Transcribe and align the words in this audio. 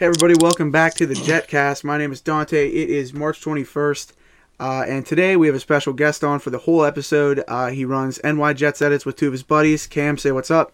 Hey 0.00 0.06
everybody, 0.06 0.32
welcome 0.40 0.70
back 0.70 0.94
to 0.94 1.04
the 1.04 1.12
Jetcast. 1.12 1.84
My 1.84 1.98
name 1.98 2.10
is 2.10 2.22
Dante. 2.22 2.66
It 2.68 2.88
is 2.88 3.12
March 3.12 3.38
21st, 3.42 4.12
uh, 4.58 4.82
and 4.88 5.04
today 5.04 5.36
we 5.36 5.46
have 5.46 5.54
a 5.54 5.60
special 5.60 5.92
guest 5.92 6.24
on 6.24 6.38
for 6.38 6.48
the 6.48 6.60
whole 6.60 6.86
episode. 6.86 7.44
Uh, 7.46 7.66
he 7.66 7.84
runs 7.84 8.18
NY 8.24 8.54
Jets 8.54 8.80
edits 8.80 9.04
with 9.04 9.16
two 9.16 9.26
of 9.26 9.32
his 9.32 9.42
buddies. 9.42 9.86
Cam, 9.86 10.16
say 10.16 10.32
what's 10.32 10.50
up. 10.50 10.72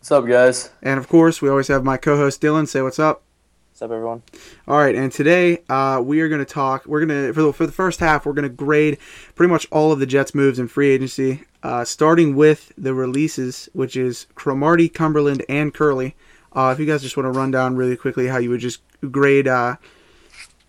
What's 0.00 0.12
up, 0.12 0.26
guys? 0.26 0.68
And 0.82 0.98
of 0.98 1.08
course, 1.08 1.40
we 1.40 1.48
always 1.48 1.68
have 1.68 1.82
my 1.82 1.96
co-host 1.96 2.42
Dylan. 2.42 2.68
Say 2.68 2.82
what's 2.82 2.98
up. 2.98 3.22
What's 3.70 3.80
up, 3.80 3.90
everyone? 3.90 4.22
All 4.66 4.76
right, 4.76 4.94
and 4.94 5.10
today 5.10 5.62
uh, 5.70 6.02
we 6.04 6.20
are 6.20 6.28
going 6.28 6.44
to 6.44 6.52
talk. 6.52 6.84
We're 6.84 7.06
going 7.06 7.28
to 7.28 7.32
for 7.32 7.40
the, 7.40 7.52
for 7.54 7.64
the 7.64 7.72
first 7.72 8.00
half, 8.00 8.26
we're 8.26 8.34
going 8.34 8.42
to 8.42 8.50
grade 8.50 8.98
pretty 9.34 9.50
much 9.50 9.66
all 9.70 9.92
of 9.92 9.98
the 9.98 10.04
Jets' 10.04 10.34
moves 10.34 10.58
in 10.58 10.68
free 10.68 10.90
agency, 10.90 11.44
uh, 11.62 11.86
starting 11.86 12.36
with 12.36 12.70
the 12.76 12.92
releases, 12.92 13.70
which 13.72 13.96
is 13.96 14.26
Cromartie, 14.34 14.90
Cumberland, 14.90 15.42
and 15.48 15.72
Kerley. 15.72 16.12
Uh, 16.52 16.70
if 16.72 16.80
you 16.80 16.86
guys 16.86 17.02
just 17.02 17.16
want 17.16 17.32
to 17.32 17.38
run 17.38 17.50
down 17.50 17.76
really 17.76 17.96
quickly 17.96 18.26
how 18.26 18.38
you 18.38 18.50
would 18.50 18.60
just 18.60 18.80
grade, 19.10 19.46
uh, 19.46 19.76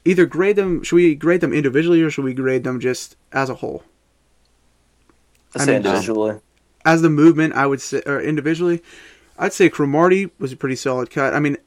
either 0.06 0.26
grade 0.26 0.56
them. 0.56 0.84
Should 0.84 0.96
we 0.96 1.16
grade 1.16 1.42
them 1.42 1.54
individually 1.54 2.02
or 2.02 2.10
should 2.10 2.26
we 2.26 2.34
grade 2.34 2.64
them 2.64 2.80
just 2.80 3.16
as 3.32 3.50
a 3.50 3.56
whole? 3.56 3.84
I 5.56 5.66
mean, 5.66 5.76
individually. 5.78 6.40
As 6.86 7.02
the 7.02 7.10
movement, 7.10 7.54
I 7.54 7.66
would 7.66 7.82
say, 7.82 8.02
or 8.06 8.22
individually, 8.22 8.82
I'd 9.38 9.54
say 9.54 9.70
Cromartie 9.70 10.32
was 10.40 10.52
a 10.52 10.58
pretty 10.58 10.76
solid 10.76 11.10
cut. 11.10 11.34
I 11.34 11.40
mean, 11.40 11.58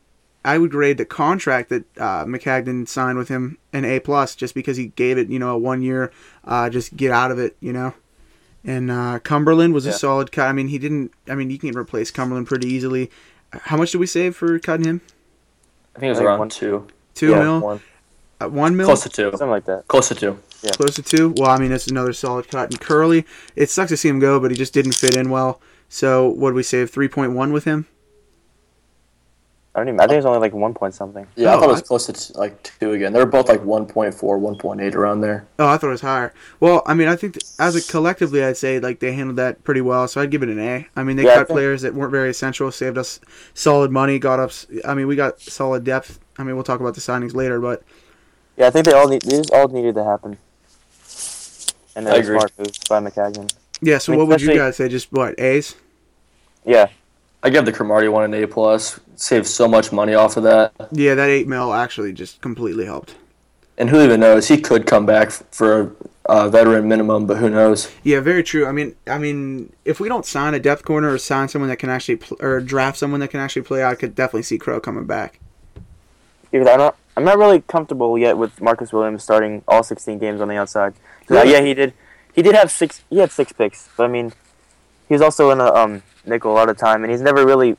I 0.44 0.58
would 0.58 0.70
grade 0.70 0.98
the 0.98 1.04
contract 1.04 1.68
that 1.68 1.84
uh, 1.98 2.24
Maccagnan 2.24 2.88
signed 2.88 3.18
with 3.18 3.28
him 3.28 3.58
an 3.72 3.84
A 3.84 4.00
plus, 4.00 4.34
just 4.34 4.54
because 4.54 4.76
he 4.76 4.88
gave 4.88 5.18
it, 5.18 5.28
you 5.28 5.38
know, 5.38 5.50
a 5.50 5.58
one 5.58 5.82
year, 5.82 6.12
uh, 6.44 6.68
just 6.68 6.96
get 6.96 7.12
out 7.12 7.30
of 7.30 7.38
it, 7.38 7.56
you 7.60 7.72
know. 7.72 7.94
And 8.64 8.90
uh, 8.90 9.18
Cumberland 9.20 9.74
was 9.74 9.86
a 9.86 9.92
solid 9.92 10.30
cut. 10.30 10.46
I 10.46 10.52
mean, 10.52 10.68
he 10.68 10.78
didn't. 10.78 11.12
I 11.28 11.34
mean, 11.34 11.50
you 11.50 11.58
can 11.58 11.76
replace 11.76 12.12
Cumberland 12.12 12.46
pretty 12.46 12.68
easily. 12.68 13.10
How 13.52 13.76
much 13.76 13.92
did 13.92 13.98
we 13.98 14.06
save 14.06 14.34
for 14.36 14.58
cutting 14.58 14.86
him? 14.86 15.00
I 15.94 15.98
think 16.00 16.06
it 16.06 16.10
was 16.10 16.18
I 16.18 16.20
think 16.20 16.28
around 16.28 16.38
one- 16.38 16.48
two. 16.48 16.86
Two 17.14 17.30
Yeah, 17.30 17.42
mil, 17.42 17.60
One. 17.60 17.80
Uh, 18.40 18.48
one 18.48 18.76
mil, 18.76 18.86
Close 18.86 19.02
to 19.02 19.08
two. 19.10 19.30
Something 19.32 19.50
like 19.50 19.66
that. 19.66 19.86
Close 19.88 20.08
to 20.08 20.14
two. 20.14 20.38
Yeah. 20.62 20.70
close 20.72 20.94
to 20.94 21.02
two. 21.02 21.34
Well, 21.36 21.50
I 21.50 21.58
mean, 21.58 21.70
it's 21.72 21.86
another 21.88 22.12
solid 22.12 22.48
cut. 22.48 22.70
And 22.70 22.80
Kerley, 22.80 23.24
it 23.56 23.68
sucks 23.68 23.90
to 23.90 23.96
see 23.96 24.08
him 24.08 24.18
go, 24.20 24.40
but 24.40 24.50
he 24.50 24.56
just 24.56 24.72
didn't 24.72 24.92
fit 24.94 25.16
in 25.16 25.28
well. 25.28 25.60
So, 25.88 26.28
what 26.28 26.50
did 26.50 26.54
we 26.56 26.62
save? 26.62 26.88
Three 26.90 27.08
point 27.08 27.32
one 27.32 27.52
with 27.52 27.64
him. 27.64 27.86
I 29.74 29.78
don't 29.80 29.88
even. 29.88 30.00
I 30.00 30.04
think 30.04 30.16
oh. 30.16 30.18
it's 30.18 30.26
only 30.26 30.38
like 30.38 30.52
one 30.52 30.74
point 30.74 30.92
something. 30.94 31.26
Yeah, 31.34 31.54
Oh, 31.54 31.56
I 31.56 31.60
thought 31.60 31.64
it 31.64 31.72
was 31.72 31.80
I- 31.82 31.84
close 31.84 32.06
to 32.06 32.38
like 32.38 32.62
two 32.62 32.92
again. 32.92 33.14
They 33.14 33.18
were 33.18 33.24
both 33.26 33.48
like 33.48 33.62
1.4, 33.62 34.12
1.8 34.12 34.94
around 34.94 35.22
there. 35.22 35.46
Oh, 35.58 35.66
I 35.66 35.78
thought 35.78 35.86
it 35.86 35.90
was 35.90 36.02
higher. 36.02 36.34
Well, 36.60 36.82
I 36.84 36.92
mean, 36.92 37.08
I 37.08 37.16
think 37.16 37.34
th- 37.34 37.44
as 37.58 37.74
a 37.74 37.80
collectively, 37.90 38.44
I'd 38.44 38.58
say 38.58 38.78
like 38.80 39.00
they 39.00 39.12
handled 39.14 39.36
that 39.38 39.64
pretty 39.64 39.80
well. 39.80 40.06
So 40.08 40.20
I'd 40.20 40.30
give 40.30 40.42
it 40.42 40.50
an 40.50 40.58
A. 40.58 40.86
I 40.94 41.02
mean, 41.04 41.16
they 41.16 41.24
Yeah, 41.24 41.36
cut 41.36 41.46
think- 41.48 41.56
players 41.56 41.80
that 41.82 41.94
weren't 41.94 42.10
very 42.12 42.28
essential, 42.28 42.70
saved 42.70 42.98
us 42.98 43.18
solid 43.54 43.90
money, 43.90 44.18
got 44.18 44.38
us. 44.40 44.66
I 44.86 44.92
mean, 44.92 45.06
we 45.06 45.16
got 45.16 45.40
solid 45.40 45.84
depth. 45.84 46.18
I 46.38 46.44
mean, 46.44 46.54
we'll 46.54 46.64
talk 46.64 46.80
about 46.80 46.94
the 46.94 47.00
signings 47.00 47.34
later, 47.34 47.58
but 47.58 47.82
Yeah, 48.58 48.66
I 48.66 48.70
think 48.70 48.84
they 48.84 48.92
all 48.92 49.08
need. 49.08 49.22
These 49.22 49.48
all 49.50 49.68
needed 49.68 49.94
to 49.94 50.04
happen. 50.04 50.36
And 51.96 52.08
I 52.08 52.20
smart 52.22 52.52
moves 52.58 52.78
by 52.88 53.00
Maccagnan. 53.00 53.52
yeah. 53.80 53.98
So 53.98 54.12
I 54.12 54.16
mean, 54.16 54.18
what 54.20 54.28
would 54.28 54.40
you 54.42 54.54
guys 54.54 54.76
say? 54.76 54.88
Just 54.88 55.12
what 55.12 55.38
A's? 55.40 55.74
Yeah, 56.64 56.88
I 57.42 57.50
give 57.50 57.64
the 57.64 57.72
Cromartie 57.72 58.08
one 58.08 58.24
an 58.24 58.34
A 58.42 58.46
plus. 58.46 59.00
Saved 59.16 59.46
so 59.46 59.68
much 59.68 59.92
money 59.92 60.14
off 60.14 60.36
of 60.36 60.42
that. 60.44 60.72
Yeah, 60.92 61.14
that 61.14 61.28
eight 61.28 61.46
mil 61.48 61.72
actually 61.72 62.12
just 62.12 62.40
completely 62.40 62.84
helped. 62.86 63.14
And 63.78 63.90
who 63.90 64.02
even 64.02 64.20
knows? 64.20 64.48
He 64.48 64.60
could 64.60 64.86
come 64.86 65.06
back 65.06 65.30
for 65.30 65.80
a 65.80 65.90
uh, 66.26 66.48
veteran 66.48 66.86
minimum, 66.88 67.26
but 67.26 67.38
who 67.38 67.50
knows? 67.50 67.90
Yeah, 68.04 68.20
very 68.20 68.42
true. 68.42 68.66
I 68.66 68.72
mean, 68.72 68.94
I 69.06 69.18
mean, 69.18 69.72
if 69.84 69.98
we 69.98 70.08
don't 70.08 70.26
sign 70.26 70.54
a 70.54 70.60
depth 70.60 70.84
corner 70.84 71.12
or 71.12 71.18
sign 71.18 71.48
someone 71.48 71.68
that 71.68 71.78
can 71.78 71.90
actually 71.90 72.16
pl- 72.16 72.36
or 72.40 72.60
draft 72.60 72.98
someone 72.98 73.20
that 73.20 73.28
can 73.28 73.40
actually 73.40 73.62
play, 73.62 73.82
I 73.84 73.94
could 73.94 74.14
definitely 74.14 74.42
see 74.44 74.58
Crow 74.58 74.78
coming 74.80 75.04
back. 75.06 75.38
because 76.50 76.68
I'm 76.68 76.78
not. 76.78 76.96
I'm 77.16 77.24
not 77.24 77.36
really 77.36 77.60
comfortable 77.60 78.16
yet 78.16 78.38
with 78.38 78.58
Marcus 78.62 78.90
Williams 78.92 79.22
starting 79.22 79.62
all 79.68 79.82
16 79.82 80.18
games 80.18 80.40
on 80.40 80.48
the 80.48 80.56
outside. 80.56 80.94
'Cause, 81.26 81.38
uh, 81.38 81.42
yeah, 81.42 81.60
he 81.60 81.74
did. 81.74 81.92
He 82.34 82.40
did 82.40 82.54
have 82.54 82.70
six. 82.70 83.02
He 83.10 83.18
had 83.18 83.30
six 83.30 83.52
picks, 83.52 83.88
but 83.96 84.04
I 84.04 84.08
mean, 84.08 84.32
he 85.08 85.14
was 85.14 85.20
also 85.20 85.50
in 85.50 85.60
a 85.60 85.66
um, 85.74 86.02
nickel 86.24 86.52
a 86.52 86.54
lot 86.54 86.68
of 86.68 86.76
time, 86.76 87.02
and 87.02 87.10
he's 87.10 87.20
never 87.20 87.44
really 87.46 87.76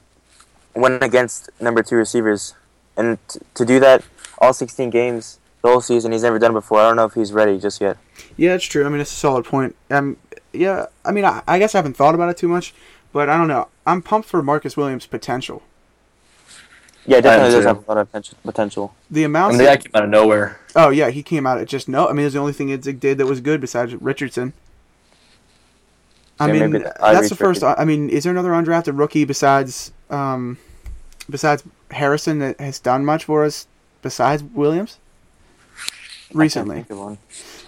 went 0.75 1.03
against 1.03 1.49
number 1.59 1.83
two 1.83 1.95
receivers. 1.95 2.55
And 2.95 3.17
t- 3.27 3.39
to 3.55 3.65
do 3.65 3.79
that 3.79 4.03
all 4.39 4.53
16 4.53 4.89
games 4.89 5.39
the 5.61 5.69
whole 5.69 5.81
season, 5.81 6.11
he's 6.11 6.23
never 6.23 6.37
done 6.39 6.51
it 6.51 6.55
before. 6.55 6.79
I 6.79 6.87
don't 6.87 6.95
know 6.97 7.05
if 7.05 7.13
he's 7.13 7.31
ready 7.31 7.59
just 7.59 7.81
yet. 7.81 7.97
Yeah, 8.37 8.53
it's 8.55 8.65
true. 8.65 8.85
I 8.85 8.89
mean, 8.89 9.01
it's 9.01 9.11
a 9.11 9.15
solid 9.15 9.45
point. 9.45 9.75
Um, 9.89 10.17
yeah, 10.51 10.87
I 11.05 11.11
mean, 11.11 11.25
I, 11.25 11.41
I 11.47 11.57
guess 11.59 11.73
I 11.73 11.79
haven't 11.79 11.95
thought 11.95 12.15
about 12.15 12.29
it 12.29 12.37
too 12.37 12.47
much, 12.47 12.73
but 13.11 13.29
I 13.29 13.37
don't 13.37 13.47
know. 13.47 13.69
I'm 13.87 14.01
pumped 14.01 14.27
for 14.29 14.43
Marcus 14.43 14.77
Williams' 14.77 15.05
potential. 15.05 15.63
Yeah, 17.05 17.19
definitely 17.19 17.51
does 17.51 17.65
have 17.65 17.85
a 17.87 17.91
lot 17.91 17.97
of 17.97 18.11
potential. 18.43 18.95
The 19.11 19.23
I 19.23 19.25
amounts. 19.25 19.57
mean, 19.57 19.65
the 19.65 19.71
guy 19.71 19.77
came 19.77 19.91
out 19.93 20.03
of 20.05 20.09
nowhere. 20.09 20.59
oh 20.75 20.89
yeah, 20.89 21.09
he 21.09 21.21
came 21.21 21.45
out 21.45 21.57
at 21.57 21.67
just 21.67 21.89
no. 21.89 22.07
I 22.07 22.13
mean, 22.13 22.25
it's 22.25 22.33
the 22.33 22.39
only 22.39 22.53
thing 22.53 22.69
Idzik 22.69 22.99
did 22.99 23.17
that 23.17 23.25
was 23.25 23.41
good 23.41 23.59
besides 23.59 23.93
Richardson. 23.95 24.53
I 26.49 26.53
Yeah, 26.53 26.67
mean, 26.67 26.83
that's 26.99 27.29
the 27.29 27.35
first. 27.35 27.63
I 27.63 27.85
mean, 27.85 28.09
is 28.09 28.23
there 28.23 28.31
another 28.31 28.51
undrafted 28.51 28.97
rookie 28.97 29.25
besides 29.25 29.91
um, 30.09 30.57
besides 31.29 31.63
Harrison 31.91 32.39
that 32.39 32.59
has 32.59 32.79
done 32.79 33.05
much 33.05 33.25
for 33.25 33.43
us 33.43 33.67
besides 34.01 34.43
Williams? 34.43 34.97
Recently. 36.33 36.77
I 36.77 36.79
can't 36.79 36.87
think 36.87 36.99
of 36.99 37.05
one. 37.05 37.17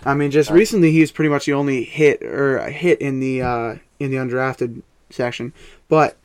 I 0.06 0.14
mean, 0.14 0.32
just 0.32 0.50
recently 0.50 0.92
he 0.92 1.02
was 1.02 1.12
pretty 1.12 1.30
much 1.30 1.46
the 1.46 1.54
only 1.54 1.84
hit 1.84 2.22
or 2.24 2.68
hit 2.70 3.00
in 3.02 3.20
the 3.20 3.42
uh, 3.42 3.76
in 4.00 4.12
the 4.12 4.18
undrafted 4.18 4.82
section. 5.10 5.54
But 5.88 6.18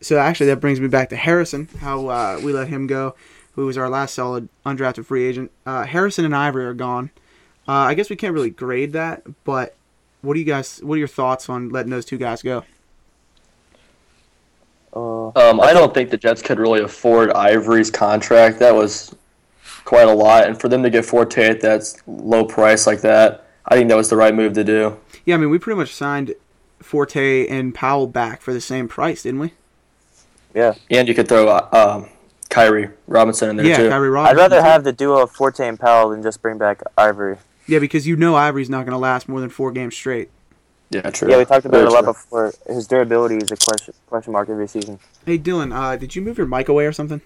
so 0.00 0.18
actually 0.18 0.46
that 0.46 0.60
brings 0.60 0.80
me 0.80 0.88
back 0.88 1.08
to 1.10 1.16
Harrison, 1.16 1.68
how 1.80 2.08
uh, 2.08 2.40
we 2.42 2.52
let 2.52 2.68
him 2.68 2.86
go, 2.86 3.14
who 3.54 3.66
was 3.66 3.76
our 3.76 3.88
last 3.88 4.14
solid 4.14 4.48
undrafted 4.64 5.06
free 5.06 5.24
agent. 5.24 5.50
Uh, 5.66 5.84
Harrison 5.84 6.24
and 6.24 6.34
Ivory 6.34 6.64
are 6.64 6.74
gone. 6.74 7.10
Uh, 7.68 7.72
I 7.72 7.94
guess 7.94 8.10
we 8.10 8.16
can't 8.16 8.34
really 8.34 8.50
grade 8.50 8.92
that, 8.92 9.22
but 9.44 9.76
what 10.22 10.34
do 10.34 10.40
you 10.40 10.46
guys? 10.46 10.80
What 10.82 10.94
are 10.94 10.98
your 10.98 11.08
thoughts 11.08 11.48
on 11.48 11.68
letting 11.68 11.90
those 11.90 12.04
two 12.04 12.18
guys 12.18 12.42
go? 12.42 12.64
Uh, 14.94 15.28
Um, 15.28 15.60
I 15.60 15.72
don't 15.72 15.92
think 15.94 16.10
the 16.10 16.16
Jets 16.16 16.42
could 16.42 16.58
really 16.58 16.80
afford 16.80 17.30
Ivory's 17.30 17.90
contract. 17.90 18.58
That 18.58 18.74
was 18.74 19.14
quite 19.84 20.08
a 20.08 20.12
lot, 20.12 20.46
and 20.46 20.60
for 20.60 20.68
them 20.68 20.82
to 20.82 20.90
get 20.90 21.04
Forte 21.04 21.42
at 21.42 21.60
that 21.62 21.92
low 22.06 22.44
price 22.44 22.86
like 22.86 23.00
that, 23.00 23.46
I 23.66 23.76
think 23.76 23.88
that 23.88 23.96
was 23.96 24.10
the 24.10 24.16
right 24.16 24.34
move 24.34 24.52
to 24.54 24.64
do. 24.64 24.98
Yeah, 25.24 25.34
I 25.34 25.38
mean 25.38 25.50
we 25.50 25.58
pretty 25.58 25.78
much 25.78 25.94
signed 25.94 26.34
Forte 26.80 27.46
and 27.46 27.74
Powell 27.74 28.06
back 28.06 28.42
for 28.42 28.52
the 28.52 28.60
same 28.60 28.88
price, 28.88 29.22
didn't 29.22 29.40
we? 29.40 29.52
yeah, 30.54 30.74
And 30.90 31.08
you 31.08 31.14
could 31.14 31.28
throw 31.28 31.48
uh, 31.48 31.68
um, 31.72 32.10
Khiry 32.50 32.92
Robinson 33.06 33.50
in 33.50 33.56
there 33.56 33.66
yeah, 33.66 33.76
too. 33.78 33.88
Khiry 33.88 34.26
I'd 34.26 34.36
rather 34.36 34.60
have 34.60 34.84
the 34.84 34.92
duo 34.92 35.22
of 35.22 35.30
Forte 35.30 35.66
and 35.66 35.80
Powell 35.80 36.10
than 36.10 36.22
just 36.22 36.42
bring 36.42 36.58
back 36.58 36.82
Ivory. 36.98 37.38
Yeah 37.66 37.78
because 37.78 38.06
you 38.06 38.16
know 38.16 38.34
Ivory's 38.34 38.70
not 38.70 38.84
going 38.84 38.92
to 38.92 38.98
last 38.98 39.28
more 39.28 39.40
than 39.40 39.50
four 39.50 39.72
games 39.72 39.94
straight. 39.94 40.30
Yeah, 40.90 41.10
true. 41.10 41.30
Yeah, 41.30 41.38
we 41.38 41.44
talked 41.46 41.64
about 41.64 41.78
Very 41.78 41.84
it 41.84 41.88
a 41.88 41.92
lot 41.92 42.02
true. 42.02 42.12
before. 42.12 42.52
His 42.66 42.86
durability 42.86 43.36
is 43.36 43.50
a 43.50 43.56
question 43.56 43.94
question 44.06 44.32
mark 44.32 44.48
every 44.48 44.68
season. 44.68 44.98
Hey 45.24 45.38
Dylan, 45.38 45.74
uh, 45.74 45.96
did 45.96 46.14
you 46.14 46.22
move 46.22 46.36
your 46.36 46.46
mic 46.46 46.68
away 46.68 46.84
or 46.86 46.92
something? 46.92 47.20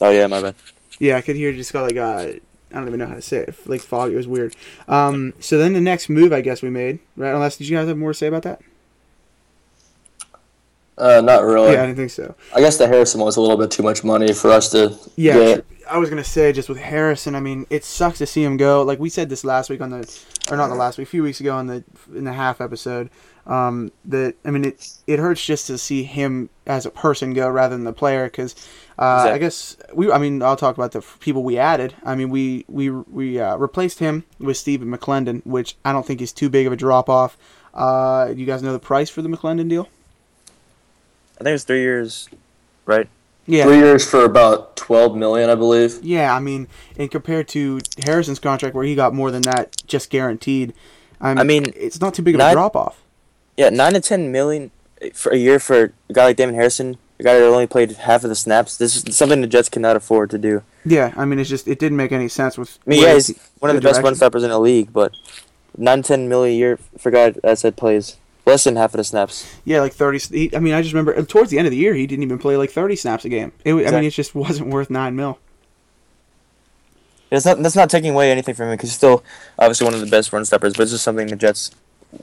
Oh 0.00 0.10
yeah, 0.10 0.26
my 0.26 0.40
bad. 0.40 0.54
Yeah, 0.98 1.16
I 1.16 1.20
could 1.20 1.36
hear 1.36 1.50
it 1.50 1.56
just 1.56 1.72
got 1.72 1.82
like 1.82 1.96
uh, 1.96 2.38
I 2.72 2.74
don't 2.74 2.88
even 2.88 2.98
know 2.98 3.06
how 3.06 3.14
to 3.14 3.22
say 3.22 3.38
it. 3.38 3.54
Like 3.66 3.82
foggy, 3.82 4.14
it 4.14 4.16
was 4.16 4.26
weird. 4.26 4.56
Um, 4.88 5.34
so 5.38 5.58
then 5.58 5.74
the 5.74 5.80
next 5.80 6.08
move, 6.08 6.32
I 6.32 6.40
guess 6.40 6.62
we 6.62 6.70
made, 6.70 7.00
right? 7.16 7.34
Unless 7.34 7.58
did 7.58 7.68
you 7.68 7.76
guys 7.76 7.88
have 7.88 7.98
more 7.98 8.12
to 8.12 8.18
say 8.18 8.28
about 8.28 8.42
that? 8.44 8.62
Uh, 10.98 11.20
not 11.22 11.42
really. 11.44 11.72
yeah, 11.72 11.82
I 11.82 11.86
didn't 11.86 11.96
think 11.96 12.10
so. 12.10 12.34
I 12.54 12.60
guess 12.60 12.76
the 12.76 12.86
Harrison 12.86 13.20
one 13.20 13.26
was 13.26 13.36
a 13.36 13.40
little 13.40 13.56
bit 13.56 13.70
too 13.70 13.82
much 13.82 14.04
money 14.04 14.32
for 14.32 14.50
us 14.50 14.70
to 14.72 14.94
Yeah, 15.16 15.34
get. 15.34 15.66
I 15.90 15.98
was 15.98 16.08
gonna 16.10 16.22
say 16.24 16.52
just 16.52 16.68
with 16.68 16.78
Harrison. 16.78 17.34
I 17.34 17.40
mean, 17.40 17.66
it 17.70 17.84
sucks 17.84 18.18
to 18.18 18.26
see 18.26 18.44
him 18.44 18.56
go. 18.56 18.82
Like 18.82 18.98
we 18.98 19.08
said 19.08 19.28
this 19.28 19.44
last 19.44 19.70
week 19.70 19.80
on 19.80 19.90
the, 19.90 20.20
or 20.50 20.56
not 20.56 20.68
the 20.68 20.74
last 20.74 20.98
week, 20.98 21.08
a 21.08 21.10
few 21.10 21.22
weeks 21.22 21.40
ago 21.40 21.54
on 21.56 21.66
the 21.66 21.82
in 22.14 22.24
the 22.24 22.32
half 22.32 22.60
episode. 22.60 23.10
Um, 23.46 23.90
that 24.04 24.34
I 24.44 24.50
mean, 24.50 24.64
it 24.64 24.88
it 25.06 25.18
hurts 25.18 25.44
just 25.44 25.66
to 25.66 25.78
see 25.78 26.04
him 26.04 26.50
as 26.66 26.86
a 26.86 26.90
person 26.90 27.32
go 27.34 27.48
rather 27.48 27.74
than 27.74 27.84
the 27.84 27.92
player 27.92 28.24
because. 28.26 28.54
Uh, 28.98 29.30
I 29.32 29.38
guess 29.38 29.76
we. 29.94 30.12
I 30.12 30.18
mean, 30.18 30.42
I'll 30.42 30.54
talk 30.56 30.76
about 30.76 30.92
the 30.92 30.98
f- 30.98 31.16
people 31.18 31.42
we 31.42 31.58
added. 31.58 31.94
I 32.04 32.14
mean, 32.14 32.28
we 32.28 32.64
we 32.68 32.90
we 32.90 33.40
uh, 33.40 33.56
replaced 33.56 33.98
him 33.98 34.24
with 34.38 34.56
Steven 34.58 34.86
McLendon, 34.88 35.44
which 35.44 35.74
I 35.84 35.92
don't 35.92 36.06
think 36.06 36.20
is 36.20 36.32
too 36.32 36.50
big 36.50 36.66
of 36.66 36.72
a 36.72 36.76
drop 36.76 37.08
off. 37.08 37.36
Uh, 37.74 38.32
you 38.36 38.44
guys 38.46 38.62
know 38.62 38.72
the 38.72 38.78
price 38.78 39.08
for 39.10 39.22
the 39.22 39.28
McLendon 39.30 39.68
deal? 39.68 39.88
I 41.36 41.44
think 41.44 41.48
it 41.48 41.52
was 41.52 41.64
three 41.64 41.80
years, 41.80 42.28
right? 42.86 43.08
Yeah, 43.46 43.64
Three 43.64 43.78
years 43.78 44.08
for 44.08 44.24
about 44.24 44.76
twelve 44.76 45.16
million, 45.16 45.50
I 45.50 45.56
believe. 45.56 45.98
Yeah, 46.02 46.34
I 46.34 46.38
mean, 46.38 46.68
and 46.96 47.10
compared 47.10 47.48
to 47.48 47.80
Harrison's 48.04 48.38
contract, 48.38 48.74
where 48.74 48.84
he 48.84 48.94
got 48.94 49.14
more 49.14 49.32
than 49.32 49.42
that, 49.42 49.82
just 49.86 50.10
guaranteed. 50.10 50.74
I'm, 51.20 51.38
I 51.38 51.42
mean, 51.42 51.72
it's 51.74 52.00
not 52.00 52.14
too 52.14 52.22
big 52.22 52.36
of 52.36 52.40
a 52.40 52.52
drop 52.52 52.76
off. 52.76 53.02
Yeah, 53.56 53.70
nine 53.70 53.94
to 53.94 54.00
ten 54.00 54.30
million 54.30 54.70
for 55.12 55.32
a 55.32 55.36
year 55.36 55.58
for 55.58 55.92
a 56.08 56.12
guy 56.12 56.26
like 56.26 56.36
Damon 56.36 56.54
Harrison, 56.54 56.98
a 57.18 57.24
guy 57.24 57.34
that 57.38 57.44
only 57.44 57.66
played 57.66 57.90
half 57.90 58.22
of 58.22 58.30
the 58.30 58.36
snaps. 58.36 58.76
This 58.76 58.94
is 58.94 59.16
something 59.16 59.40
the 59.40 59.48
Jets 59.48 59.68
cannot 59.68 59.96
afford 59.96 60.30
to 60.30 60.38
do. 60.38 60.62
Yeah, 60.84 61.12
I 61.16 61.24
mean, 61.24 61.40
it's 61.40 61.50
just 61.50 61.66
it 61.66 61.80
didn't 61.80 61.96
make 61.96 62.12
any 62.12 62.28
sense 62.28 62.56
with. 62.56 62.78
I 62.86 62.90
mean, 62.90 63.02
yeah, 63.02 63.14
he's 63.14 63.36
one 63.58 63.70
of 63.70 63.74
the 63.74 63.80
the 63.80 63.84
best 63.84 63.96
direction. 63.96 64.04
run 64.04 64.14
stoppers 64.14 64.44
in 64.44 64.50
the 64.50 64.58
league, 64.60 64.92
but 64.92 65.12
nine 65.76 66.02
ten 66.02 66.28
million 66.28 66.54
a 66.54 66.58
year 66.58 66.78
for 66.98 67.08
a 67.08 67.12
guy 67.12 67.30
that 67.30 67.58
said 67.58 67.76
plays 67.76 68.18
less 68.46 68.64
than 68.64 68.76
half 68.76 68.92
of 68.94 68.98
the 68.98 69.04
snaps. 69.04 69.50
Yeah, 69.64 69.80
like 69.80 69.92
thirty. 69.92 70.18
He, 70.18 70.54
I 70.56 70.58
mean, 70.60 70.74
I 70.74 70.82
just 70.82 70.94
remember 70.94 71.20
towards 71.24 71.50
the 71.50 71.58
end 71.58 71.66
of 71.66 71.70
the 71.70 71.76
year, 71.76 71.94
he 71.94 72.06
didn't 72.06 72.22
even 72.24 72.38
play 72.38 72.56
like 72.56 72.70
thirty 72.70 72.96
snaps 72.96 73.24
a 73.24 73.28
game. 73.28 73.52
It, 73.64 73.74
wa- 73.74 73.80
I 73.82 73.90
mean, 73.92 74.04
it 74.04 74.10
just 74.10 74.34
wasn't 74.34 74.68
worth 74.70 74.90
nine 74.90 75.16
mil. 75.16 75.38
It's 77.30 77.46
not 77.46 77.62
that's 77.62 77.76
not 77.76 77.88
taking 77.88 78.10
away 78.10 78.30
anything 78.30 78.54
from 78.54 78.66
him 78.68 78.74
because 78.74 78.90
he's 78.90 78.96
still 78.96 79.24
obviously 79.58 79.86
one 79.86 79.94
of 79.94 80.00
the 80.00 80.06
best 80.06 80.32
run 80.32 80.44
stoppers, 80.44 80.74
but 80.74 80.82
it's 80.82 80.92
just 80.92 81.04
something 81.04 81.28
the 81.28 81.36
Jets 81.36 81.70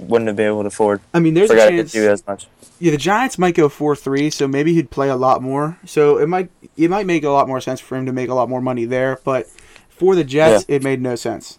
wouldn't 0.02 0.28
have 0.28 0.36
been 0.36 0.46
able 0.48 0.62
to 0.62 0.68
afford. 0.68 1.02
I 1.16 1.20
mean, 1.20 1.34
there's 1.34 1.50
for 1.50 1.56
a 1.56 1.58
guy 1.60 1.72
to 1.72 1.84
do 1.84 2.08
as 2.10 2.26
much. 2.28 2.46
Yeah, 2.80 2.92
the 2.92 2.98
Giants 2.98 3.40
might 3.40 3.56
go 3.56 3.70
four 3.70 3.96
three, 3.96 4.30
so 4.30 4.48
maybe 4.48 4.74
he'd 4.76 4.92
play 4.92 5.10
a 5.10 5.16
lot 5.16 5.42
more. 5.42 5.80
So 5.86 6.18
it 6.20 6.28
might 6.30 6.50
it 6.78 6.90
might 6.92 7.08
make 7.08 7.24
a 7.24 7.30
lot 7.30 7.48
more 7.48 7.60
sense 7.60 7.80
for 7.80 7.98
him 7.98 8.06
to 8.06 8.14
make 8.14 8.30
a 8.30 8.36
lot 8.36 8.50
more 8.50 8.62
money 8.62 8.86
there. 8.86 9.20
But 9.24 9.48
for 9.90 10.14
the 10.16 10.24
Jets, 10.24 10.64
it 10.68 10.84
made 10.84 11.02
no 11.02 11.16
sense. 11.16 11.58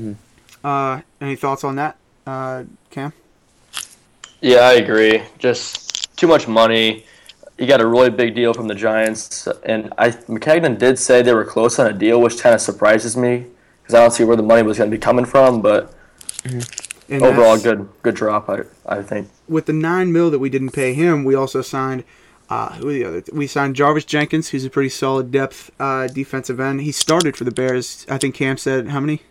Mhm. 0.00 0.16
Uh, 0.64 1.02
any 1.20 1.36
thoughts 1.36 1.64
on 1.64 1.76
that, 1.76 1.96
uh, 2.26 2.64
Cam? 2.90 3.12
Yeah, 4.42 4.58
I 4.58 4.72
agree. 4.72 5.22
Just 5.38 6.16
too 6.16 6.26
much 6.26 6.48
money. 6.48 7.06
You 7.58 7.66
got 7.66 7.80
a 7.80 7.86
really 7.86 8.10
big 8.10 8.34
deal 8.34 8.52
from 8.52 8.66
the 8.66 8.74
Giants, 8.74 9.46
and 9.64 9.92
I 9.96 10.10
Maccagnan 10.10 10.78
did 10.78 10.98
say 10.98 11.22
they 11.22 11.32
were 11.32 11.44
close 11.44 11.78
on 11.78 11.86
a 11.86 11.92
deal, 11.92 12.20
which 12.20 12.40
kind 12.40 12.54
of 12.54 12.60
surprises 12.60 13.16
me 13.16 13.46
because 13.82 13.94
I 13.94 14.00
don't 14.00 14.10
see 14.10 14.24
where 14.24 14.36
the 14.36 14.42
money 14.42 14.62
was 14.62 14.78
going 14.78 14.90
to 14.90 14.96
be 14.96 15.00
coming 15.00 15.24
from. 15.24 15.62
But 15.62 15.94
And 16.44 17.22
overall, 17.22 17.56
good 17.56 17.88
good 18.02 18.16
drop. 18.16 18.48
I 18.48 18.62
I 18.84 19.02
think. 19.02 19.30
With 19.48 19.66
the 19.66 19.72
nine 19.72 20.12
mil 20.12 20.28
that 20.30 20.40
we 20.40 20.50
didn't 20.50 20.70
pay 20.70 20.92
him, 20.92 21.24
we 21.24 21.34
also 21.34 21.62
signed. 21.62 22.04
Uh, 22.50 22.74
who 22.74 22.88
are 22.88 22.92
the 22.92 23.04
other? 23.04 23.22
We 23.32 23.46
signed 23.46 23.76
Jarvis 23.76 24.04
Jenkins, 24.04 24.50
who's 24.50 24.64
a 24.64 24.70
pretty 24.70 24.90
solid 24.90 25.30
depth 25.30 25.70
uh, 25.78 26.08
defensive 26.08 26.60
end. 26.60 26.82
He 26.82 26.92
started 26.92 27.34
for 27.36 27.44
the 27.44 27.50
Bears. 27.50 28.04
I 28.10 28.18
think 28.18 28.34
Cam 28.34 28.58
said 28.58 28.88
how 28.88 29.00
many? 29.00 29.22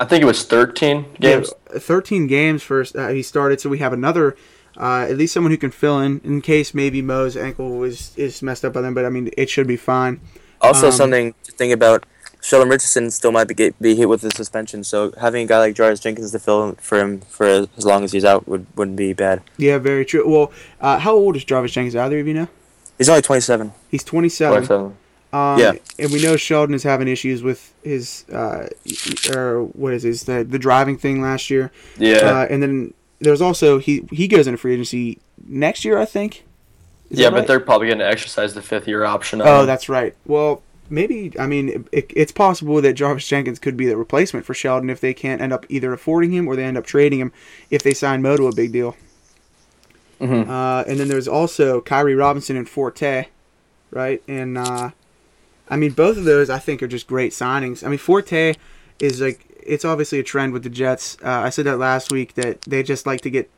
I 0.00 0.06
think 0.06 0.22
it 0.22 0.26
was 0.26 0.44
13 0.44 1.16
games. 1.20 1.52
Yeah, 1.72 1.78
13 1.78 2.26
games 2.26 2.62
first. 2.62 2.96
Uh, 2.96 3.08
he 3.08 3.22
started, 3.22 3.60
so 3.60 3.70
we 3.70 3.78
have 3.78 3.92
another, 3.92 4.36
uh, 4.76 5.06
at 5.08 5.16
least 5.16 5.32
someone 5.34 5.50
who 5.50 5.56
can 5.58 5.70
fill 5.70 6.00
in 6.00 6.20
in 6.24 6.40
case 6.40 6.74
maybe 6.74 7.02
Mo's 7.02 7.36
ankle 7.36 7.82
is 7.84 8.12
is 8.16 8.42
messed 8.42 8.64
up 8.64 8.72
by 8.72 8.80
them. 8.80 8.94
But 8.94 9.04
I 9.04 9.08
mean, 9.10 9.30
it 9.36 9.48
should 9.50 9.66
be 9.66 9.76
fine. 9.76 10.20
Also, 10.60 10.86
Um, 10.86 10.92
something 10.92 11.34
to 11.44 11.52
think 11.52 11.72
about. 11.72 12.06
Sheldon 12.40 12.68
Richardson 12.68 13.10
still 13.10 13.32
might 13.32 13.48
be, 13.48 13.54
get, 13.54 13.80
be 13.80 13.94
hit 13.94 14.06
with 14.06 14.20
the 14.20 14.30
suspension, 14.30 14.84
so 14.84 15.14
having 15.18 15.44
a 15.44 15.46
guy 15.46 15.58
like 15.60 15.74
Jarvis 15.74 15.98
Jenkins 16.00 16.30
to 16.32 16.38
fill 16.38 16.68
in 16.68 16.74
for 16.74 16.98
him 16.98 17.20
for 17.22 17.46
as 17.46 17.86
long 17.86 18.04
as 18.04 18.12
he's 18.12 18.24
out 18.24 18.46
would 18.46 18.66
wouldn't 18.76 18.98
be 18.98 19.14
bad. 19.14 19.40
Yeah, 19.56 19.78
very 19.78 20.04
true. 20.04 20.28
Well, 20.30 20.52
uh, 20.78 20.98
how 20.98 21.14
old 21.14 21.36
is 21.36 21.44
Jarvis 21.44 21.72
Jenkins? 21.72 21.96
Either 21.96 22.18
of 22.18 22.26
you 22.28 22.34
know? 22.34 22.48
He's 22.98 23.08
only 23.08 23.22
27. 23.22 23.72
He's 23.90 24.04
27. 24.04 24.58
27. 24.66 24.96
Um, 25.32 25.58
Yeah. 25.58 25.72
And 25.98 26.12
we 26.12 26.22
know 26.22 26.36
Sheldon 26.36 26.74
is 26.74 26.82
having 26.82 27.08
issues 27.08 27.42
with 27.42 27.72
his, 27.82 28.26
uh, 28.30 28.66
or 29.34 29.62
what 29.72 29.94
is 29.94 30.02
his, 30.02 30.24
the, 30.24 30.44
the 30.44 30.58
driving 30.58 30.98
thing 30.98 31.22
last 31.22 31.48
year. 31.48 31.72
Yeah. 31.98 32.16
Uh, 32.18 32.46
and 32.50 32.62
then 32.62 32.92
there's 33.20 33.40
also, 33.40 33.78
he, 33.78 34.04
he 34.10 34.28
goes 34.28 34.46
into 34.46 34.58
free 34.58 34.74
agency 34.74 35.18
next 35.46 35.84
year, 35.84 35.98
I 35.98 36.04
think. 36.04 36.44
Is 37.10 37.18
yeah, 37.18 37.30
but 37.30 37.36
right? 37.36 37.46
they're 37.46 37.60
probably 37.60 37.88
going 37.88 37.98
to 37.98 38.06
exercise 38.06 38.54
the 38.54 38.62
fifth 38.62 38.88
year 38.88 39.04
option. 39.04 39.42
Oh, 39.42 39.60
him. 39.60 39.66
that's 39.66 39.88
right. 39.88 40.14
Well, 40.26 40.62
maybe 40.90 41.32
I 41.38 41.46
mean 41.46 41.86
it, 41.92 42.10
it's 42.14 42.32
possible 42.32 42.80
that 42.80 42.94
Jarvis 42.94 43.26
Jenkins 43.26 43.58
could 43.58 43.76
be 43.76 43.86
the 43.86 43.96
replacement 43.96 44.44
for 44.44 44.54
Sheldon 44.54 44.90
if 44.90 45.00
they 45.00 45.14
can't 45.14 45.40
end 45.40 45.52
up 45.52 45.66
either 45.68 45.92
affording 45.92 46.32
him 46.32 46.46
or 46.46 46.56
they 46.56 46.64
end 46.64 46.76
up 46.76 46.84
trading 46.84 47.20
him 47.20 47.32
if 47.70 47.82
they 47.82 47.94
sign 47.94 48.22
Mo 48.22 48.36
to 48.36 48.48
a 48.48 48.54
big 48.54 48.72
deal. 48.72 48.96
Mhm. 50.20 50.48
Uh, 50.48 50.84
and 50.86 51.00
then 51.00 51.08
there's 51.08 51.28
also 51.28 51.80
Khiry 51.80 52.18
Robinson 52.18 52.56
and 52.56 52.68
Forte, 52.68 53.26
right? 53.90 54.22
And 54.28 54.56
uh, 54.58 54.90
I 55.68 55.76
mean 55.76 55.92
both 55.92 56.16
of 56.16 56.24
those 56.24 56.50
I 56.50 56.58
think 56.58 56.82
are 56.82 56.88
just 56.88 57.06
great 57.06 57.32
signings. 57.32 57.84
I 57.84 57.88
mean 57.88 57.98
Forte 57.98 58.54
is 59.00 59.20
like 59.20 59.46
it's 59.66 59.84
obviously 59.84 60.18
a 60.18 60.22
trend 60.22 60.52
with 60.52 60.62
the 60.62 60.70
Jets. 60.70 61.16
Uh, 61.24 61.30
I 61.30 61.50
said 61.50 61.64
that 61.66 61.78
last 61.78 62.12
week 62.12 62.34
that 62.34 62.60
they 62.62 62.82
just 62.82 63.06
like 63.06 63.20
to 63.22 63.30
get 63.30 63.50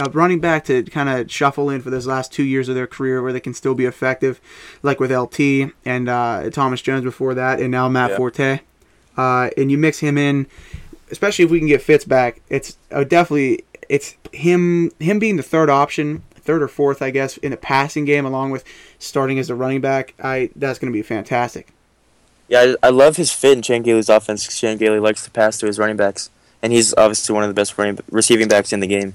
a 0.00 0.10
running 0.10 0.40
back 0.40 0.64
to 0.66 0.82
kind 0.84 1.08
of 1.08 1.30
shuffle 1.30 1.70
in 1.70 1.80
for 1.80 1.90
those 1.90 2.06
last 2.06 2.32
two 2.32 2.42
years 2.42 2.68
of 2.68 2.74
their 2.74 2.86
career 2.86 3.22
where 3.22 3.32
they 3.32 3.40
can 3.40 3.54
still 3.54 3.74
be 3.74 3.84
effective, 3.86 4.40
like 4.82 5.00
with 5.00 5.10
LT 5.10 5.72
and 5.84 6.08
uh, 6.08 6.50
Thomas 6.50 6.82
Jones 6.82 7.04
before 7.04 7.34
that, 7.34 7.60
and 7.60 7.70
now 7.70 7.88
Matt 7.88 8.10
Yeah. 8.10 8.16
Forte. 8.16 8.60
Uh, 9.16 9.48
and 9.56 9.70
you 9.70 9.78
mix 9.78 10.00
him 10.00 10.18
in, 10.18 10.46
especially 11.10 11.44
if 11.46 11.50
we 11.50 11.58
can 11.58 11.68
get 11.68 11.80
Fitz 11.80 12.04
back. 12.04 12.42
It's 12.50 12.76
uh, 12.90 13.04
definitely 13.04 13.64
it's 13.88 14.16
him 14.32 14.90
him 15.00 15.18
being 15.18 15.36
the 15.36 15.42
third 15.42 15.70
option, 15.70 16.22
third 16.34 16.62
or 16.62 16.68
fourth, 16.68 17.00
I 17.00 17.10
guess, 17.10 17.38
in 17.38 17.50
the 17.52 17.56
passing 17.56 18.04
game, 18.04 18.26
along 18.26 18.50
with 18.50 18.62
starting 18.98 19.38
as 19.38 19.48
the 19.48 19.54
running 19.54 19.80
back. 19.80 20.12
I 20.22 20.50
that's 20.56 20.78
going 20.78 20.92
to 20.92 20.96
be 20.96 21.02
fantastic. 21.02 21.68
Yeah, 22.48 22.74
I, 22.82 22.86
I 22.88 22.90
love 22.90 23.16
his 23.16 23.32
fit 23.32 23.52
in 23.56 23.62
Chan 23.62 23.82
Gailey's 23.82 24.08
offense. 24.08 24.46
'cause 24.46 24.58
Chan 24.58 24.76
Gailey 24.78 25.00
likes 25.00 25.22
to 25.24 25.30
pass 25.30 25.58
to 25.58 25.66
his 25.66 25.78
running 25.78 25.96
backs, 25.96 26.30
and 26.62 26.72
he's 26.72 26.94
obviously 26.94 27.34
one 27.34 27.42
of 27.44 27.48
the 27.50 27.54
best 27.54 27.76
running, 27.76 27.98
receiving 28.10 28.48
backs 28.48 28.72
in 28.72 28.80
the 28.80 28.86
game. 28.86 29.14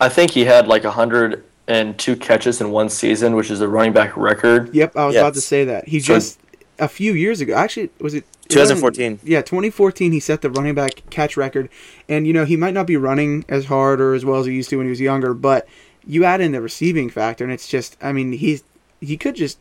I 0.00 0.08
think 0.08 0.32
he 0.32 0.44
had 0.44 0.66
like 0.68 0.84
102 0.84 2.16
catches 2.16 2.60
in 2.60 2.70
one 2.70 2.88
season, 2.88 3.34
which 3.34 3.50
is 3.50 3.60
a 3.60 3.68
running 3.68 3.92
back 3.92 4.16
record. 4.16 4.74
Yep, 4.74 4.96
I 4.96 5.06
was 5.06 5.14
Yes. 5.14 5.22
about 5.22 5.34
to 5.34 5.40
say 5.40 5.64
that. 5.64 5.88
He 5.88 6.00
just 6.00 6.38
a 6.78 6.88
few 6.88 7.12
years 7.14 7.40
ago, 7.40 7.54
actually, 7.54 7.90
was 8.00 8.14
it 8.14 8.24
2014. 8.48 9.20
Yeah, 9.22 9.40
2014. 9.42 10.12
He 10.12 10.20
set 10.20 10.42
the 10.42 10.50
running 10.50 10.74
back 10.74 11.02
catch 11.10 11.36
record, 11.36 11.68
and 12.08 12.26
you 12.26 12.32
know 12.32 12.44
he 12.44 12.56
might 12.56 12.74
not 12.74 12.86
be 12.86 12.96
running 12.96 13.44
as 13.48 13.66
hard 13.66 14.00
or 14.00 14.14
as 14.14 14.24
well 14.24 14.40
as 14.40 14.46
he 14.46 14.52
used 14.52 14.68
to 14.70 14.76
when 14.76 14.86
he 14.86 14.90
was 14.90 15.00
younger, 15.00 15.32
but 15.32 15.66
you 16.06 16.24
add 16.24 16.40
in 16.40 16.52
the 16.52 16.60
receiving 16.60 17.08
factor, 17.08 17.44
and 17.44 17.52
it's 17.52 17.68
just, 17.68 17.96
I 18.02 18.12
mean, 18.12 18.32
he's 18.32 18.64
he 19.00 19.16
could 19.16 19.36
just 19.36 19.58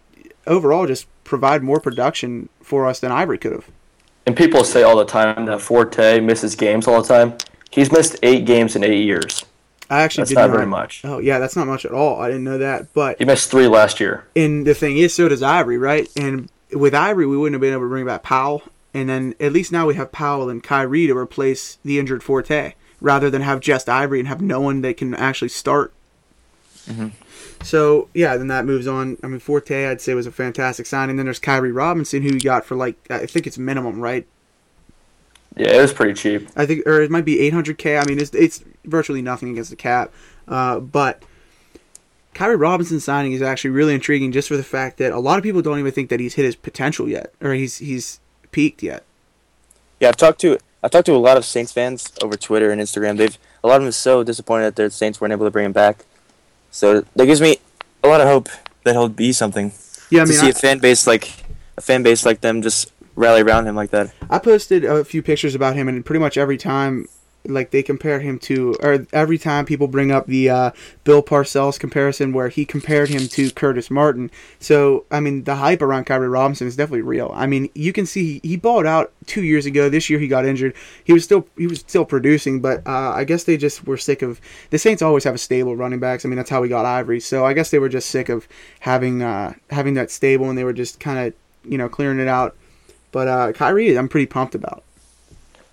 overall 0.48 0.88
just 0.88 1.08
provide 1.24 1.64
more 1.64 1.80
production 1.80 2.50
for 2.62 2.88
us 2.88 3.00
than 3.00 3.12
Ivory 3.12 3.38
could 3.38 3.52
have. 3.52 3.70
And 4.26 4.36
people 4.36 4.64
say 4.64 4.84
all 4.84 4.98
the 4.98 5.06
time 5.06 5.46
that 5.46 5.62
Forte 5.62 6.20
misses 6.20 6.56
games 6.56 6.88
all 6.88 7.02
the 7.02 7.08
time. 7.08 7.38
He's 7.70 7.92
missed 7.92 8.18
eight 8.22 8.46
games 8.46 8.76
in 8.76 8.84
eight 8.84 9.04
years. 9.04 9.46
I 9.90 10.04
actually 10.04 10.22
That's 10.22 10.30
did 10.30 10.36
not 10.36 10.48
not 10.48 10.56
very 10.56 10.66
much. 10.66 11.02
Oh 11.04 11.20
yeah, 11.20 11.40
that's 11.40 11.56
not 11.56 11.68
much 11.68 11.86
at 11.86 11.92
all. 11.92 12.22
I 12.22 12.28
didn't 12.28 12.44
know 12.44 12.58
that, 12.60 12.94
but 12.94 13.18
He 13.18 13.26
missed 13.26 13.52
three 13.52 13.68
last 13.68 14.00
year. 14.00 14.26
And 14.36 14.66
the 14.66 14.74
thing 14.74 14.98
is, 14.98 15.14
so 15.14 15.28
does 15.28 15.44
Ivory, 15.44 15.78
right? 15.78 16.10
And 16.16 16.50
with 16.72 16.94
Ivory, 16.94 17.26
we 17.26 17.38
wouldn't 17.38 17.56
have 17.56 17.62
been 17.62 17.74
able 17.74 17.84
to 17.84 17.90
bring 17.90 18.06
back 18.06 18.24
Powell. 18.24 18.64
And 18.94 19.10
then 19.10 19.36
at 19.40 19.54
least 19.54 19.72
now 19.72 19.88
we 19.88 19.96
have 19.96 20.12
Powell 20.12 20.50
and 20.50 20.64
Khiry 20.64 21.08
to 21.08 21.18
replace 21.18 21.78
the 21.84 21.98
injured 21.98 22.24
Forte, 22.24 22.74
rather 23.00 23.30
than 23.30 23.42
have 23.42 23.60
just 23.60 23.90
Ivory 23.90 24.20
and 24.20 24.28
have 24.28 24.42
no 24.42 24.60
one 24.62 24.82
that 24.82 24.98
can 24.98 25.14
actually 25.14 25.50
start. 25.50 25.94
Mm-hmm. 26.88 27.08
So 27.64 28.10
yeah, 28.14 28.38
then 28.38 28.48
that 28.48 28.66
moves 28.66 28.88
on. 28.88 29.18
I 29.24 29.28
mean, 29.28 29.40
Forte, 29.40 29.86
I'd 29.86 30.02
say 30.02 30.14
was 30.14 30.28
a 30.28 30.32
fantastic 30.32 30.86
signing. 30.86 31.18
Then 31.18 31.26
there's 31.26 31.40
Khiry 31.40 31.74
Robinson, 31.74 32.22
who 32.22 32.30
you 32.30 32.40
got 32.40 32.66
for 32.66 32.76
like 32.76 32.96
I 33.10 33.26
think 33.26 33.48
it's 33.48 33.58
minimum, 33.58 34.00
right? 34.00 34.26
Yeah, 35.56 35.74
it 35.74 35.82
was 35.82 35.94
pretty 35.94 36.14
cheap. 36.14 36.50
I 36.56 36.66
think, 36.66 36.86
or 36.88 37.02
it 37.02 37.12
might 37.12 37.26
be 37.26 37.38
800k. 37.52 38.02
I 38.02 38.06
mean, 38.06 38.20
it's 38.20 38.34
it's 38.34 38.64
virtually 38.86 39.22
nothing 39.22 39.52
against 39.52 39.70
the 39.70 39.76
cap, 39.76 40.14
uh, 40.48 40.80
but 40.80 41.24
Khiry 42.34 42.60
Robinson 42.60 43.00
signing 43.00 43.34
is 43.34 43.42
actually 43.42 43.72
really 43.72 43.94
intriguing, 43.94 44.32
just 44.32 44.48
for 44.48 44.56
the 44.56 44.64
fact 44.64 44.98
that 44.98 45.12
a 45.12 45.20
lot 45.20 45.38
of 45.38 45.44
people 45.44 45.62
don't 45.62 45.80
even 45.80 45.92
think 45.92 46.10
that 46.10 46.20
he's 46.20 46.36
hit 46.36 46.46
his 46.46 46.56
potential 46.56 47.10
yet, 47.10 47.34
or 47.42 47.54
he's 47.54 47.80
he's 47.80 48.20
peaked 48.52 48.82
yet. 48.82 49.04
Yeah, 50.00 50.10
I've 50.10 50.18
talked 50.18 50.40
to 50.42 50.58
I've 50.82 50.92
talked 50.92 51.06
to 51.08 51.16
a 51.16 51.18
lot 51.18 51.38
of 51.38 51.46
Saints 51.46 51.72
fans 51.72 52.12
over 52.24 52.38
Twitter 52.38 52.72
and 52.72 52.82
Instagram. 52.82 53.18
They've 53.18 53.38
a 53.64 53.68
lot 53.68 53.76
of 53.76 53.82
them 53.82 53.90
are 53.90 53.94
so 53.94 54.24
disappointed 54.24 54.66
that 54.68 54.76
their 54.78 54.90
Saints 54.90 55.20
weren't 55.20 55.34
able 55.34 55.46
to 55.46 55.52
bring 55.52 55.66
him 55.66 55.74
back. 55.74 56.06
So 56.72 57.02
that 57.16 57.26
gives 57.26 57.42
me 57.42 57.58
a 58.04 58.08
lot 58.08 58.22
of 58.22 58.28
hope 58.28 58.50
that 58.84 58.94
he'll 58.94 59.10
be 59.10 59.32
something. 59.32 59.74
Yeah, 60.10 60.24
I 60.24 60.26
to 60.26 60.34
see 60.34 60.48
I, 60.48 60.50
a 60.50 60.54
fan 60.54 60.80
base 60.80 61.06
like 61.06 61.32
a 61.78 61.82
fan 61.82 62.04
base 62.04 62.26
like 62.26 62.42
them 62.42 62.62
just 62.62 62.92
rally 63.16 63.42
around 63.42 63.68
him 63.68 63.76
like 63.76 63.92
that. 63.92 64.12
I 64.30 64.40
posted 64.40 64.84
a 64.84 65.04
few 65.06 65.22
pictures 65.22 65.54
about 65.54 65.76
him, 65.76 65.88
and 65.88 66.06
pretty 66.06 66.20
much 66.20 66.38
every 66.38 66.58
time, 66.58 67.08
like 67.46 67.72
they 67.72 67.84
compare 67.84 68.20
him 68.20 68.40
to, 68.40 68.76
or 68.82 69.06
every 69.14 69.38
time 69.38 69.66
people 69.66 69.88
bring 69.88 70.12
up 70.12 70.28
the 70.28 70.50
uh, 70.50 70.72
Bill 71.04 71.24
Parcells 71.24 71.80
comparison, 71.80 72.34
where 72.34 72.50
he 72.50 72.66
compared 72.66 73.10
him 73.10 73.28
to 73.30 73.52
Curtis 73.52 73.90
Martin. 73.90 74.32
So 74.60 75.06
I 75.12 75.20
mean, 75.20 75.44
the 75.44 75.56
hype 75.56 75.82
around 75.82 76.06
Khiry 76.06 76.32
Robinson 76.32 76.68
is 76.68 76.76
definitely 76.76 77.02
real. 77.02 77.32
I 77.34 77.48
mean, 77.48 77.70
you 77.74 77.94
can 77.94 78.06
see 78.06 78.40
he, 78.44 78.58
he 78.58 78.62
out 78.86 79.12
two 79.26 79.44
years 79.44 79.66
ago. 79.66 79.90
This 79.90 80.10
year 80.10 80.20
he 80.20 80.28
got 80.28 80.46
injured. 80.46 80.74
He 81.04 81.14
was 81.14 81.24
still 81.24 81.48
he 81.58 81.68
was 81.68 81.80
still 81.80 82.06
producing, 82.06 82.62
but 82.62 82.86
uh, 82.88 83.12
I 83.12 83.24
guess 83.24 83.44
they 83.44 83.58
just 83.58 83.86
were 83.86 83.98
sick 83.98 84.22
of 84.22 84.40
the 84.70 84.78
Saints. 84.78 85.02
Always 85.02 85.24
have 85.24 85.36
a 85.36 85.40
stable 85.40 85.76
running 85.76 86.00
backs. 86.00 86.26
I 86.26 86.30
mean, 86.30 86.38
that's 86.38 86.50
how 86.50 86.62
we 86.62 86.70
got 86.70 86.86
Ivory. 86.86 87.20
So 87.20 87.46
I 87.46 87.54
guess 87.54 87.72
they 87.72 87.80
were 87.80 87.90
just 87.90 88.10
sick 88.10 88.30
of 88.30 88.48
having 88.82 89.22
uh, 89.22 89.54
having 89.70 89.96
that 89.96 90.12
stable, 90.12 90.50
and 90.50 90.58
they 90.58 90.64
were 90.64 90.74
just 90.74 91.00
kind 91.00 91.20
of 91.20 91.34
you 91.70 91.78
know 91.78 91.90
clearing 91.90 92.20
it 92.20 92.28
out. 92.28 92.56
But 93.12 93.28
uh, 93.28 93.52
Khiry, 93.52 93.98
I'm 93.98 94.08
pretty 94.08 94.28
pumped 94.28 94.56
about. 94.56 94.84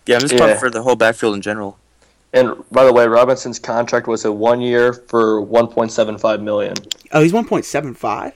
Yeah, 0.08 0.16
I'm 0.16 0.20
just 0.22 0.32
Yeah. 0.32 0.40
pumped 0.40 0.60
for 0.60 0.70
the 0.70 0.82
whole 0.82 0.96
backfield 0.96 1.34
in 1.34 1.42
general. 1.42 1.78
And 2.32 2.54
by 2.72 2.84
the 2.84 2.92
way, 2.92 3.06
Robinson's 3.06 3.58
contract 3.58 4.06
was 4.06 4.24
a 4.24 4.32
one 4.32 4.60
year 4.60 4.92
for 4.92 5.40
1.75 5.40 6.40
million. 6.42 6.74
Oh, 7.12 7.22
he's 7.22 7.32
1.75. 7.32 8.32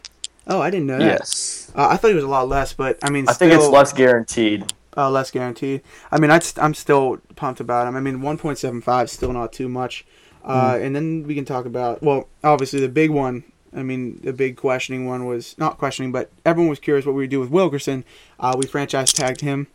Oh, 0.47 0.61
I 0.61 0.71
didn't 0.71 0.87
know 0.87 0.99
that. 0.99 1.05
Yes. 1.21 1.71
Uh, 1.75 1.89
I 1.91 1.97
thought 1.97 2.09
he 2.09 2.15
was 2.15 2.25
a 2.25 2.29
lot 2.29 2.49
less, 2.49 2.73
but 2.73 2.99
I 3.03 3.11
mean, 3.11 3.27
I 3.29 3.33
think 3.33 3.53
it's 3.53 3.63
still- 3.65 3.73
less 3.73 3.93
guaranteed. 3.93 4.73
uh, 4.97 5.11
less 5.11 5.31
guaranteed. 5.31 5.81
I 6.11 6.19
mean, 6.19 6.31
I'd, 6.31 6.43
st- 6.43 6.63
I'm 6.63 6.75
still 6.75 7.19
pumped 7.37 7.61
about 7.61 7.87
him. 7.87 7.97
I 7.97 8.01
mean, 8.01 8.21
1.75 8.21 9.05
is 9.05 9.13
still 9.13 9.33
not 9.33 9.53
too 9.53 9.69
much. 9.69 10.05
Uh, 10.45 10.77
And 10.81 10.95
then 10.97 11.25
we 11.27 11.35
can 11.35 11.45
talk 11.47 11.65
about 11.67 12.03
well, 12.03 12.29
obviously 12.45 12.81
the 12.81 12.89
big 12.89 13.11
one. 13.11 13.45
I 13.75 13.83
mean, 13.83 14.21
the 14.23 14.33
big 14.35 14.57
questioning 14.57 15.07
one 15.07 15.25
was 15.25 15.55
not 15.57 15.79
questioning, 15.79 16.13
but 16.13 16.29
everyone 16.45 16.69
was 16.69 16.79
curious 16.79 17.07
what 17.07 17.15
we 17.15 17.23
would 17.23 17.31
do 17.31 17.41
with 17.41 17.49
Wilkerson. 17.49 18.05
Uh, 18.39 18.55
we 18.59 18.67
franchise 18.67 19.13
tagged 19.15 19.41
him. 19.41 19.69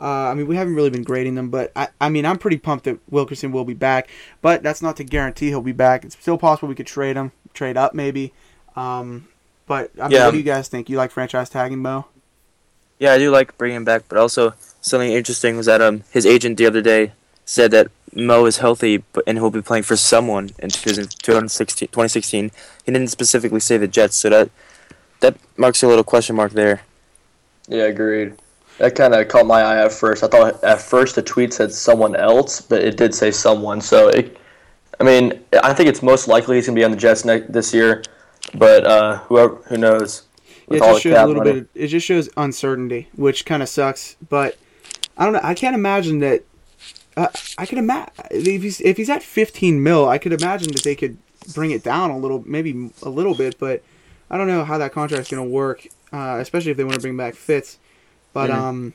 Uh, 0.00 0.28
I 0.30 0.34
mean, 0.34 0.46
we 0.46 0.56
haven't 0.56 0.74
really 0.74 0.90
been 0.90 1.02
grading 1.02 1.34
them, 1.36 1.48
but 1.50 1.72
I, 1.74 1.88
I 2.00 2.08
mean, 2.08 2.26
I'm 2.26 2.38
pretty 2.38 2.58
pumped 2.58 2.84
that 2.84 2.98
Wilkerson 3.10 3.52
will 3.52 3.64
be 3.64 3.74
back. 3.74 4.08
But 4.42 4.62
that's 4.62 4.82
not 4.82 4.96
to 4.98 5.04
guarantee 5.04 5.48
he'll 5.48 5.62
be 5.62 5.72
back. 5.72 6.04
It's 6.04 6.16
still 6.18 6.38
possible 6.38 6.68
we 6.68 6.74
could 6.74 6.86
trade 6.86 7.16
him, 7.16 7.32
trade 7.54 7.76
up 7.76 7.94
maybe. 7.94 8.32
Um, 8.76 9.28
but 9.66 9.90
I 9.98 10.02
mean, 10.04 10.12
Yeah. 10.12 10.24
what 10.26 10.32
do 10.32 10.38
you 10.38 10.42
guys 10.44 10.68
think? 10.68 10.88
You 10.90 10.96
like 10.96 11.10
franchise 11.10 11.48
tagging 11.50 11.78
Mo? 11.80 12.06
Yeah, 12.98 13.12
I 13.12 13.18
do 13.18 13.30
like 13.30 13.56
bringing 13.58 13.76
him 13.78 13.84
back, 13.84 14.04
but 14.08 14.18
also 14.18 14.54
something 14.80 15.10
interesting 15.12 15.56
was 15.56 15.66
that 15.66 15.80
um 15.82 16.04
his 16.10 16.24
agent 16.24 16.56
the 16.58 16.66
other 16.66 16.80
day 16.80 17.12
said 17.44 17.70
that 17.72 17.88
Mo 18.14 18.46
is 18.46 18.58
healthy, 18.58 19.02
but 19.12 19.22
and 19.26 19.36
he'll 19.38 19.50
be 19.50 19.60
playing 19.62 19.82
for 19.84 19.96
someone 19.96 20.50
in 20.58 20.70
2016. 20.70 21.88
2016. 21.88 22.50
He 22.84 22.92
didn't 22.92 23.08
specifically 23.08 23.60
say 23.60 23.76
the 23.76 23.88
Jets, 23.88 24.16
so 24.16 24.30
that 24.30 24.50
that 25.20 25.36
marks 25.56 25.82
a 25.82 25.88
little 25.88 26.04
question 26.04 26.36
mark 26.36 26.52
there. 26.52 26.82
Yeah, 27.68 27.84
agreed. 27.84 28.34
That 28.78 28.94
kind 28.94 29.14
of 29.14 29.26
caught 29.28 29.46
my 29.46 29.62
eye 29.62 29.84
at 29.84 29.92
first. 29.92 30.22
I 30.22 30.28
thought 30.28 30.62
at 30.62 30.80
first 30.80 31.14
the 31.14 31.22
tweet 31.22 31.54
said 31.54 31.72
someone 31.72 32.14
else, 32.14 32.60
but 32.60 32.82
it 32.82 32.96
did 32.96 33.14
say 33.14 33.30
someone. 33.30 33.80
So, 33.80 34.08
it, 34.08 34.36
I 35.00 35.04
mean, 35.04 35.42
I 35.62 35.72
think 35.72 35.88
it's 35.88 36.02
most 36.02 36.28
likely 36.28 36.56
he's 36.56 36.66
gonna 36.66 36.76
be 36.76 36.84
on 36.84 36.90
the 36.90 36.96
Jets 36.96 37.24
next 37.24 37.52
this 37.52 37.72
year, 37.72 38.02
but 38.54 38.86
uh, 38.86 39.18
whoever 39.20 39.56
who 39.68 39.78
knows. 39.78 40.24
Yeah, 40.68 40.76
it 40.76 40.80
just 40.80 41.02
shows 41.02 41.16
a 41.16 41.26
little 41.26 41.44
money. 41.44 41.60
bit. 41.60 41.68
It 41.74 41.86
just 41.88 42.06
shows 42.06 42.28
uncertainty, 42.36 43.08
which 43.14 43.46
kind 43.46 43.62
of 43.62 43.68
sucks. 43.68 44.16
But 44.28 44.58
I 45.16 45.24
don't 45.24 45.32
know. 45.32 45.40
I 45.42 45.54
can't 45.54 45.74
imagine 45.74 46.18
that. 46.20 46.44
Uh, 47.16 47.28
I 47.56 47.64
could 47.64 47.78
imagine 47.78 48.12
if 48.30 48.62
he's 48.62 48.80
if 48.82 48.98
he's 48.98 49.08
at 49.08 49.22
15 49.22 49.82
mil, 49.82 50.06
I 50.08 50.18
could 50.18 50.32
imagine 50.32 50.72
that 50.72 50.82
they 50.82 50.94
could 50.94 51.16
bring 51.54 51.70
it 51.70 51.82
down 51.82 52.10
a 52.10 52.18
little, 52.18 52.42
maybe 52.46 52.90
a 53.02 53.08
little 53.08 53.34
bit. 53.34 53.58
But 53.58 53.82
I 54.30 54.36
don't 54.36 54.48
know 54.48 54.64
how 54.64 54.76
that 54.78 54.92
contract's 54.92 55.30
going 55.30 55.42
to 55.42 55.48
work, 55.48 55.86
uh, 56.12 56.38
especially 56.40 56.72
if 56.72 56.76
they 56.76 56.84
want 56.84 56.96
to 56.96 57.00
bring 57.00 57.16
back 57.16 57.34
Fitz. 57.34 57.78
But 58.36 58.50
mm-hmm. 58.50 58.64
um, 58.64 58.94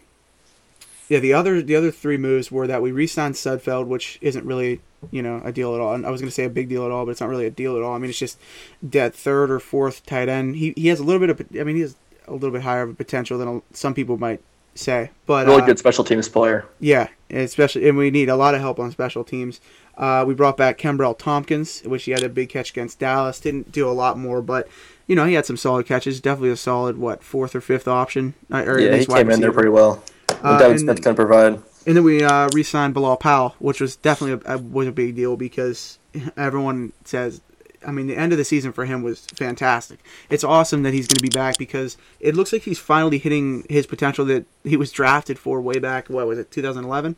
yeah, 1.10 1.17
the 1.17 1.33
other 1.33 1.63
the 1.63 1.75
other 1.75 1.89
three 1.89 2.17
moves 2.17 2.51
were 2.51 2.67
that 2.67 2.83
we 2.83 2.91
re-signed 2.91 3.33
Sudfeld, 3.33 3.88
which 3.88 4.19
isn't 4.21 4.45
really 4.45 4.81
you 5.10 5.24
know 5.24 5.41
a 5.43 5.51
deal 5.51 5.74
at 5.74 5.81
all. 5.81 5.95
And 5.95 6.05
I 6.05 6.12
was 6.12 6.21
going 6.21 6.29
to 6.29 6.33
say 6.33 6.43
a 6.43 6.50
big 6.50 6.69
deal 6.69 6.86
at 6.86 6.91
all, 6.91 7.05
but 7.05 7.12
it's 7.13 7.21
not 7.21 7.29
really 7.31 7.48
a 7.48 7.50
deal 7.50 7.75
at 7.75 7.81
all. 7.81 7.95
I 7.95 7.98
mean, 7.98 8.12
it's 8.12 8.19
just 8.19 8.38
that 8.83 9.15
third 9.15 9.50
or 9.50 9.60
fourth 9.60 10.05
tight 10.05 10.29
end. 10.29 10.57
He 10.57 10.75
he 10.77 10.89
has 10.89 11.00
a 11.00 11.03
little 11.03 11.19
bit 11.19 11.31
of 11.31 11.60
I 11.60 11.63
mean 11.63 11.75
he 11.75 11.81
has 11.81 11.95
a 12.27 12.33
little 12.33 12.51
bit 12.51 12.62
higher 12.62 12.83
of 12.83 12.91
a 12.91 12.93
potential 12.93 13.39
than 13.39 13.63
some 13.74 13.95
people 13.95 14.19
might 14.19 14.43
say. 14.75 15.10
But 15.25 15.48
really 15.48 15.63
uh, 15.63 15.65
good 15.65 15.79
special 15.79 16.03
teams 16.03 16.29
player. 16.29 16.67
Yeah, 16.79 17.07
especially 17.31 17.89
and 17.89 17.98
we 17.98 18.12
need 18.12 18.29
a 18.29 18.36
lot 18.36 18.53
of 18.53 18.62
help 18.62 18.77
on 18.77 18.91
special 18.91 19.24
teams. 19.24 19.60
Uh, 19.98 20.24
we 20.27 20.36
brought 20.36 20.55
back 20.55 20.77
Kenbrell 20.77 21.17
Thompkins, 21.17 21.81
which 21.81 22.03
he 22.03 22.12
had 22.12 22.21
a 22.21 22.29
big 22.29 22.50
catch 22.50 22.69
against 22.69 23.00
Dallas. 23.00 23.39
Didn't 23.39 23.71
do 23.71 23.89
a 23.89 23.91
lot 23.91 24.19
more, 24.19 24.43
but 24.43 24.67
you 25.08 25.15
know, 25.15 25.25
he 25.25 25.34
had 25.34 25.46
some 25.46 25.58
solid 25.58 25.86
catches. 25.86 26.22
Definitely 26.22 26.51
a 26.51 26.58
solid 26.58 26.98
what 26.98 27.24
fourth 27.24 27.55
or 27.55 27.62
fifth 27.62 27.88
option. 27.88 28.34
Uh, 28.51 28.63
or 28.63 28.79
yeah, 28.79 28.96
he 28.96 29.05
came 29.05 29.29
in 29.29 29.41
there 29.41 29.51
pretty 29.51 29.70
well. 29.70 30.03
Uh, 30.43 30.58
Devin 30.58 30.79
Smith 30.79 31.01
can 31.01 31.15
provide. 31.15 31.62
And 31.86 31.98
then 31.98 32.03
we 32.03 32.24
uh, 32.24 32.48
re-signed 32.53 32.93
Bilal 32.93 33.17
Powell, 33.17 33.55
which 33.60 33.81
was 33.81 33.96
definitely 33.96 34.43
a, 34.46 34.55
a, 34.55 34.58
was 34.60 34.88
a 34.88 34.91
big 34.91 35.15
deal 35.15 35.36
because 35.36 35.98
everyone 36.38 36.93
says, 37.05 37.41
I 37.86 37.91
mean, 37.91 38.08
the 38.08 38.15
end 38.15 38.31
of 38.31 38.38
the 38.38 38.46
season 38.46 38.72
for 38.72 38.86
him 38.86 39.01
was 39.01 39.25
fantastic. 39.36 40.00
It's 40.29 40.43
awesome 40.43 40.84
that 40.84 40.93
he's 40.93 41.08
going 41.08 41.15
to 41.15 41.22
be 41.22 41.29
back 41.29 41.58
because 41.58 41.98
it 42.20 42.36
looks 42.36 42.53
like 42.53 42.62
he's 42.63 42.77
finally 42.77 43.17
hitting 43.17 43.65
his 43.70 43.88
potential 43.88 44.25
that 44.25 44.46
he 44.63 44.77
was 44.77 44.91
drafted 44.91 45.39
for 45.39 45.60
way 45.60 45.79
back. 45.79 46.08
What 46.08 46.27
was 46.27 46.38
it, 46.38 46.51
2011? 46.51 47.15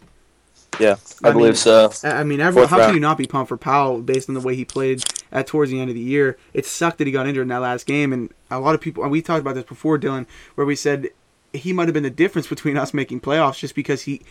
Yeah, 0.79 0.95
I, 1.23 1.29
I 1.29 1.31
believe 1.31 1.49
mean, 1.49 1.55
so. 1.55 1.91
I 2.03 2.23
mean, 2.23 2.39
everyone, 2.39 2.69
how 2.69 2.77
round. 2.77 2.89
can 2.89 2.95
you 2.95 3.01
not 3.01 3.17
be 3.17 3.27
pumped 3.27 3.49
for 3.49 3.57
Powell 3.57 4.01
based 4.01 4.29
on 4.29 4.35
the 4.35 4.41
way 4.41 4.55
he 4.55 4.65
played 4.65 5.03
at 5.33 5.47
towards 5.47 5.71
the 5.71 5.81
end 5.81 5.89
of 5.89 5.95
the 5.95 6.01
year? 6.01 6.37
It 6.53 6.65
sucked 6.65 6.99
that 6.99 7.07
he 7.07 7.11
got 7.11 7.27
injured 7.27 7.41
in 7.41 7.49
that 7.49 7.57
last 7.57 7.85
game, 7.85 8.13
and 8.13 8.33
a 8.49 8.59
lot 8.59 8.75
of 8.75 8.79
people. 8.79 9.03
And 9.03 9.11
we 9.11 9.21
talked 9.21 9.41
about 9.41 9.55
this 9.55 9.65
before, 9.65 9.99
Dylan, 9.99 10.25
where 10.55 10.65
we 10.65 10.77
said 10.77 11.09
he 11.51 11.71
might 11.73 11.87
have 11.87 11.93
been 11.93 12.03
the 12.03 12.09
difference 12.09 12.47
between 12.47 12.77
us 12.77 12.93
making 12.93 13.21
playoffs, 13.21 13.59
just 13.59 13.75
because 13.75 14.03
he, 14.03 14.21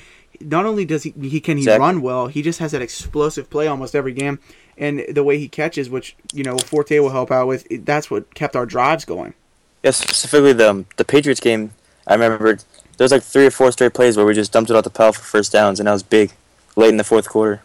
not 0.40 0.64
only 0.64 0.84
does 0.84 1.02
he 1.02 1.10
he 1.20 1.40
can 1.40 1.56
he 1.56 1.64
exactly. 1.64 1.80
run 1.80 2.00
well, 2.00 2.28
he 2.28 2.40
just 2.40 2.58
has 2.60 2.72
that 2.72 2.80
explosive 2.80 3.50
play 3.50 3.66
almost 3.66 3.94
every 3.94 4.12
game, 4.12 4.38
and 4.78 5.04
the 5.08 5.22
way 5.22 5.38
he 5.38 5.48
catches, 5.48 5.90
which 5.90 6.16
you 6.32 6.42
know 6.42 6.56
Forte 6.58 6.98
will 6.98 7.10
help 7.10 7.30
out 7.30 7.46
with. 7.46 7.66
That's 7.84 8.10
what 8.10 8.34
kept 8.34 8.56
our 8.56 8.66
drives 8.66 9.04
going. 9.04 9.34
Yes, 9.82 10.00
yeah, 10.00 10.06
specifically 10.06 10.52
the 10.52 10.70
um, 10.70 10.86
the 10.96 11.04
Patriots 11.04 11.40
game. 11.40 11.72
I 12.06 12.14
remember 12.14 12.56
there 12.96 13.04
was 13.04 13.12
like 13.12 13.22
three 13.22 13.46
or 13.46 13.50
four 13.50 13.70
straight 13.72 13.94
plays 13.94 14.16
where 14.16 14.26
we 14.26 14.34
just 14.34 14.52
dumped 14.52 14.70
it 14.70 14.76
out 14.76 14.84
the 14.84 14.90
pile 14.90 15.12
for 15.12 15.22
first 15.22 15.52
downs, 15.52 15.78
and 15.78 15.86
that 15.86 15.92
was 15.92 16.02
big, 16.02 16.32
late 16.76 16.90
in 16.90 16.96
the 16.96 17.04
fourth 17.04 17.28
quarter. 17.28 17.62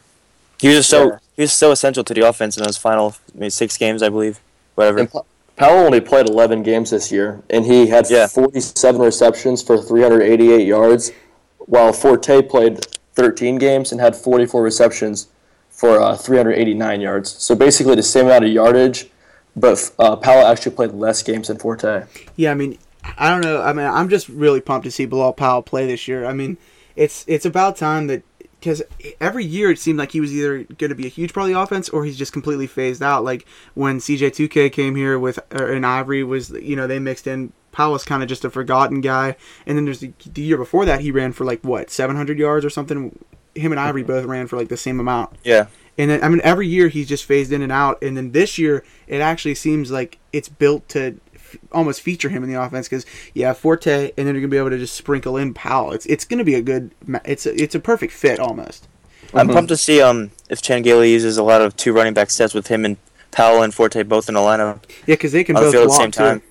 He 0.59 0.69
was 0.69 0.87
so 0.87 1.07
yeah. 1.07 1.17
he 1.35 1.41
was 1.43 1.53
so 1.53 1.71
essential 1.71 2.03
to 2.03 2.13
the 2.13 2.27
offense 2.27 2.57
in 2.57 2.63
those 2.63 2.77
final 2.77 3.15
maybe 3.33 3.49
six 3.49 3.77
games, 3.77 4.01
I 4.01 4.09
believe, 4.09 4.39
whatever. 4.75 4.99
And 4.99 5.11
Powell 5.55 5.85
only 5.85 5.99
played 6.01 6.29
11 6.29 6.61
games 6.61 6.91
this 6.91 7.11
year, 7.11 7.41
and 7.49 7.65
he 7.65 7.87
had 7.87 8.09
yeah. 8.09 8.27
47 8.27 9.01
receptions 9.01 9.63
for 9.63 9.81
388 9.81 10.65
yards, 10.67 11.11
while 11.57 11.91
Forte 11.91 12.43
played 12.43 12.85
13 13.15 13.57
games 13.57 13.91
and 13.91 13.99
had 13.99 14.15
44 14.15 14.61
receptions 14.61 15.27
for 15.69 15.99
uh, 15.99 16.15
389 16.15 17.01
yards. 17.01 17.31
So 17.31 17.55
basically 17.55 17.95
the 17.95 18.03
same 18.03 18.27
amount 18.27 18.45
of 18.45 18.51
yardage, 18.51 19.07
but 19.55 19.91
uh, 19.97 20.15
Powell 20.15 20.45
actually 20.45 20.75
played 20.75 20.91
less 20.91 21.23
games 21.23 21.47
than 21.47 21.57
Forte. 21.57 22.05
Yeah, 22.35 22.51
I 22.51 22.53
mean, 22.53 22.77
I 23.17 23.29
don't 23.29 23.41
know. 23.41 23.61
I 23.61 23.73
mean, 23.73 23.87
I'm 23.87 24.09
just 24.09 24.29
really 24.29 24.61
pumped 24.61 24.85
to 24.85 24.91
see 24.91 25.07
Bilal 25.07 25.33
Powell 25.33 25.63
play 25.63 25.87
this 25.87 26.07
year. 26.07 26.25
I 26.25 26.33
mean, 26.33 26.57
it's 26.95 27.25
it's 27.27 27.45
about 27.45 27.77
time 27.77 28.07
that 28.07 28.21
because 28.59 28.81
every 29.21 29.45
year 29.45 29.71
it 29.71 29.79
seemed 29.79 29.99
like 29.99 30.11
he 30.11 30.21
was 30.21 30.33
either 30.33 30.63
going 30.63 30.89
to 30.89 30.95
be 30.95 31.05
a 31.05 31.09
huge 31.09 31.33
part 31.33 31.47
of 31.47 31.53
the 31.53 31.59
offense 31.59 31.89
or 31.89 32.05
he's 32.05 32.17
just 32.17 32.33
completely 32.33 32.67
phased 32.67 33.03
out. 33.03 33.23
Like 33.23 33.45
when 33.75 33.99
CJ2K 33.99 34.71
came 34.71 34.95
here 34.95 35.19
with 35.19 35.39
and 35.51 35.85
Ivory 35.85 36.23
was, 36.23 36.49
you 36.49 36.75
know, 36.75 36.87
they 36.87 36.99
mixed 36.99 37.27
in. 37.27 37.53
Powell 37.71 37.93
was 37.93 38.03
kind 38.03 38.23
of 38.23 38.29
just 38.29 38.43
a 38.43 38.49
forgotten 38.49 39.01
guy, 39.01 39.35
and 39.67 39.77
then 39.77 39.85
there's 39.85 39.99
the, 39.99 40.11
the 40.25 40.41
year 40.41 40.57
before 40.57 40.85
that 40.85 41.01
he 41.01 41.11
ran 41.11 41.31
for 41.31 41.45
like 41.45 41.63
what 41.63 41.91
700 41.91 42.39
yards 42.39 42.65
or 42.65 42.71
something. 42.71 43.23
Him 43.53 43.71
and 43.71 43.79
Ivory 43.79 44.01
both 44.01 44.25
ran 44.25 44.47
for 44.47 44.57
like 44.57 44.69
the 44.69 44.77
same 44.77 44.99
amount. 44.99 45.35
Yeah. 45.43 45.67
And 45.95 46.09
then 46.09 46.23
I 46.23 46.29
mean 46.29 46.41
every 46.43 46.67
year 46.67 46.87
he's 46.87 47.07
just 47.07 47.25
phased 47.25 47.51
in 47.51 47.61
and 47.61 47.71
out, 47.71 48.01
and 48.01 48.17
then 48.17 48.31
this 48.31 48.57
year 48.57 48.83
it 49.07 49.21
actually 49.21 49.53
seems 49.53 49.91
like 49.91 50.17
it's 50.33 50.49
built 50.49 50.89
to 50.89 51.19
almost 51.71 52.01
feature 52.01 52.29
him 52.29 52.43
in 52.43 52.51
the 52.51 52.61
offense 52.61 52.87
because 52.87 53.05
yeah, 53.33 53.53
Forte, 53.53 54.11
and 54.17 54.27
then 54.27 54.35
you're 54.35 54.41
gonna 54.41 54.47
be 54.47 54.57
able 54.57 54.69
to 54.69 54.77
just 54.77 54.95
sprinkle 54.95 55.37
in 55.37 55.53
Powell. 55.53 55.91
It's 55.91 56.05
it's 56.05 56.25
gonna 56.25 56.43
be 56.43 56.55
a 56.55 56.61
good. 56.61 56.91
It's 57.25 57.45
a, 57.45 57.61
it's 57.61 57.75
a 57.75 57.79
perfect 57.79 58.13
fit 58.13 58.39
almost. 58.39 58.87
I'm 59.33 59.47
mm-hmm. 59.47 59.55
pumped 59.55 59.69
to 59.69 59.77
see 59.77 60.01
um 60.01 60.31
if 60.49 60.61
Chan 60.61 60.83
Gailey 60.83 61.11
uses 61.11 61.37
a 61.37 61.43
lot 61.43 61.61
of 61.61 61.75
two 61.75 61.93
running 61.93 62.13
back 62.13 62.29
sets 62.29 62.53
with 62.53 62.67
him 62.67 62.85
and 62.85 62.97
Powell 63.31 63.61
and 63.61 63.73
Forte 63.73 64.01
both 64.03 64.29
in 64.29 64.35
the 64.35 64.39
lineup. 64.39 64.83
Yeah, 65.05 65.15
because 65.15 65.31
they 65.31 65.43
can 65.43 65.55
both 65.55 65.65
the 65.65 65.71
field 65.71 65.87
block 65.87 66.01
at 66.01 66.11
the 66.11 66.13
same 66.15 66.25
time. 66.25 66.39
Too. 66.39 66.45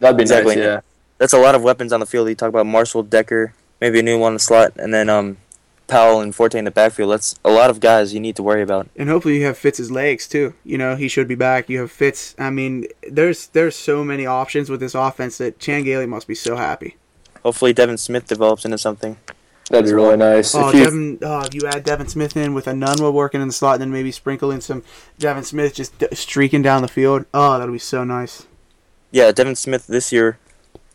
That'd 0.00 0.16
be 0.16 0.22
exactly. 0.22 0.56
Nice, 0.56 0.64
yeah, 0.64 0.80
that's 1.18 1.32
a 1.32 1.38
lot 1.38 1.54
of 1.54 1.62
weapons 1.62 1.92
on 1.92 2.00
the 2.00 2.06
field. 2.06 2.28
You 2.28 2.34
talk 2.34 2.48
about 2.48 2.66
Marshall 2.66 3.02
Decker, 3.02 3.54
maybe 3.80 4.00
a 4.00 4.02
new 4.02 4.18
one 4.18 4.30
in 4.30 4.34
the 4.34 4.40
slot, 4.40 4.72
and 4.76 4.94
then 4.94 5.08
um 5.08 5.36
Powell 5.90 6.20
and 6.20 6.34
Forte 6.34 6.58
in 6.58 6.64
the 6.64 6.70
backfield. 6.70 7.10
That's 7.10 7.38
a 7.44 7.50
lot 7.50 7.68
of 7.68 7.80
guys 7.80 8.14
you 8.14 8.20
need 8.20 8.36
to 8.36 8.42
worry 8.42 8.62
about. 8.62 8.88
And 8.96 9.08
hopefully 9.08 9.38
you 9.38 9.44
have 9.46 9.58
Fitz's 9.58 9.90
legs 9.90 10.28
too. 10.28 10.54
You 10.64 10.78
know 10.78 10.96
he 10.96 11.08
should 11.08 11.28
be 11.28 11.34
back. 11.34 11.68
You 11.68 11.80
have 11.80 11.90
Fitz. 11.90 12.34
I 12.38 12.50
mean, 12.50 12.86
there's 13.08 13.48
there's 13.48 13.76
so 13.76 14.04
many 14.04 14.24
options 14.24 14.70
with 14.70 14.80
this 14.80 14.94
offense 14.94 15.38
that 15.38 15.58
Chan 15.58 15.84
Gailey 15.84 16.06
must 16.06 16.26
be 16.26 16.34
so 16.34 16.56
happy. 16.56 16.96
Hopefully 17.42 17.72
Devin 17.72 17.98
Smith 17.98 18.26
develops 18.26 18.64
into 18.64 18.78
something. 18.78 19.16
That'd 19.70 19.86
be 19.86 19.92
really 19.92 20.16
nice. 20.16 20.54
Oh, 20.54 20.68
if 20.68 20.74
you, 20.74 20.84
Devin, 20.84 21.18
oh, 21.22 21.40
if 21.42 21.54
you 21.54 21.62
add 21.66 21.84
Devin 21.84 22.08
Smith 22.08 22.36
in 22.36 22.54
with 22.54 22.66
a 22.66 22.72
Enunwa 22.72 23.12
working 23.12 23.40
in 23.40 23.46
the 23.46 23.52
slot, 23.52 23.74
and 23.74 23.82
then 23.82 23.92
maybe 23.92 24.10
sprinkle 24.10 24.50
in 24.50 24.60
some 24.60 24.82
Devin 25.18 25.44
Smith 25.44 25.74
just 25.74 26.02
streaking 26.12 26.62
down 26.62 26.82
the 26.82 26.88
field. 26.88 27.24
Oh, 27.32 27.58
that'll 27.58 27.72
be 27.72 27.78
so 27.78 28.02
nice. 28.02 28.46
Yeah, 29.12 29.32
Devin 29.32 29.56
Smith 29.56 29.86
this 29.86 30.12
year 30.12 30.38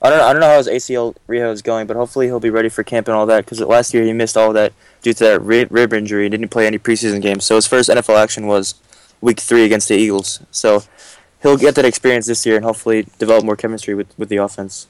I 0.02 0.10
don't 0.10 0.22
I 0.22 0.34
don't 0.34 0.42
know 0.42 0.50
how 0.50 0.58
his 0.58 0.68
ACL 0.68 1.16
rehab 1.28 1.54
is 1.54 1.62
going, 1.62 1.88
but 1.88 1.96
hopefully 1.96 2.28
he'll 2.28 2.40
be 2.40 2.50
ready 2.50 2.70
for 2.70 2.84
camp 2.84 3.08
and 3.08 3.16
all 3.16 3.26
that. 3.26 3.46
Because 3.46 3.60
last 3.62 3.94
year 3.94 4.04
he 4.04 4.14
missed 4.14 4.38
all 4.38 4.54
that 4.54 4.74
due 5.02 5.14
to 5.14 5.24
that 5.24 5.42
rib, 5.42 5.70
rib 5.72 5.94
injury. 5.94 6.26
and 6.26 6.32
didn't 6.32 6.50
play 6.50 6.68
any 6.68 6.78
preseason 6.78 7.22
games. 7.22 7.46
So 7.46 7.56
his 7.56 7.68
first 7.68 7.90
NFL 7.90 8.18
action 8.18 8.48
was 8.48 8.76
Week 9.22 9.40
Three 9.40 9.64
against 9.64 9.88
the 9.88 9.96
Eagles. 9.96 10.42
So 10.52 10.84
he'll 11.42 11.58
get 11.58 11.76
that 11.76 11.86
experience 11.86 12.28
this 12.28 12.46
year 12.46 12.56
and 12.56 12.66
hopefully 12.66 13.08
develop 13.20 13.46
more 13.46 13.56
chemistry 13.56 13.96
with, 13.96 14.08
with 14.18 14.30
the 14.30 14.38
offense. 14.38 14.88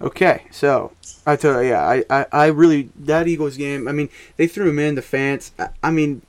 Okay, 0.00 0.44
so 0.50 0.92
I 1.26 1.36
tell 1.36 1.62
you, 1.62 1.70
yeah, 1.70 1.82
I, 1.82 2.04
I, 2.10 2.26
I 2.30 2.46
really 2.46 2.90
that 2.96 3.26
Eagles 3.26 3.56
game. 3.56 3.88
I 3.88 3.92
mean, 3.92 4.10
they 4.36 4.46
threw 4.46 4.68
him 4.68 4.78
in. 4.78 4.94
The 4.94 5.02
fans. 5.02 5.52
I, 5.58 5.68
I 5.82 5.90
mean, 5.90 6.22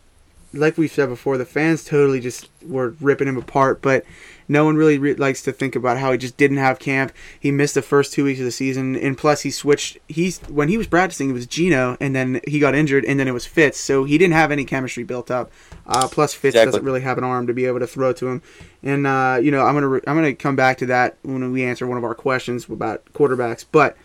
like 0.53 0.77
we've 0.77 0.91
said 0.91 1.09
before, 1.09 1.37
the 1.37 1.45
fans 1.45 1.83
totally 1.83 2.19
just 2.19 2.49
were 2.65 2.95
ripping 3.01 3.27
him 3.27 3.37
apart. 3.37 3.81
But 3.81 4.05
no 4.47 4.65
one 4.65 4.75
really 4.75 4.97
re- 4.97 5.15
likes 5.15 5.41
to 5.43 5.51
think 5.51 5.75
about 5.75 5.97
how 5.97 6.11
he 6.11 6.17
just 6.17 6.37
didn't 6.37 6.57
have 6.57 6.79
camp. 6.79 7.11
He 7.39 7.51
missed 7.51 7.75
the 7.75 7.81
first 7.81 8.13
two 8.13 8.23
weeks 8.23 8.39
of 8.39 8.45
the 8.45 8.51
season, 8.51 8.95
and 8.95 9.17
plus 9.17 9.41
he 9.41 9.51
switched. 9.51 9.97
He's 10.07 10.39
when 10.47 10.69
he 10.69 10.77
was 10.77 10.87
practicing, 10.87 11.29
it 11.29 11.33
was 11.33 11.45
Geno, 11.45 11.97
and 11.99 12.15
then 12.15 12.41
he 12.47 12.59
got 12.59 12.75
injured, 12.75 13.05
and 13.05 13.19
then 13.19 13.27
it 13.27 13.33
was 13.33 13.45
Fitz. 13.45 13.79
So 13.79 14.03
he 14.03 14.17
didn't 14.17 14.33
have 14.33 14.51
any 14.51 14.65
chemistry 14.65 15.03
built 15.03 15.29
up. 15.29 15.51
Uh, 15.85 16.07
plus 16.07 16.33
Fitz 16.33 16.55
exactly. 16.55 16.71
doesn't 16.71 16.85
really 16.85 17.01
have 17.01 17.17
an 17.17 17.23
arm 17.23 17.47
to 17.47 17.53
be 17.53 17.65
able 17.65 17.79
to 17.79 17.87
throw 17.87 18.13
to 18.13 18.27
him. 18.27 18.41
And 18.83 19.05
uh, 19.05 19.39
you 19.41 19.51
know, 19.51 19.63
I'm 19.65 19.73
gonna 19.73 19.87
re- 19.87 20.01
I'm 20.07 20.15
gonna 20.15 20.35
come 20.35 20.55
back 20.55 20.77
to 20.79 20.85
that 20.87 21.17
when 21.23 21.51
we 21.51 21.63
answer 21.63 21.87
one 21.87 21.97
of 21.97 22.03
our 22.03 22.15
questions 22.15 22.69
about 22.69 23.05
quarterbacks. 23.13 23.65
But 23.71 23.97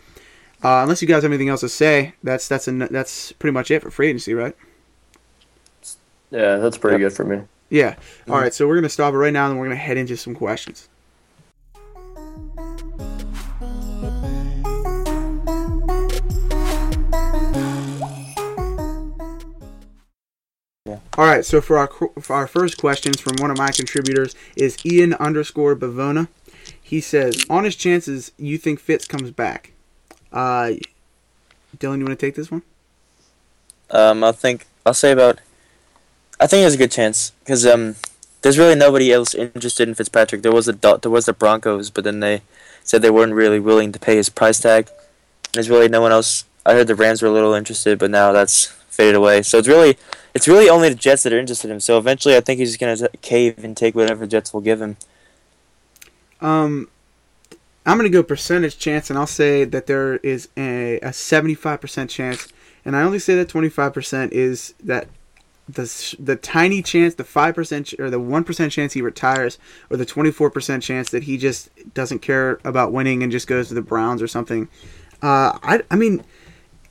uh, 0.63 0.81
unless 0.83 1.01
you 1.01 1.07
guys 1.07 1.23
have 1.23 1.31
anything 1.31 1.49
else 1.49 1.61
to 1.61 1.69
say, 1.69 2.15
that's 2.23 2.47
that's 2.47 2.67
a, 2.67 2.71
that's 2.71 3.31
pretty 3.33 3.53
much 3.53 3.71
it 3.71 3.81
for 3.81 3.91
free 3.91 4.07
agency, 4.07 4.33
right? 4.33 4.55
Yeah, 6.31 6.55
that's 6.57 6.77
pretty 6.77 7.01
yep. 7.01 7.11
good 7.11 7.15
for 7.15 7.25
me. 7.25 7.43
Yeah. 7.73 7.95
All 8.29 8.37
right. 8.37 8.53
So 8.53 8.67
we're 8.67 8.75
gonna 8.75 8.87
stop 8.87 9.15
it 9.15 9.17
right 9.17 9.33
now, 9.33 9.49
and 9.49 9.57
we're 9.57 9.65
gonna 9.65 9.77
head 9.77 9.97
into 9.97 10.15
some 10.15 10.35
questions. 10.35 10.89
Yeah. 20.85 20.99
All 21.17 21.25
right. 21.25 21.43
So 21.43 21.61
for 21.61 21.79
our 21.79 21.87
for 22.21 22.35
our 22.35 22.45
first 22.45 22.77
questions 22.77 23.19
from 23.19 23.37
one 23.37 23.49
of 23.49 23.57
my 23.57 23.71
contributors 23.71 24.35
is 24.55 24.77
Ian 24.85 25.15
underscore 25.15 25.75
Bavona. 25.75 26.27
He 26.79 27.01
says, 27.01 27.43
on 27.49 27.63
his 27.63 27.75
chances, 27.75 28.33
you 28.37 28.59
think 28.59 28.81
Fitz 28.81 29.07
comes 29.07 29.31
back. 29.31 29.71
Uh, 30.31 30.73
Dylan, 31.75 31.97
you 31.97 32.05
want 32.05 32.09
to 32.09 32.15
take 32.17 32.35
this 32.35 32.51
one? 32.51 32.61
Um, 33.89 34.23
I 34.23 34.31
think 34.31 34.67
I'll 34.85 34.93
say 34.93 35.11
about. 35.11 35.39
I 36.43 36.47
think 36.47 36.63
there's 36.63 36.73
a 36.73 36.77
good 36.77 36.91
chance 36.91 37.31
because 37.39 37.65
um, 37.65 37.95
there's 38.41 38.57
really 38.57 38.75
nobody 38.75 39.13
else 39.13 39.33
interested 39.33 39.87
in 39.87 39.95
Fitzpatrick. 39.95 40.41
There 40.41 40.51
was 40.51 40.65
the 40.65 40.99
there 41.01 41.09
was 41.09 41.25
the 41.25 41.31
Broncos, 41.31 41.89
but 41.89 42.03
then 42.03 42.19
they 42.19 42.41
said 42.83 43.01
they 43.01 43.09
weren't 43.09 43.31
really 43.31 43.61
willing 43.61 43.93
to 43.93 43.99
pay 43.99 44.17
his 44.17 44.27
price 44.27 44.59
tag. 44.59 44.89
There's 45.53 45.69
really 45.69 45.87
no 45.87 46.01
one 46.01 46.11
else. 46.11 46.43
I 46.65 46.73
heard 46.73 46.87
the 46.87 46.95
Rams 46.95 47.21
were 47.21 47.29
a 47.29 47.31
little 47.31 47.53
interested, 47.53 47.97
but 47.97 48.11
now 48.11 48.33
that's 48.33 48.65
faded 48.65 49.15
away. 49.15 49.41
So 49.43 49.57
it's 49.57 49.69
really 49.69 49.97
it's 50.33 50.45
really 50.45 50.67
only 50.67 50.89
the 50.89 50.95
Jets 50.95 51.23
that 51.23 51.31
are 51.31 51.39
interested 51.39 51.69
in 51.69 51.75
him. 51.75 51.79
So 51.79 51.97
eventually, 51.97 52.35
I 52.35 52.41
think 52.41 52.59
he's 52.59 52.75
just 52.75 52.79
gonna 52.81 53.07
cave 53.21 53.63
and 53.63 53.77
take 53.77 53.95
whatever 53.95 54.27
Jets 54.27 54.53
will 54.53 54.59
give 54.59 54.81
him. 54.81 54.97
Um, 56.41 56.89
I'm 57.85 57.99
to 57.99 58.09
go 58.09 58.21
percentage 58.21 58.77
chance, 58.77 59.09
and 59.09 59.17
I'll 59.17 59.27
say 59.27 59.63
that 59.63 59.87
there 59.87 60.17
is 60.17 60.49
a, 60.57 60.99
a 60.99 61.11
75% 61.11 62.09
chance. 62.09 62.49
And 62.83 62.97
I 62.97 63.03
only 63.03 63.19
say 63.19 63.33
that 63.35 63.47
25% 63.47 64.33
is 64.33 64.73
that 64.83 65.07
the 65.67 66.15
the 66.19 66.35
tiny 66.35 66.81
chance, 66.81 67.15
the 67.15 67.23
5% 67.23 67.99
or 67.99 68.09
the 68.09 68.19
1% 68.19 68.71
chance 68.71 68.93
he 68.93 69.01
retires, 69.01 69.57
or 69.89 69.97
the 69.97 70.05
24% 70.05 70.81
chance 70.81 71.09
that 71.09 71.23
he 71.23 71.37
just 71.37 71.69
doesn't 71.93 72.19
care 72.19 72.59
about 72.65 72.91
winning 72.91 73.23
and 73.23 73.31
just 73.31 73.47
goes 73.47 73.69
to 73.69 73.73
the 73.73 73.81
Browns 73.81 74.21
or 74.21 74.27
something. 74.27 74.67
Uh, 75.21 75.57
I, 75.63 75.81
I 75.89 75.95
mean, 75.95 76.23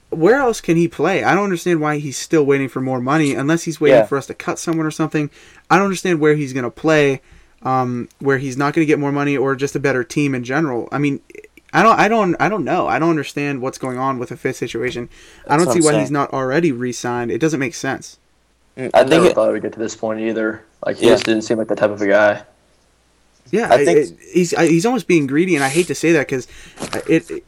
where 0.09 0.37
else 0.41 0.61
can 0.61 0.77
he 0.77 0.89
play? 0.89 1.23
I 1.23 1.35
don't 1.35 1.45
understand 1.45 1.81
why 1.81 1.99
he's 1.99 2.17
still 2.17 2.45
waiting 2.45 2.69
for 2.69 2.81
more 2.81 3.01
money 3.01 3.35
unless 3.35 3.65
he's 3.65 3.81
waiting 3.81 3.99
Yeah. 3.99 4.07
for 4.07 4.17
us 4.19 4.27
to 4.27 4.35
cut 4.35 4.59
someone 4.59 4.87
or 4.87 4.91
something. 4.91 5.31
I 5.71 5.77
don't 5.77 5.85
understand 5.85 6.21
where 6.21 6.35
he's 6.35 6.53
going 6.55 6.65
to 6.65 6.71
play, 6.71 7.21
um, 7.63 8.09
where 8.21 8.39
he's 8.39 8.57
not 8.57 8.73
going 8.75 8.83
to 8.87 8.91
get 8.91 8.99
more 8.99 9.13
money 9.13 9.37
or 9.37 9.55
just 9.55 9.77
a 9.77 9.81
better 9.81 10.03
team 10.03 10.35
in 10.35 10.45
general. 10.45 10.89
I 10.91 10.99
mean, 10.99 11.21
I 11.75 11.83
don't, 11.83 11.99
I 11.99 12.09
don't, 12.09 12.37
I 12.41 12.49
don't 12.49 12.65
know. 12.65 12.87
I 12.87 12.99
don't 12.99 13.11
understand 13.11 13.61
what's 13.63 13.79
going 13.79 13.99
on 13.99 14.19
with 14.19 14.31
the 14.31 14.37
Fitz 14.37 14.59
situation. 14.59 15.09
I 15.47 15.57
don't 15.57 15.71
see 15.73 15.81
why 15.81 15.91
saying. 15.93 16.01
he's 16.01 16.11
not 16.11 16.33
already 16.33 16.73
re-signed. 16.73 17.31
It 17.31 17.39
doesn't 17.39 17.61
make 17.61 17.75
sense. 17.75 18.19
Mm, 18.77 18.91
I, 18.95 18.99
I 18.99 19.01
think 19.01 19.11
never 19.11 19.27
it, 19.27 19.35
thought 19.35 19.49
it 19.49 19.53
would 19.53 19.63
get 19.63 19.73
to 19.75 19.79
this 19.79 19.95
point 19.97 20.21
either. 20.21 20.65
Like 20.85 20.97
he 20.97 21.07
Yeah. 21.07 21.13
just 21.13 21.25
didn't 21.27 21.43
seem 21.43 21.59
like 21.59 21.69
the 21.69 21.77
type 21.77 21.91
of 21.91 22.01
a 22.03 22.07
guy. 22.07 22.43
Yeah, 23.51 23.69
I 23.71 23.85
think- 23.85 23.99
it- 23.99 24.17
he's 24.33 24.55
I, 24.55 24.67
he's 24.67 24.87
almost 24.87 25.07
being 25.07 25.27
greedy, 25.27 25.55
and 25.55 25.65
I 25.65 25.69
hate 25.69 25.87
to 25.89 25.95
say 25.95 26.13
that 26.13 26.27
because 26.27 26.47
it, 27.09 27.31
it- 27.31 27.45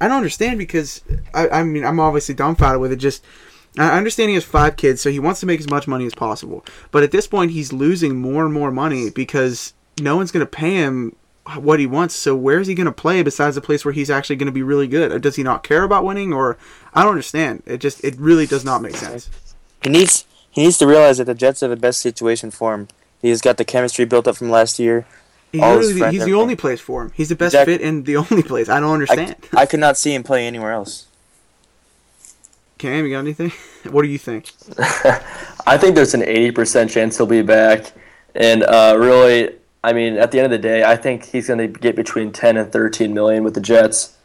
I 0.00 0.08
don't 0.08 0.16
understand 0.16 0.58
because 0.58 1.02
I, 1.34 1.48
I 1.48 1.62
mean 1.62 1.84
I'm 1.84 2.00
obviously 2.00 2.34
dumbfounded 2.34 2.80
with 2.80 2.92
it. 2.92 2.96
Just 2.96 3.22
I 3.78 3.96
understand 3.96 4.28
he 4.30 4.34
has 4.34 4.44
five 4.44 4.76
kids, 4.76 5.00
so 5.00 5.10
he 5.10 5.18
wants 5.18 5.40
to 5.40 5.46
make 5.46 5.60
as 5.60 5.68
much 5.68 5.86
money 5.88 6.06
as 6.06 6.14
possible. 6.14 6.64
But 6.90 7.02
at 7.02 7.10
this 7.10 7.26
point, 7.26 7.52
he's 7.52 7.72
losing 7.72 8.16
more 8.20 8.44
and 8.44 8.52
more 8.52 8.70
money 8.70 9.10
because 9.10 9.72
no 10.00 10.16
one's 10.16 10.30
going 10.30 10.44
to 10.44 10.50
pay 10.50 10.74
him 10.74 11.16
what 11.56 11.80
he 11.80 11.86
wants. 11.86 12.14
So 12.14 12.34
where's 12.36 12.66
he 12.66 12.74
going 12.74 12.84
to 12.86 12.92
play 12.92 13.22
besides 13.22 13.56
a 13.56 13.60
place 13.62 13.84
where 13.84 13.92
he's 13.94 14.10
actually 14.10 14.36
going 14.36 14.46
to 14.46 14.52
be 14.52 14.62
really 14.62 14.86
good? 14.88 15.10
Or 15.12 15.18
does 15.18 15.36
he 15.36 15.42
not 15.42 15.62
care 15.62 15.84
about 15.84 16.04
winning? 16.04 16.32
Or 16.34 16.58
I 16.94 17.02
don't 17.02 17.10
understand. 17.12 17.62
It 17.66 17.78
just 17.78 18.02
it 18.04 18.14
really 18.18 18.46
does 18.46 18.64
not 18.64 18.82
make 18.82 18.94
sense. 18.96 19.30
he 19.82 19.88
needs 19.90 20.24
he 20.52 20.62
needs 20.62 20.78
to 20.78 20.86
realize 20.86 21.18
that 21.18 21.24
the 21.24 21.34
Jets 21.34 21.62
are 21.64 21.68
the 21.68 21.76
best 21.76 22.00
situation 22.00 22.50
for 22.52 22.74
him. 22.74 22.88
He's 23.20 23.40
got 23.40 23.56
the 23.56 23.64
chemistry 23.64 24.04
built 24.04 24.28
up 24.28 24.36
from 24.36 24.50
last 24.50 24.78
year. 24.78 25.06
He 25.50 25.60
All 25.60 25.78
his 25.78 25.88
he's 25.90 25.98
the 25.98 26.06
everything. 26.06 26.34
only 26.34 26.56
place 26.56 26.80
for 26.80 27.02
him. 27.02 27.12
He's 27.14 27.28
the 27.28 27.34
best 27.36 27.54
Exactly. 27.54 27.78
fit 27.78 27.84
and 27.86 28.06
the 28.06 28.16
only 28.24 28.42
place. 28.42 28.68
I 28.68 28.78
don't 28.80 28.90
I, 28.90 28.94
understand. 28.94 29.36
I 29.54 29.66
could 29.66 29.80
not 29.80 29.96
see 29.96 30.14
him 30.14 30.22
play 30.22 30.46
anywhere 30.46 30.72
else. 30.72 31.06
Cam, 32.78 33.04
you 33.04 33.12
got 33.12 33.20
anything? 33.20 33.52
What 33.90 34.02
do 34.02 34.08
you 34.08 34.18
think? 34.18 34.52
I 35.66 35.76
think 35.76 35.96
there's 35.96 36.14
an 36.14 36.20
80% 36.22 36.88
chance 36.90 37.16
he'll 37.16 37.26
be 37.26 37.42
back. 37.42 37.92
And 38.34 38.62
uh, 38.62 38.94
really, 38.96 39.56
I 39.82 39.92
mean, 39.92 40.18
at 40.18 40.30
the 40.30 40.38
end 40.38 40.46
of 40.46 40.50
the 40.52 40.58
day, 40.58 40.84
I 40.84 40.94
think 40.96 41.24
he's 41.24 41.48
going 41.48 41.58
to 41.58 41.66
get 41.66 41.96
between 41.96 42.30
10 42.32 42.56
and 42.56 42.70
13 42.72 43.12
million 43.12 43.42
with 43.42 43.54
the 43.54 43.60
Jets. 43.60 44.16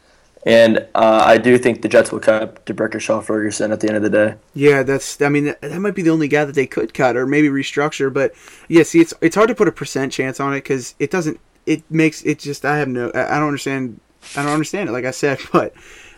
And 0.46 0.78
uh, 0.94 1.22
I 1.24 1.36
do 1.38 1.58
think 1.58 1.82
the 1.82 1.88
Jets 1.88 2.12
will 2.12 2.20
cut 2.20 2.64
D'Brickashaw 2.64 3.24
Ferguson 3.24 3.72
at 3.72 3.80
the 3.80 3.88
end 3.88 3.96
of 3.96 4.02
the 4.02 4.10
day. 4.10 4.34
Yeah, 4.54 4.82
that's. 4.82 5.20
I 5.20 5.28
mean, 5.28 5.46
that, 5.46 5.60
that 5.60 5.80
might 5.80 5.94
be 5.94 6.02
the 6.02 6.10
only 6.10 6.28
guy 6.28 6.44
that 6.44 6.54
they 6.54 6.66
could 6.66 6.94
cut 6.94 7.16
or 7.16 7.26
maybe 7.26 7.48
restructure. 7.48 8.12
But 8.12 8.32
yeah, 8.68 8.84
see, 8.84 9.00
it's 9.00 9.12
it's 9.20 9.34
hard 9.34 9.48
to 9.48 9.54
put 9.54 9.68
a 9.68 9.72
percent 9.72 10.12
chance 10.12 10.38
on 10.38 10.52
it 10.52 10.58
because 10.58 10.94
it 10.98 11.10
doesn't. 11.10 11.40
It 11.66 11.82
makes 11.90 12.22
it 12.22 12.38
just. 12.38 12.64
I 12.64 12.78
have 12.78 12.88
no. 12.88 13.10
I 13.14 13.36
I 13.36 13.38
don't 13.38 13.48
understand. 13.48 14.00
I 14.36 14.42
don't 14.42 14.52
understand 14.52 14.88
it. 14.88 14.92
Like 14.92 15.04
I 15.04 15.10
said, 15.10 15.38
but 15.52 15.74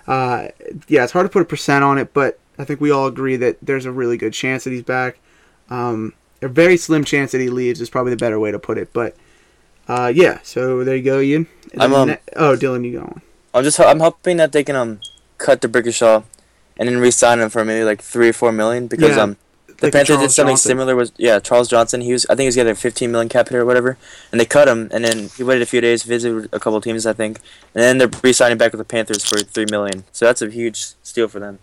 uh, 0.07 0.49
yeah, 0.87 1.05
it's 1.05 1.13
hard 1.13 1.25
to 1.25 1.31
put 1.31 1.43
a 1.43 1.47
percent 1.47 1.83
on 1.83 1.97
it. 1.97 2.13
But 2.13 2.39
I 2.59 2.65
think 2.65 2.81
we 2.81 2.91
all 2.91 3.07
agree 3.07 3.37
that 3.37 3.57
there's 3.63 3.87
a 3.87 3.93
really 3.93 4.19
good 4.19 4.35
chance 4.35 4.65
that 4.65 4.71
he's 4.71 4.83
back. 4.83 5.19
Um, 5.71 6.13
a 6.43 6.49
very 6.49 6.77
slim 6.77 7.05
chance 7.05 7.33
that 7.33 7.41
he 7.41 7.49
leaves 7.49 7.81
is 7.81 7.91
probably 7.91 8.11
the 8.11 8.17
better 8.17 8.39
way 8.39 8.51
to 8.51 8.59
put 8.59 8.77
it. 8.77 8.93
But 8.93 9.17
uh, 9.89 10.13
yeah, 10.15 10.41
so 10.43 10.85
there 10.85 10.97
you 10.97 11.03
go, 11.03 11.21
Ian. 11.21 11.47
I'm, 11.79 11.91
then 11.91 12.01
um, 12.01 12.09
ne- 12.09 12.19
oh, 12.37 12.57
Dylan, 12.57 12.85
you 12.85 12.99
go 12.99 13.05
on. 13.05 13.23
I'm 13.55 13.65
just 13.65 13.81
I'm 13.81 14.01
hoping 14.01 14.37
that 14.39 14.53
they 14.53 14.65
can 14.65 14.77
um 14.77 15.01
cut 15.39 15.61
D'Brickashaw 15.61 16.25
and 16.79 16.89
then 16.89 16.99
re-sign 16.99 17.41
him 17.41 17.51
for 17.51 17.65
maybe 17.65 17.85
like 17.85 18.01
three 18.03 18.29
or 18.29 18.33
four 18.33 18.53
million 18.53 18.87
because 18.87 19.17
Yeah, 19.17 19.23
um 19.25 19.37
the 19.79 19.87
Like 19.87 19.93
Panthers 19.95 20.19
did 20.19 20.31
something 20.31 20.53
Johnson. 20.53 20.69
similar 20.71 20.95
was 20.95 21.13
yeah 21.17 21.39
Charles 21.41 21.69
Johnson 21.69 22.01
he 22.03 22.13
was 22.13 22.27
I 22.27 22.35
think 22.35 22.41
he 22.43 22.47
was 22.47 22.55
getting 22.57 22.75
15 22.75 23.11
million 23.11 23.29
cap 23.29 23.49
hit 23.49 23.57
or 23.57 23.65
whatever 23.65 23.97
and 24.31 24.41
they 24.41 24.45
cut 24.45 24.69
him 24.69 24.89
and 24.93 25.05
then 25.05 25.31
he 25.37 25.43
waited 25.43 25.63
a 25.63 25.67
few 25.67 25.81
days 25.81 26.03
visited 26.03 26.49
a 26.53 26.61
couple 26.61 26.81
teams 26.81 27.07
I 27.07 27.13
think 27.15 27.39
and 27.75 27.83
then 27.83 27.99
they're 27.99 28.11
re-signing 28.23 28.59
back 28.59 28.73
with 28.73 28.79
the 28.79 28.85
Panthers 28.85 29.25
for 29.25 29.39
three 29.39 29.67
million 29.71 30.05
so 30.13 30.27
that's 30.27 30.43
a 30.43 30.51
huge 30.51 30.79
steal 31.03 31.29
for 31.29 31.41
them. 31.41 31.59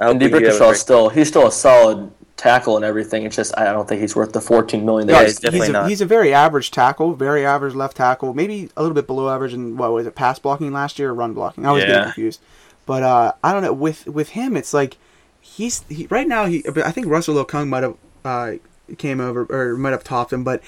I 0.00 0.08
And 0.10 0.20
we 0.22 0.28
can 0.30 0.38
do 0.38 0.44
that 0.46 0.52
with 0.52 0.54
D'Brickashaw's 0.54 0.68
Brick- 0.68 0.76
still 0.78 1.08
he's 1.10 1.28
still 1.28 1.46
a 1.48 1.52
solid 1.52 2.10
tackle 2.42 2.74
and 2.76 2.84
everything. 2.84 3.24
It's 3.24 3.36
just 3.36 3.56
I 3.56 3.72
don't 3.72 3.88
think 3.88 4.00
he's 4.00 4.16
worth 4.16 4.32
the 4.32 4.40
14 4.40 4.84
million. 4.84 5.08
Yeah, 5.08 5.20
he's 5.20 5.30
he's, 5.30 5.40
definitely 5.40 5.68
a, 5.68 5.72
not. 5.72 5.88
He's 5.88 6.00
a 6.00 6.06
very 6.06 6.34
average 6.34 6.72
tackle, 6.72 7.14
very 7.14 7.46
average 7.46 7.74
left 7.74 7.96
tackle, 7.96 8.34
maybe 8.34 8.68
a 8.76 8.82
little 8.82 8.94
bit 8.94 9.06
below 9.06 9.30
average 9.30 9.54
in 9.54 9.76
what 9.76 9.92
was 9.92 10.06
it, 10.06 10.14
pass 10.16 10.38
blocking 10.38 10.72
last 10.72 10.98
year 10.98 11.10
or 11.10 11.14
run 11.14 11.34
blocking? 11.34 11.64
I 11.64 11.72
was 11.72 11.84
getting 11.84 12.02
confused. 12.02 12.40
But 12.84 13.04
uh, 13.04 13.32
I 13.44 13.52
don't 13.52 13.62
know. 13.62 13.72
With 13.72 14.06
with 14.06 14.30
him, 14.30 14.56
it's 14.56 14.74
like 14.74 14.98
he's 15.40 15.84
he, 15.88 16.06
right 16.08 16.26
now. 16.26 16.46
He 16.46 16.64
I 16.84 16.90
think 16.90 17.06
Russell 17.06 17.42
Okung 17.42 17.68
might 17.68 17.84
have 17.84 17.96
uh, 18.24 18.52
came 18.98 19.20
over 19.20 19.46
or 19.48 19.76
might 19.76 19.90
have 19.92 20.04
topped 20.04 20.32
him, 20.32 20.44
but. 20.44 20.62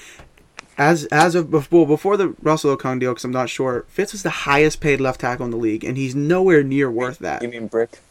As 0.77 1.05
as 1.05 1.35
of 1.35 1.49
before 1.49 1.87
before 1.87 2.17
the 2.17 2.35
Russell 2.41 2.75
Okung 2.75 2.99
deal, 2.99 3.11
because 3.11 3.23
I'm 3.23 3.31
not 3.31 3.49
sure, 3.49 3.85
Fitz 3.87 4.11
was 4.11 4.23
the 4.23 4.29
highest 4.29 4.81
paid 4.81 4.99
left 4.99 5.21
tackle 5.21 5.45
in 5.45 5.51
the 5.51 5.55
league, 5.55 5.85
and 5.85 5.95
he's 5.95 6.15
nowhere 6.15 6.63
near 6.63 6.91
worth 6.91 7.19
that. 7.19 7.41
You 7.41 7.47
mean 7.47 7.67
Brick? 7.67 8.01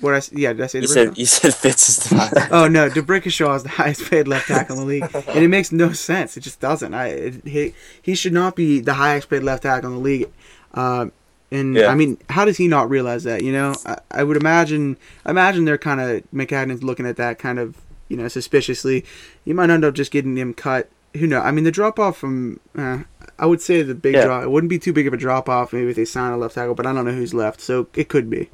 What 0.00 0.14
I 0.14 0.20
yeah 0.32 0.52
did 0.52 0.62
I 0.62 0.66
say? 0.66 0.80
You 0.80 0.86
said 0.88 1.18
you 1.18 1.26
said 1.26 1.54
Fitz 1.54 1.88
is 1.88 1.96
the 2.10 2.16
highest. 2.18 2.52
Oh 2.52 2.68
no, 2.68 2.88
D'Brickashaw 2.88 3.56
is 3.56 3.62
the 3.62 3.68
highest 3.70 4.10
paid 4.10 4.28
left 4.28 4.48
tackle 4.48 4.76
in 4.76 4.80
the 4.82 4.86
league, 4.86 5.14
and 5.28 5.44
it 5.44 5.48
makes 5.48 5.72
no 5.72 5.92
sense. 5.92 6.36
It 6.36 6.40
just 6.40 6.60
doesn't. 6.60 6.94
I 6.94 7.06
it, 7.08 7.46
he 7.46 7.74
he 8.02 8.14
should 8.14 8.32
not 8.32 8.56
be 8.56 8.80
the 8.80 8.94
highest 8.94 9.28
paid 9.30 9.42
left 9.42 9.62
tackle 9.64 9.90
in 9.90 9.96
the 9.96 10.02
league. 10.02 10.28
Um, 10.74 11.12
and 11.50 11.76
Yeah. 11.76 11.86
I 11.88 11.94
mean, 11.94 12.18
how 12.30 12.44
does 12.44 12.56
he 12.56 12.66
not 12.68 12.88
realize 12.90 13.24
that? 13.24 13.42
You 13.42 13.52
know, 13.52 13.74
I, 13.86 13.98
I 14.10 14.24
would 14.24 14.36
imagine 14.36 14.96
imagine 15.26 15.64
they're 15.64 15.78
kind 15.78 16.00
of 16.00 16.22
Maccagnan's 16.34 16.82
looking 16.82 17.06
at 17.06 17.16
that 17.16 17.38
kind 17.38 17.58
of 17.58 17.76
you 18.08 18.16
know 18.16 18.28
suspiciously. 18.28 19.04
You 19.44 19.54
might 19.54 19.70
end 19.70 19.84
up 19.84 19.94
just 19.94 20.10
getting 20.10 20.36
him 20.36 20.54
cut. 20.54 20.88
Who 21.16 21.28
knows? 21.28 21.44
I 21.44 21.52
mean, 21.52 21.62
the 21.64 21.70
drop 21.70 21.98
off 22.00 22.16
from 22.16 22.58
uh, 22.76 22.98
I 23.38 23.46
would 23.46 23.60
say 23.62 23.82
the 23.82 23.94
big 23.94 24.14
Yeah. 24.14 24.24
drop. 24.24 24.42
It 24.42 24.50
wouldn't 24.50 24.68
be 24.70 24.78
too 24.80 24.92
big 24.92 25.06
of 25.06 25.12
a 25.12 25.16
drop 25.16 25.48
off 25.48 25.72
maybe 25.72 25.90
if 25.90 25.96
they 25.96 26.04
sign 26.04 26.32
a 26.32 26.36
left 26.36 26.56
tackle, 26.56 26.74
but 26.74 26.86
I 26.86 26.92
don't 26.92 27.04
know 27.04 27.12
who's 27.12 27.32
left, 27.34 27.60
so 27.60 27.86
it 27.94 28.08
could 28.08 28.28
be. 28.28 28.50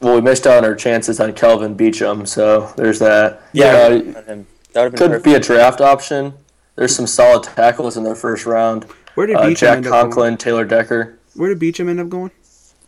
Well, 0.00 0.16
we 0.16 0.20
missed 0.20 0.46
out 0.46 0.58
on 0.58 0.64
our 0.64 0.74
chances 0.74 1.20
on 1.20 1.32
Kelvin 1.32 1.76
Beachum, 1.76 2.26
so 2.28 2.72
there's 2.76 2.98
that. 2.98 3.40
Yeah, 3.52 3.66
Uh, 3.66 3.88
that 3.88 3.96
would 3.96 4.16
have 4.26 4.26
been 4.26 4.44
could 4.92 4.98
perfect. 5.10 5.24
be 5.24 5.34
a 5.34 5.40
draft 5.40 5.80
option. 5.80 6.34
There's 6.76 6.94
some 6.94 7.06
solid 7.06 7.44
tackles 7.44 7.96
in 7.96 8.04
their 8.04 8.16
first 8.16 8.44
round. 8.46 8.84
Where 9.14 9.26
did 9.26 9.36
Uh, 9.36 9.44
Beachum 9.44 9.56
Jack 9.56 9.76
end 9.78 9.86
up 9.86 9.90
going? 9.92 10.02
Conklin, 10.04 10.36
Taylor 10.36 10.64
Decker. 10.64 11.18
Where 11.34 11.54
did 11.54 11.60
Beachum 11.60 11.88
end 11.88 12.00
up 12.00 12.08
going? 12.08 12.32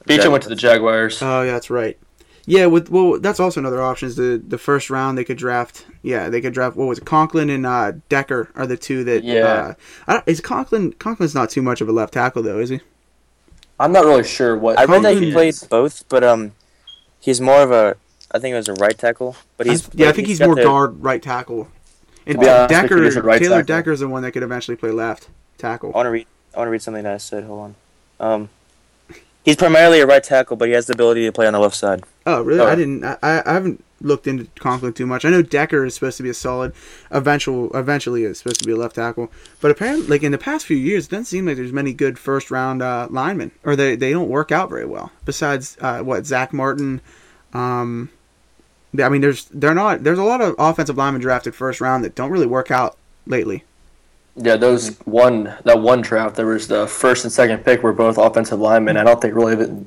Beachum 0.06 0.30
went 0.32 0.42
to 0.42 0.48
the 0.48 0.56
Jaguars. 0.56 1.20
Oh, 1.22 1.42
yeah, 1.42 1.52
that's 1.52 1.70
right. 1.70 1.96
Yeah, 2.48 2.66
with 2.66 2.90
well, 2.90 3.18
that's 3.18 3.40
also 3.40 3.58
another 3.58 3.82
option. 3.82 4.06
Is 4.06 4.14
the 4.14 4.40
the 4.46 4.56
first 4.58 4.88
round 4.88 5.18
they 5.18 5.24
could 5.24 5.36
draft. 5.36 5.84
Yeah, 6.02 6.28
they 6.28 6.40
could 6.40 6.52
draft. 6.54 6.76
What 6.76 6.86
was 6.86 6.98
it? 6.98 7.04
Conklin 7.04 7.50
and 7.50 7.66
uh, 7.66 7.92
Decker 8.08 8.50
are 8.54 8.68
the 8.68 8.76
two 8.76 9.02
that. 9.02 9.24
Yeah. 9.24 9.42
Uh, 9.42 9.74
I 10.06 10.12
don't, 10.12 10.28
is 10.28 10.40
Conklin? 10.40 10.92
Conklin's 10.92 11.34
not 11.34 11.50
too 11.50 11.60
much 11.60 11.80
of 11.80 11.88
a 11.88 11.92
left 11.92 12.14
tackle 12.14 12.44
though, 12.44 12.60
is 12.60 12.68
he? 12.68 12.80
I'm 13.80 13.90
not 13.90 14.04
really 14.04 14.22
sure 14.22 14.56
what. 14.56 14.78
I 14.78 14.84
read 14.84 15.02
that 15.02 15.14
he 15.16 15.26
he 15.26 15.32
played 15.32 15.56
both, 15.68 16.08
but 16.08 16.22
um, 16.22 16.52
he's 17.26 17.40
more 17.42 17.60
of 17.60 17.70
a. 17.70 17.96
I 18.32 18.38
think 18.38 18.54
it 18.54 18.56
was 18.56 18.68
a 18.68 18.74
right 18.74 18.96
tackle, 18.96 19.36
but 19.58 19.66
he's 19.66 19.86
I- 19.88 19.92
yeah, 19.94 20.08
I 20.08 20.12
think 20.12 20.28
he's, 20.28 20.38
got 20.38 20.46
more 20.46 20.54
the- 20.54 20.62
guard 20.62 21.02
right 21.02 21.22
tackle. 21.22 21.68
And 22.26 22.40
Decker, 22.40 23.02
he's 23.04 23.16
right 23.16 23.38
Taylor 23.40 23.58
tackle. 23.62 23.66
Decker's 23.76 24.00
the 24.00 24.08
one 24.08 24.22
that 24.22 24.32
could 24.32 24.42
eventually 24.42 24.76
play 24.76 24.90
left 24.90 25.28
tackle. 25.58 25.90
I 25.90 25.96
want 25.98 26.06
to 26.06 26.10
read. 26.10 26.26
I 26.54 26.58
want 26.58 26.68
to 26.68 26.70
read 26.72 26.82
something 26.82 27.04
that 27.04 27.12
I 27.14 27.18
said. 27.18 27.44
Hold 27.44 27.60
on. 27.60 27.74
Um, 28.18 28.48
he's 29.44 29.54
primarily 29.56 30.00
a 30.00 30.06
right 30.06 30.24
tackle, 30.24 30.56
but 30.56 30.66
he 30.68 30.74
has 30.74 30.86
the 30.86 30.94
ability 30.94 31.24
to 31.26 31.32
play 31.32 31.46
on 31.46 31.52
the 31.52 31.60
left 31.60 31.76
side. 31.76 32.02
Oh, 32.26 32.42
really? 32.42 32.60
Oh. 32.60 32.66
I 32.66 32.74
didn't. 32.74 33.04
I, 33.04 33.16
I 33.22 33.52
haven't 33.52 33.84
looked 34.00 34.26
into 34.26 34.46
Conklin 34.58 34.92
too 34.92 35.06
much. 35.06 35.24
I 35.24 35.30
know 35.30 35.42
Decker 35.42 35.84
is 35.84 35.94
supposed 35.94 36.16
to 36.18 36.22
be 36.22 36.28
a 36.28 36.34
solid, 36.34 36.72
eventual, 37.10 37.70
eventually 37.76 38.24
is 38.24 38.38
supposed 38.38 38.60
to 38.60 38.66
be 38.66 38.72
a 38.72 38.76
left 38.76 38.96
tackle. 38.96 39.30
But 39.60 39.70
apparently, 39.70 40.06
like 40.06 40.22
in 40.22 40.32
the 40.32 40.38
past 40.38 40.66
few 40.66 40.76
years, 40.76 41.06
it 41.06 41.10
doesn't 41.10 41.26
seem 41.26 41.46
like 41.46 41.56
there's 41.56 41.72
many 41.72 41.92
good 41.92 42.18
first 42.18 42.50
round 42.50 42.82
uh, 42.82 43.08
linemen, 43.10 43.52
or 43.64 43.76
they 43.76 43.96
they 43.96 44.12
don't 44.12 44.28
work 44.28 44.52
out 44.52 44.68
very 44.68 44.86
well. 44.86 45.12
Besides, 45.24 45.76
uh, 45.80 46.00
what 46.00 46.26
Zack 46.26 46.52
Martin. 46.52 47.00
Um, 47.52 48.10
I 48.98 49.08
mean, 49.08 49.20
there's 49.20 49.46
they're 49.46 49.74
not. 49.74 50.04
There's 50.04 50.18
a 50.18 50.24
lot 50.24 50.40
of 50.40 50.54
offensive 50.58 50.96
linemen 50.96 51.20
drafted 51.20 51.54
first 51.54 51.80
round 51.80 52.04
that 52.04 52.14
don't 52.14 52.30
really 52.30 52.46
work 52.46 52.70
out 52.70 52.96
lately. 53.26 53.64
Yeah, 54.36 54.56
those 54.56 54.96
one 55.06 55.54
that 55.64 55.80
one 55.80 56.02
draft, 56.02 56.36
there 56.36 56.46
was 56.46 56.68
the 56.68 56.86
first 56.86 57.24
and 57.24 57.32
second 57.32 57.64
pick 57.64 57.82
were 57.82 57.92
both 57.92 58.18
offensive 58.18 58.60
linemen. 58.60 58.96
I 58.96 59.04
don't 59.04 59.20
think 59.20 59.34
really 59.34 59.86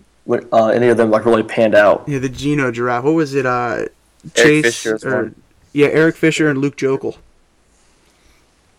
uh, 0.52 0.68
any 0.68 0.88
of 0.88 0.98
them 0.98 1.12
like 1.12 1.26
really 1.26 1.44
panned 1.44 1.76
out. 1.76 2.04
Yeah, 2.08 2.20
the 2.20 2.30
Geno 2.30 2.72
giraffe. 2.72 3.04
What 3.04 3.14
was 3.14 3.36
it? 3.36 3.46
Uh, 3.46 3.86
Chase 4.34 4.64
Fisher 4.84 5.00
or 5.08 5.32
yeah, 5.74 5.88
Eric 5.88 6.16
Fisher 6.16 6.50
and 6.50 6.60
Luke 6.60 6.76
Joeckel. 6.78 7.18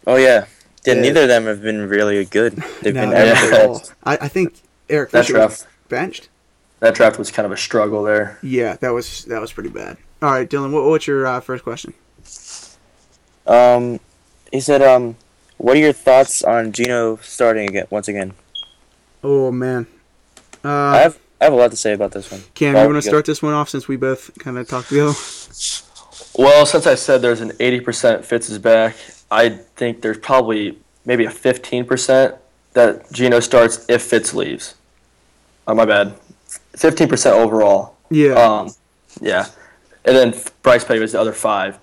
Oh 0.06 0.16
yeah. 0.16 0.46
Yeah, 0.84 0.94
Yeah. 0.94 1.00
neither 1.02 1.22
of 1.22 1.28
them 1.28 1.44
have 1.46 1.62
been 1.62 1.88
really 1.88 2.24
good. 2.24 2.54
They've 2.82 2.94
No, 2.94 3.02
been 3.02 3.10
not 3.10 3.18
average 3.18 3.52
at 3.52 3.60
at 3.60 3.66
all. 3.68 3.78
best. 3.78 3.94
I, 4.04 4.18
I 4.22 4.28
think 4.28 4.54
Eric 4.88 5.10
That 5.10 5.26
Fisher 5.26 5.38
was 5.38 5.58
draft, 5.60 5.66
benched. 5.88 6.28
that 6.80 6.94
draft 6.94 7.18
was 7.18 7.30
kind 7.30 7.46
of 7.46 7.52
a 7.52 7.56
struggle 7.56 8.02
there. 8.02 8.38
Yeah, 8.42 8.76
that 8.80 8.90
was 8.90 9.24
that 9.26 9.40
was 9.40 9.52
pretty 9.52 9.68
bad. 9.70 9.96
All 10.22 10.30
right, 10.32 10.48
Dylan, 10.48 10.72
what, 10.72 10.84
what's 10.84 11.06
your 11.06 11.26
uh, 11.26 11.40
first 11.40 11.64
question? 11.64 11.94
Um, 13.46 14.00
he 14.52 14.60
said, 14.60 14.82
um, 14.82 15.16
what 15.56 15.76
are 15.76 15.80
your 15.80 15.92
thoughts 15.92 16.42
on 16.42 16.72
Geno 16.72 17.16
starting 17.16 17.68
again 17.68 17.86
once 17.90 18.08
again? 18.08 18.32
Oh 19.22 19.50
man, 19.50 19.86
uh, 20.64 20.68
I 20.68 20.98
have 20.98 21.18
I 21.40 21.44
have 21.44 21.52
a 21.52 21.56
lot 21.56 21.70
to 21.70 21.76
say 21.76 21.92
about 21.92 22.12
this 22.12 22.30
one. 22.30 22.42
Cam, 22.54 22.74
Well, 22.74 22.84
you 22.84 22.92
want 22.92 23.02
to 23.02 23.08
start 23.08 23.24
this 23.24 23.42
one 23.42 23.54
off 23.54 23.68
since 23.70 23.88
we 23.88 23.96
both 23.96 24.30
kind 24.38 24.58
of 24.58 24.68
talked 24.68 24.88
together? 24.88 25.12
Well, 26.36 26.66
since 26.66 26.86
I 26.86 26.94
said 26.94 27.22
there's 27.22 27.40
an 27.40 27.50
80% 27.52 28.24
Fitz 28.24 28.50
is 28.50 28.58
back, 28.58 28.94
I 29.30 29.48
think 29.48 30.02
there's 30.02 30.18
probably 30.18 30.78
maybe 31.04 31.24
a 31.24 31.30
15% 31.30 32.36
that 32.74 33.10
Geno 33.12 33.40
starts 33.40 33.84
if 33.88 34.02
Fitz 34.02 34.34
leaves. 34.34 34.74
Oh, 35.66 35.74
my 35.74 35.84
bad. 35.84 36.14
15% 36.74 37.32
overall. 37.32 37.96
Yeah, 38.10 38.32
Um, 38.34 38.70
yeah. 39.20 39.46
And 40.04 40.16
then 40.16 40.34
Bryce 40.62 40.84
Petty 40.84 41.00
was 41.00 41.12
the 41.12 41.20
other 41.20 41.32
five. 41.32 41.78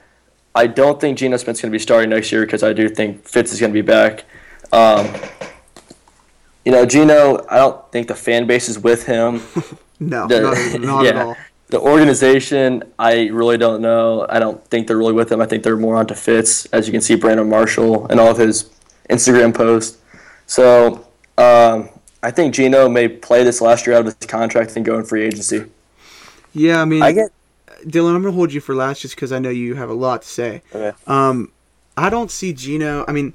I 0.55 0.67
don't 0.67 0.99
think 0.99 1.17
Geno 1.19 1.37
Smith's 1.37 1.61
going 1.61 1.71
to 1.71 1.75
be 1.75 1.79
starting 1.79 2.09
next 2.09 2.31
year 2.31 2.45
because 2.45 2.63
I 2.63 2.73
do 2.73 2.89
think 2.89 3.27
Fitz 3.27 3.53
is 3.53 3.59
going 3.59 3.71
to 3.71 3.73
be 3.73 3.81
back. 3.85 4.25
Um, 4.71 5.13
you 6.67 6.73
know, 6.73 6.85
Geno, 6.85 7.45
I 7.49 7.55
don't 7.59 7.89
think 7.93 8.09
the 8.09 8.15
fan 8.15 8.45
base 8.45 8.67
is 8.67 8.77
with 8.77 9.05
him. 9.05 9.35
no, 10.01 10.27
the- 10.27 10.41
not, 10.41 10.81
not 10.81 11.05
at 11.05 11.15
all. 11.25 11.37
The 11.69 11.79
organization, 11.79 12.83
I 12.99 13.27
really 13.27 13.57
don't 13.57 13.81
know. 13.81 14.25
I 14.29 14.37
don't 14.39 14.61
think 14.65 14.87
they're 14.87 14.97
really 14.97 15.13
with 15.13 15.31
him. 15.31 15.39
I 15.39 15.45
think 15.45 15.63
they're 15.63 15.77
more 15.77 15.95
onto 15.95 16.13
Fitz, 16.13 16.65
as 16.67 16.87
you 16.87 16.91
can 16.91 16.99
see, 16.99 17.15
Brandon 17.15 17.49
Marshall 17.49 18.05
and 18.07 18.19
all 18.19 18.29
of 18.31 18.37
his 18.37 18.69
Instagram 19.09 19.55
posts. 19.55 19.97
So 20.45 21.07
um, 21.37 21.87
I 22.21 22.31
think 22.31 22.53
Geno 22.53 22.89
may 22.89 23.07
play 23.07 23.45
this 23.45 23.61
last 23.61 23.87
year 23.87 23.95
out 23.95 24.05
of 24.07 24.15
his 24.19 24.27
contract 24.27 24.75
and 24.75 24.85
go 24.85 24.97
in 24.99 25.05
free 25.05 25.23
agency. 25.23 25.65
Yeah, 26.53 26.81
I 26.81 26.85
mean, 26.85 27.01
I 27.01 27.13
get 27.13 27.31
Dylan, 27.85 28.13
I'm 28.15 28.21
gonna 28.23 28.33
hold 28.33 28.51
you 28.51 28.59
for 28.59 28.75
last 28.75 29.01
just 29.01 29.15
because 29.15 29.31
I 29.31 29.39
know 29.39 29.49
you 29.49 29.75
have 29.75 29.89
a 29.89 29.93
lot 29.93 30.21
to 30.23 30.27
say. 30.27 30.61
okay. 30.75 30.91
Um, 31.07 31.51
I 31.95 32.09
don't 32.09 32.29
see 32.31 32.51
Geno. 32.51 33.05
I 33.07 33.13
mean, 33.13 33.33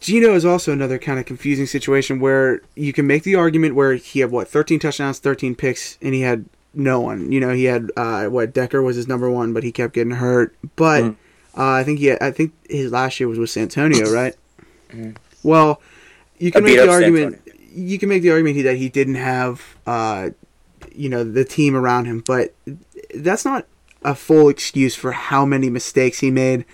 Geno 0.00 0.34
is 0.34 0.44
also 0.44 0.72
another 0.72 0.98
kind 0.98 1.18
of 1.18 1.26
confusing 1.26 1.66
situation 1.66 2.18
where 2.18 2.60
you 2.74 2.92
can 2.92 3.06
make 3.06 3.22
the 3.22 3.36
argument 3.36 3.74
where 3.74 3.94
he 3.94 4.20
had 4.20 4.30
what 4.30 4.48
13 4.48 4.78
touchdowns, 4.80 5.18
13 5.20 5.54
picks, 5.54 5.96
and 6.02 6.12
he 6.14 6.22
had 6.22 6.44
no 6.74 7.00
one. 7.00 7.30
You 7.30 7.38
know, 7.40 7.50
he 7.54 7.64
had 7.64 7.90
uh, 7.96 8.26
what 8.26 8.52
Decker 8.52 8.82
was 8.82 8.96
his 8.96 9.06
number 9.06 9.30
one, 9.30 9.52
but 9.52 9.62
he 9.62 9.70
kept 9.72 9.94
getting 9.94 10.14
hurt. 10.14 10.54
But 10.74 11.04
Mm. 11.04 11.16
uh, 11.56 11.70
I 11.70 11.84
think 11.84 12.00
he, 12.00 12.06
had, 12.06 12.20
I 12.20 12.30
think 12.32 12.52
his 12.68 12.90
last 12.90 13.18
year 13.20 13.28
was 13.28 13.38
with 13.38 13.50
Santonio, 13.50 14.10
right? 14.12 14.34
Mhm. 14.90 15.16
Well, 15.42 15.80
you 16.38 16.50
can 16.50 16.64
make 16.64 16.76
the 16.76 16.88
argument. 16.90 17.40
You 17.72 17.98
can 17.98 18.08
make 18.08 18.22
the 18.22 18.30
argument 18.30 18.62
that 18.64 18.76
he 18.76 18.88
didn't 18.88 19.14
have, 19.16 19.76
uh, 19.86 20.30
you 20.94 21.08
know, 21.08 21.22
the 21.22 21.44
team 21.44 21.76
around 21.76 22.06
him, 22.06 22.22
but 22.26 22.54
that's 23.14 23.44
not 23.44 23.66
a 24.02 24.14
full 24.14 24.48
excuse 24.48 24.94
for 24.94 25.12
how 25.12 25.44
many 25.44 25.68
mistakes 25.70 26.20
he 26.20 26.30
made. 26.30 26.64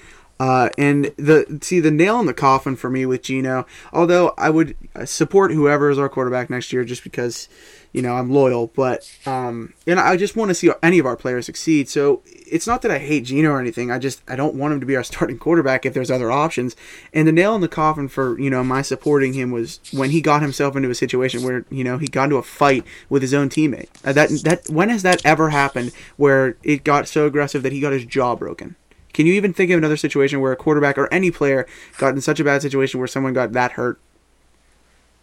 Uh, 0.43 0.69
and 0.77 1.05
the 1.19 1.61
see 1.63 1.79
the 1.79 1.93
nail 1.93 2.19
in 2.19 2.27
the 2.27 2.35
coffin 2.35 2.75
for 2.75 2.91
me 2.91 3.07
with 3.07 3.23
Geno. 3.23 3.65
Although 3.93 4.35
I 4.37 4.51
would 4.51 4.77
support 5.05 5.53
whoever 5.53 5.89
is 5.89 6.01
our 6.01 6.09
quarterback 6.09 6.51
next 6.51 6.73
year, 6.73 6.83
just 6.83 7.05
because 7.05 7.49
you 7.93 8.03
know 8.03 8.15
I'm 8.15 8.29
loyal. 8.29 8.67
But 8.67 9.09
um, 9.25 9.73
and 9.87 10.01
I 10.01 10.17
just 10.17 10.35
want 10.35 10.49
to 10.49 10.57
see 10.57 10.73
any 10.83 10.99
of 10.99 11.07
our 11.07 11.15
players 11.15 11.47
succeed. 11.47 11.89
So 11.89 12.23
it's 12.27 12.67
not 12.67 12.83
that 12.83 12.91
I 12.91 12.99
hate 12.99 13.27
Geno 13.27 13.51
or 13.51 13.61
anything. 13.61 13.93
I 13.93 14.01
just 14.01 14.21
I 14.27 14.35
don't 14.35 14.57
want 14.57 14.75
him 14.75 14.81
to 14.81 14.87
be 14.87 14.97
our 14.97 15.05
starting 15.13 15.39
quarterback 15.39 15.87
if 15.87 15.95
there's 15.95 16.11
other 16.11 16.33
options. 16.33 16.75
And 17.13 17.29
the 17.29 17.33
nail 17.33 17.55
in 17.55 17.61
the 17.61 17.69
coffin 17.69 18.09
for 18.09 18.37
you 18.41 18.51
know 18.51 18.65
my 18.65 18.83
supporting 18.83 19.35
him 19.35 19.53
was 19.53 19.79
when 19.93 20.11
he 20.11 20.21
got 20.21 20.43
himself 20.43 20.75
into 20.75 20.91
a 20.91 20.95
situation 20.97 21.45
where 21.45 21.65
you 21.71 21.85
know 21.85 21.99
he 21.99 22.09
got 22.09 22.25
into 22.25 22.37
a 22.37 22.43
fight 22.43 22.85
with 23.09 23.23
his 23.23 23.33
own 23.33 23.49
teammate. 23.49 23.91
Uh, 24.05 24.13
that 24.13 24.31
that 24.43 24.69
when 24.69 24.89
has 24.89 25.05
that 25.05 25.25
ever 25.25 25.51
happened 25.51 25.93
where 26.17 26.57
it 26.65 26.83
got 26.83 27.07
so 27.07 27.27
aggressive 27.27 27.63
that 27.63 27.71
he 27.71 27.79
got 27.79 27.93
his 27.93 28.05
jaw 28.05 28.35
broken? 28.35 28.75
Can 29.13 29.27
you 29.27 29.35
even 29.35 29.53
think 29.53 29.71
of 29.71 29.79
another 29.79 29.97
situation 29.97 30.41
where 30.41 30.53
a 30.53 30.57
quarterback 30.57 30.99
or 30.99 31.13
any 31.13 31.31
player 31.31 31.67
got 31.99 32.15
in 32.15 32.21
such 32.21 32.41
a 32.41 32.45
bad 32.45 32.63
situation 32.63 32.99
where 32.99 33.09
someone 33.09 33.33
got 33.33 33.53
that 33.53 33.73
hurt? 33.73 34.01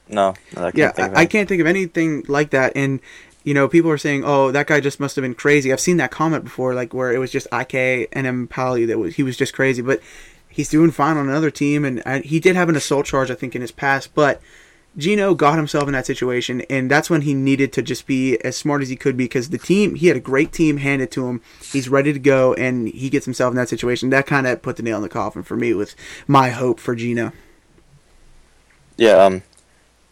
No, 0.07 0.39
no, 0.55 0.65
I 0.65 0.71
can't 0.71 0.77
Yeah, 0.77 0.91
think 0.93 1.09
of 1.09 1.13
I, 1.15 1.21
I 1.21 1.25
can't 1.25 1.47
think 1.47 1.61
of 1.61 1.67
anything 1.67 2.23
like 2.27 2.51
that. 2.51 2.73
And 2.75 2.99
you 3.43 3.53
know, 3.53 3.67
people 3.67 3.89
are 3.89 3.97
saying, 3.97 4.23
"Oh, 4.25 4.51
that 4.51 4.67
guy 4.67 4.79
just 4.79 4.99
must 4.99 5.15
have 5.15 5.23
been 5.23 5.33
crazy." 5.35 5.71
I've 5.71 5.79
seen 5.79 5.97
that 5.97 6.11
comment 6.11 6.43
before, 6.43 6.73
like 6.73 6.93
where 6.93 7.11
it 7.13 7.17
was 7.19 7.31
just 7.31 7.47
IK 7.47 8.09
Enemkpali 8.11 8.87
that 8.87 8.99
was 8.99 9.15
he 9.15 9.23
was 9.23 9.37
just 9.37 9.53
crazy, 9.53 9.81
but 9.81 10.01
he's 10.49 10.69
doing 10.69 10.91
fine 10.91 11.17
on 11.17 11.27
another 11.29 11.51
team, 11.51 11.85
and 11.85 12.03
uh, 12.05 12.19
he 12.21 12.39
did 12.39 12.55
have 12.55 12.69
an 12.69 12.75
assault 12.75 13.05
charge, 13.05 13.31
I 13.31 13.35
think, 13.35 13.55
in 13.55 13.61
his 13.61 13.71
past, 13.71 14.13
but. 14.13 14.41
Geno 14.99 15.33
got 15.33 15.55
himself 15.55 15.87
in 15.87 15.93
that 15.93 16.05
situation, 16.05 16.61
and 16.69 16.91
that's 16.91 17.09
when 17.09 17.21
he 17.21 17.33
needed 17.33 17.73
to 17.73 17.81
just 17.81 18.05
be 18.05 18.37
as 18.39 18.55
smart 18.55 18.81
as 18.81 18.89
he 18.89 18.95
could 18.95 19.17
because 19.17 19.49
the 19.49 19.57
team, 19.57 19.95
he 19.95 20.07
had 20.07 20.17
a 20.17 20.21
great 20.21 20.51
team 20.51 20.77
handed 20.77 21.11
to 21.11 21.27
him. 21.27 21.41
He's 21.71 21.89
ready 21.89 22.13
to 22.13 22.19
go, 22.19 22.53
and 22.55 22.89
he 22.89 23.09
gets 23.09 23.25
himself 23.25 23.51
in 23.51 23.57
that 23.57 23.69
situation. 23.69 24.09
That 24.09 24.27
kind 24.27 24.45
of 24.45 24.61
put 24.61 24.75
the 24.75 24.83
nail 24.83 24.97
in 24.97 25.03
the 25.03 25.09
coffin 25.09 25.43
for 25.43 25.55
me 25.55 25.73
with 25.73 25.95
my 26.27 26.49
hope 26.49 26.79
for 26.79 26.95
Geno. 26.95 27.31
Yeah, 28.97 29.13
um, 29.13 29.43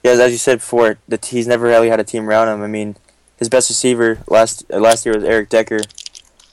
yeah, 0.03 0.11
as 0.11 0.31
you 0.31 0.37
said 0.37 0.59
before, 0.59 0.97
that 1.07 1.25
he's 1.25 1.47
never 1.47 1.67
really 1.67 1.89
had 1.89 1.99
a 1.99 2.03
team 2.03 2.29
around 2.29 2.47
him. 2.47 2.61
I 2.63 2.67
mean, 2.67 2.95
his 3.37 3.49
best 3.49 3.69
receiver 3.69 4.19
last 4.27 4.65
uh, 4.71 4.79
last 4.79 5.05
year 5.05 5.15
was 5.15 5.23
Eric 5.23 5.49
Decker, 5.49 5.79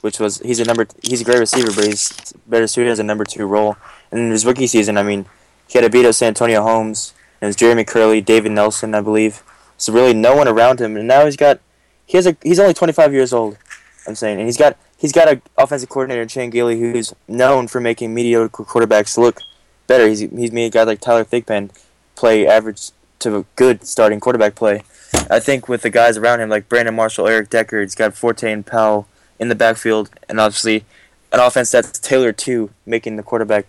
which 0.00 0.18
was 0.18 0.38
he's 0.40 0.60
a 0.60 0.64
number 0.64 0.86
he's 1.02 1.20
a 1.20 1.24
great 1.24 1.38
receiver, 1.38 1.70
but 1.74 1.84
he's 1.84 2.34
better 2.46 2.66
suited 2.66 2.90
as 2.90 2.98
a 2.98 3.04
number 3.04 3.24
two 3.24 3.46
role. 3.46 3.76
And 4.10 4.20
in 4.20 4.30
his 4.30 4.44
rookie 4.44 4.66
season, 4.66 4.98
I 4.98 5.02
mean, 5.02 5.26
he 5.68 5.78
had 5.78 5.84
to 5.84 5.90
beat 5.90 6.06
out 6.06 6.14
Santonio 6.14 6.62
Holmes 6.62 7.14
and 7.14 7.23
it 7.44 7.48
was 7.48 7.57
Jeremy 7.57 7.85
Kerley, 7.85 8.24
David 8.24 8.52
Nelson, 8.52 8.94
I 8.94 9.00
believe. 9.00 9.42
So 9.76 9.92
really, 9.92 10.14
no 10.14 10.35
one 10.35 10.48
around 10.48 10.80
him, 10.80 10.96
and 10.96 11.07
now 11.07 11.24
he's 11.24 11.37
got 11.37 11.61
he 12.07 12.16
has 12.16 12.26
a 12.26 12.37
he's 12.42 12.59
only 12.59 12.74
25 12.74 13.12
years 13.12 13.33
old. 13.33 13.59
I'm 14.07 14.14
saying, 14.14 14.38
and 14.38 14.46
he's 14.46 14.57
got 14.57 14.76
he's 14.96 15.12
got 15.12 15.28
a 15.28 15.40
offensive 15.59 15.88
coordinator, 15.88 16.26
Chan 16.26 16.50
Gailey, 16.50 16.78
who's 16.78 17.14
known 17.28 17.68
for 17.68 17.80
making 17.80 18.14
mediocre 18.14 18.64
quarterbacks 18.64 19.18
look 19.18 19.40
better. 19.87 20.09
He's 20.09 20.20
he's 20.20 20.52
made 20.52 20.66
a 20.66 20.70
guy 20.70 20.85
like 20.85 21.00
Tyler 21.00 21.24
Thigpen 21.24 21.70
play 22.14 22.46
average 22.46 22.90
to 23.20 23.37
a 23.37 23.44
good 23.57 23.87
starting 23.87 24.20
quarterback 24.20 24.54
play. 24.54 24.83
I 25.30 25.40
think 25.40 25.68
with 25.68 25.83
the 25.83 25.90
guys 25.90 26.16
around 26.16 26.40
him 26.40 26.48
like 26.48 26.68
Brandon 26.68 26.94
Marshall, 26.94 27.28
Eric 27.28 27.50
Decker, 27.50 27.80
he's 27.80 27.94
got 27.94 28.14
Forte 28.14 28.50
and 28.50 28.64
Powell 28.64 29.07
in 29.38 29.48
the 29.48 29.54
backfield, 29.54 30.11
and 30.28 30.40
obviously 30.40 30.85
an 31.33 31.40
offense 31.40 31.70
that's 31.70 31.98
tailored 31.98 32.38
to 32.38 32.70
making 32.87 33.16
the 33.16 33.22
quarterback 33.22 33.66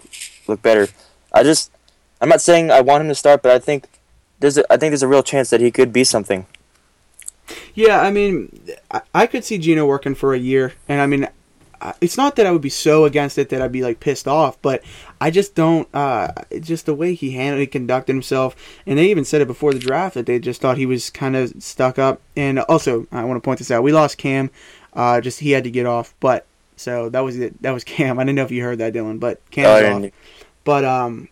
look 0.47 0.61
better. 0.61 0.87
I 1.33 1.43
just 1.43 1.71
I'm 2.25 2.29
not 2.29 2.41
saying 2.41 2.71
I 2.71 2.81
want 2.81 3.01
him 3.01 3.07
to 3.09 3.13
start, 3.13 3.43
but 3.43 3.51
I 3.51 3.59
think 3.59 3.85
there's 4.39 4.57
a, 4.57 4.63
I 4.73 4.77
think 4.77 4.89
there's 4.89 5.03
a 5.03 5.07
real 5.07 5.21
chance 5.21 5.51
that 5.51 5.61
he 5.61 5.69
could 5.69 5.93
be 5.93 6.03
something. 6.03 6.47
Yeah, 7.75 8.01
I 8.01 8.09
mean, 8.09 8.67
I, 9.13 9.27
could 9.27 9.45
see 9.45 9.59
Geno 9.59 9.85
working 9.85 10.15
for 10.15 10.33
a 10.33 10.39
year, 10.39 10.73
and 10.89 11.01
I 11.01 11.05
mean, 11.05 11.27
it's 12.01 12.17
not 12.17 12.35
that 12.37 12.47
I 12.47 12.51
would 12.51 12.63
be 12.63 12.69
so 12.69 13.05
against 13.05 13.37
it 13.37 13.49
that 13.49 13.61
I'd 13.61 13.71
be 13.71 13.83
like 13.83 13.99
pissed 13.99 14.27
off, 14.27 14.59
but 14.63 14.83
I 15.21 15.29
just 15.29 15.53
don't. 15.53 15.87
Uh, 15.93 16.29
it's 16.49 16.67
just 16.67 16.87
the 16.87 16.95
way 16.95 17.13
he 17.13 17.29
handled, 17.33 17.59
he 17.59 17.67
conducted 17.67 18.13
himself, 18.13 18.55
and 18.87 18.97
they 18.97 19.11
even 19.11 19.23
said 19.23 19.41
it 19.41 19.47
before 19.47 19.71
the 19.71 19.77
draft 19.77 20.15
that 20.15 20.25
they 20.25 20.39
just 20.39 20.61
thought 20.61 20.79
he 20.79 20.87
was 20.87 21.11
kind 21.11 21.35
of 21.35 21.61
stuck 21.61 21.99
up. 21.99 22.21
And 22.35 22.57
also, 22.57 23.05
I 23.11 23.23
want 23.23 23.37
to 23.37 23.45
point 23.45 23.59
this 23.59 23.69
out: 23.69 23.83
we 23.83 23.91
lost 23.91 24.17
Cam. 24.17 24.49
Uh, 24.93 25.21
just 25.21 25.41
he 25.41 25.51
had 25.51 25.63
to 25.65 25.69
get 25.69 25.85
off, 25.85 26.15
but 26.19 26.47
so 26.75 27.07
that 27.09 27.19
was 27.19 27.37
it. 27.37 27.61
That 27.61 27.69
was 27.69 27.83
Cam. 27.83 28.17
I 28.17 28.23
didn't 28.23 28.37
know 28.37 28.45
if 28.45 28.51
you 28.51 28.63
heard 28.63 28.79
that, 28.79 28.93
Dylan, 28.93 29.19
but 29.19 29.47
Cam's 29.51 29.83
Oh, 29.83 30.05
off. 30.05 30.11
But 30.63 30.83
um, 30.83 31.27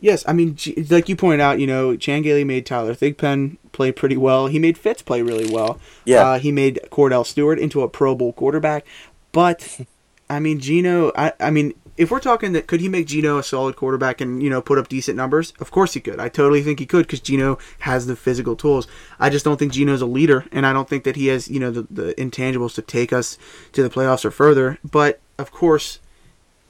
yes, 0.00 0.24
I 0.26 0.32
mean, 0.32 0.56
like 0.88 1.08
you 1.08 1.16
pointed 1.16 1.40
out, 1.40 1.58
you 1.58 1.66
know, 1.66 1.96
Chan 1.96 2.22
Gailey 2.22 2.44
made 2.44 2.66
Tyler 2.66 2.94
Thigpen 2.94 3.56
play 3.72 3.92
pretty 3.92 4.16
well. 4.16 4.46
He 4.46 4.58
made 4.58 4.76
Fitz 4.76 5.02
play 5.02 5.22
really 5.22 5.52
well. 5.52 5.78
Yeah. 6.04 6.22
Uh, 6.22 6.38
he 6.38 6.52
made 6.52 6.80
Kordell 6.90 7.24
Stewart 7.26 7.58
into 7.58 7.82
a 7.82 7.88
Pro 7.88 8.14
Bowl 8.14 8.32
quarterback. 8.32 8.84
But 9.32 9.80
I 10.28 10.40
mean, 10.40 10.60
Geno. 10.60 11.12
I, 11.16 11.32
I 11.40 11.50
mean, 11.50 11.74
if 11.96 12.10
we're 12.10 12.20
talking 12.20 12.52
that, 12.52 12.66
could 12.66 12.80
he 12.80 12.88
make 12.88 13.06
Geno 13.06 13.38
a 13.38 13.42
solid 13.42 13.76
quarterback 13.76 14.20
and 14.20 14.42
you 14.42 14.50
know 14.50 14.62
put 14.62 14.78
up 14.78 14.88
decent 14.88 15.16
numbers? 15.16 15.52
Of 15.60 15.70
course 15.70 15.94
he 15.94 16.00
could. 16.00 16.18
I 16.18 16.28
totally 16.28 16.62
think 16.62 16.78
he 16.78 16.86
could 16.86 17.06
because 17.06 17.20
Geno 17.20 17.58
has 17.80 18.06
the 18.06 18.16
physical 18.16 18.56
tools. 18.56 18.86
I 19.18 19.28
just 19.30 19.44
don't 19.44 19.58
think 19.58 19.72
Geno's 19.72 20.02
a 20.02 20.06
leader, 20.06 20.46
and 20.52 20.66
I 20.66 20.72
don't 20.72 20.88
think 20.88 21.04
that 21.04 21.16
he 21.16 21.26
has 21.28 21.48
you 21.48 21.60
know 21.60 21.70
the, 21.70 21.86
the 21.90 22.14
intangibles 22.14 22.74
to 22.76 22.82
take 22.82 23.12
us 23.12 23.38
to 23.72 23.82
the 23.82 23.90
playoffs 23.90 24.24
or 24.24 24.30
further. 24.30 24.78
But 24.88 25.20
of 25.38 25.50
course. 25.52 25.98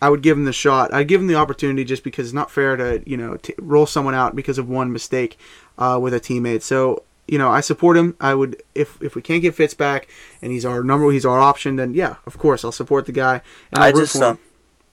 I 0.00 0.08
would 0.08 0.22
give 0.22 0.36
him 0.36 0.44
the 0.44 0.52
shot. 0.52 0.92
I'd 0.94 1.08
give 1.08 1.20
him 1.20 1.26
the 1.26 1.34
opportunity 1.34 1.84
just 1.84 2.02
because 2.04 2.28
it's 2.28 2.34
not 2.34 2.50
fair 2.50 2.76
to 2.76 3.02
you 3.06 3.16
know 3.16 3.36
t- 3.36 3.54
roll 3.58 3.86
someone 3.86 4.14
out 4.14 4.34
because 4.34 4.58
of 4.58 4.68
one 4.68 4.92
mistake 4.92 5.38
uh, 5.78 5.98
with 6.00 6.14
a 6.14 6.20
teammate. 6.20 6.62
So 6.62 7.02
you 7.28 7.38
know 7.38 7.50
I 7.50 7.60
support 7.60 7.96
him. 7.96 8.16
I 8.20 8.34
would 8.34 8.62
if 8.74 9.00
if 9.02 9.14
we 9.14 9.22
can't 9.22 9.42
get 9.42 9.54
Fitz 9.54 9.74
back 9.74 10.08
and 10.40 10.52
he's 10.52 10.64
our 10.64 10.82
number, 10.82 11.10
he's 11.10 11.26
our 11.26 11.38
option. 11.38 11.76
Then 11.76 11.94
yeah, 11.94 12.16
of 12.26 12.38
course 12.38 12.64
I'll 12.64 12.72
support 12.72 13.06
the 13.06 13.12
guy. 13.12 13.42
And 13.72 13.82
I 13.82 13.92
just 13.92 14.16
um, 14.16 14.38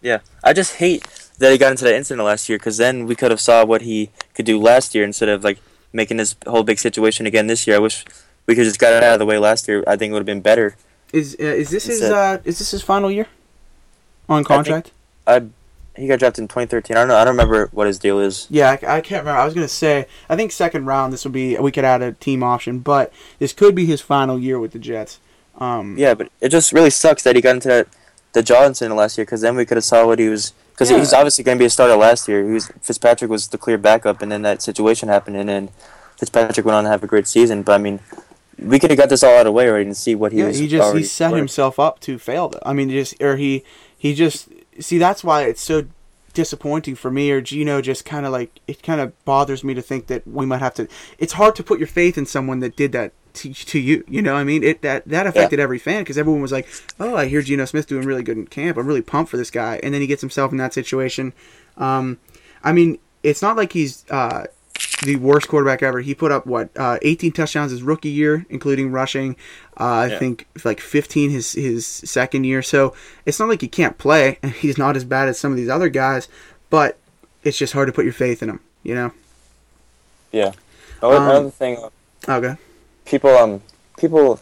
Yeah, 0.02 0.20
I 0.43 0.54
just 0.54 0.76
hate 0.76 1.06
that 1.39 1.52
he 1.52 1.58
got 1.58 1.72
into 1.72 1.84
that 1.86 1.96
incident 1.96 2.26
last 2.26 2.50
year 2.50 2.58
because 2.58 2.78
then 2.78 3.06
we 3.06 3.15
could 3.15 3.32
have 3.32 3.41
saw 3.41 3.63
what 3.65 3.84
he 3.84 4.10
could 4.34 4.46
do 4.46 4.60
last 4.60 4.96
year 4.96 5.04
instead 5.04 5.30
of 5.30 5.43
like 5.43 5.60
making 5.93 6.17
this 6.17 6.36
whole 6.46 6.63
big 6.63 6.80
situation 6.80 7.26
again 7.26 7.48
this 7.48 7.65
year. 7.65 7.76
I 7.76 7.80
wish 7.80 8.06
we 8.46 8.56
could 8.56 8.65
just 8.65 8.80
got 8.80 8.93
it 8.93 9.04
out 9.04 9.13
of 9.13 9.20
the 9.20 9.26
way 9.26 9.38
last 9.38 9.67
year. 9.67 9.84
I 9.88 9.96
think 9.96 10.12
it 10.12 10.13
would 10.13 10.20
have 10.20 10.26
been 10.26 10.41
better. 10.41 10.76
Is 11.13 11.36
uh, 11.39 11.43
is 11.43 11.70
this 11.70 11.86
his 11.86 12.02
uh, 12.02 12.39
is 12.43 12.60
this 12.60 12.72
his 12.72 12.82
final 12.82 13.10
year 13.10 13.28
on 14.28 14.43
contract? 14.43 14.91
I 15.28 15.44
he 15.96 16.08
got 16.08 16.20
drafted 16.20 16.44
in 16.44 16.48
2013. 16.48 16.96
I 16.96 17.00
don't 17.02 17.08
know. 17.08 17.16
I 17.16 17.26
don't 17.26 17.34
remember 17.34 17.70
what 17.72 17.88
his 17.88 17.98
deal 17.98 18.20
is. 18.20 18.46
Yeah, 18.52 18.70
I, 18.70 18.98
I 18.98 19.02
can't 19.02 19.24
remember. 19.24 19.40
I 19.40 19.46
was 19.46 19.54
gonna 19.54 19.68
say 19.68 20.08
I 20.30 20.36
think 20.36 20.52
second 20.52 20.86
round. 20.86 21.12
This 21.13 21.24
would 21.26 21.34
be 21.34 21.58
we 21.58 21.72
could 21.72 21.84
add 21.86 22.02
a 22.02 22.13
team 22.13 22.44
option, 22.44 22.80
but 22.80 23.12
this 23.40 23.54
could 23.54 23.76
be 23.76 23.86
his 23.86 24.02
final 24.02 24.40
year 24.40 24.60
with 24.60 24.72
the 24.72 24.80
Jets. 24.80 25.20
Um, 25.60 25.98
Yeah, 25.98 26.13
but 26.13 26.30
it 26.40 26.50
just 26.50 26.72
really 26.72 26.92
sucks 26.92 27.24
that 27.24 27.36
he 27.36 27.42
got 27.42 27.56
into 27.56 27.68
that 27.70 27.88
the 28.34 28.44
Johnson 28.44 28.96
last 28.96 29.18
year 29.18 29.26
because 29.26 29.42
then 29.42 29.56
we 29.56 29.66
could 29.66 29.78
have 29.78 29.84
saw 29.84 30.06
what 30.06 30.20
he 30.20 30.30
was. 30.30 30.54
Because 30.72 30.92
Yeah. 30.92 31.00
he's 31.00 31.13
obviously 31.13 31.44
going 31.44 31.58
to 31.58 31.60
be 31.62 31.66
a 31.66 31.70
starter 31.72 31.96
last 31.96 32.28
year. 32.28 32.46
He 32.46 32.52
was 32.52 32.68
Fitzpatrick 32.82 33.32
was 33.32 33.48
the 33.48 33.58
clear 33.58 33.80
backup, 33.80 34.22
and 34.22 34.32
then 34.32 34.44
that 34.44 34.62
situation 34.62 35.10
happened, 35.10 35.36
and 35.36 35.50
then 35.50 35.70
Fitzpatrick 36.18 36.63
went 36.66 36.76
on 36.76 36.84
to 36.84 36.90
have 36.92 37.04
a 37.04 37.08
great 37.08 37.26
season. 37.26 37.63
But 37.63 37.74
I 37.74 37.78
mean, 37.80 38.00
we 38.60 38.78
could 38.78 38.92
have 38.92 39.00
got 39.00 39.10
this 39.10 39.24
all 39.24 39.34
out 39.34 39.40
of 39.40 39.46
the 39.46 39.52
way 39.52 39.68
already 39.68 39.86
and 39.86 39.98
see 39.98 40.13
what 40.13 40.32
he 40.32 40.40
yeah, 40.40 40.48
was. 40.48 40.60
he 40.60 40.68
just 40.68 40.96
he 40.96 41.02
set 41.04 41.34
himself 41.34 41.80
up 41.80 42.00
to 42.02 42.20
fail. 42.20 42.54
I 42.63 42.74
mean, 42.74 42.92
just 42.92 43.20
or 43.22 43.38
he 43.38 43.63
he 43.98 44.13
just 44.13 44.50
see 44.80 44.98
that's 44.98 45.24
why 45.24 45.44
it's 45.44 45.62
so 45.62 45.86
disappointing 46.34 46.94
for 46.94 47.10
me 47.10 47.32
or 47.32 47.42
Geno 47.42 47.82
just 47.82 48.06
kind 48.06 48.26
of 48.26 48.32
like 48.32 48.60
it 48.68 48.84
kind 48.84 49.02
of 49.02 49.26
bothers 49.26 49.63
me 49.63 49.74
to 49.74 49.82
think 49.82 50.06
that 50.08 50.28
we 50.28 50.46
might 50.46 50.60
have 50.60 50.76
to 50.76 50.88
it's 51.18 51.34
hard 51.34 51.56
to 51.56 51.63
put 51.63 51.80
your 51.80 51.88
faith 51.88 52.18
in 52.18 52.28
someone 52.28 52.60
that 52.60 52.76
did 52.76 52.92
that 52.92 53.12
to, 53.34 53.52
to 53.54 53.80
you 53.80 54.04
you 54.08 54.22
know 54.22 54.34
what 54.34 54.40
I 54.42 54.44
mean 54.44 54.63
it 54.63 54.84
that 54.84 55.08
that 55.08 55.26
affected 55.26 55.60
every 55.60 55.80
fan 55.80 56.02
because 56.02 56.18
everyone 56.18 56.42
was 56.42 56.52
like 56.52 56.68
oh 57.00 57.16
I 57.16 57.26
hear 57.26 57.42
Geno 57.42 57.66
Smith 57.66 57.88
doing 57.88 58.06
really 58.06 58.24
good 58.24 58.38
in 58.38 58.46
camp. 58.46 58.78
I'm 58.78 58.86
really 58.86 59.02
pumped 59.02 59.32
for 59.32 59.38
this 59.38 59.50
guy. 59.50 59.80
And 59.82 59.94
then 59.94 60.02
he 60.02 60.08
gets 60.08 60.22
himself 60.22 60.52
in 60.52 60.58
that 60.58 60.74
situation. 60.74 61.34
Um 61.76 62.20
I 62.63 62.72
mean 62.72 63.00
it's 63.24 63.42
not 63.42 63.58
like 63.58 63.74
he's 63.74 64.06
uh 64.12 64.46
the 65.04 65.16
worst 65.18 65.48
quarterback 65.48 65.84
ever. 65.84 66.02
He 66.02 66.13
put 66.16 66.32
up 66.32 66.46
what 66.46 66.70
uh, 66.78 66.98
18 67.02 67.32
touchdowns 67.32 67.72
his 67.72 67.84
rookie 67.84 68.10
year, 68.10 68.46
including 68.50 68.92
rushing. 68.92 69.36
Uh, 69.80 70.10
I 70.12 70.18
think 70.18 70.48
like 70.66 70.80
15 70.80 71.30
his 71.30 71.54
his 71.54 71.86
second 71.86 72.44
year. 72.46 72.62
So 72.62 72.94
it's 73.26 73.40
not 73.40 73.50
like 73.50 73.62
he 73.62 73.68
can't 73.68 73.98
play, 73.98 74.40
and 74.44 74.52
he's 74.54 74.78
not 74.78 74.96
as 74.96 75.04
bad 75.04 75.28
as 75.30 75.40
some 75.40 75.52
of 75.52 75.58
these 75.58 75.70
other 75.70 75.90
guys. 75.90 76.28
But 76.70 76.98
it's 77.44 77.58
just 77.58 77.74
hard 77.74 77.88
to 77.88 77.94
put 77.94 78.04
your 78.06 78.13
faith 78.13 78.42
in 78.44 78.50
him. 78.50 78.60
You 78.84 78.96
know. 78.96 79.12
Yeah. 80.32 80.52
Another, 81.02 81.16
Um, 81.18 81.24
another 81.30 81.50
thing, 81.52 81.78
Okay. 82.28 82.56
people 83.06 83.30
um 83.38 83.62
people 83.98 84.40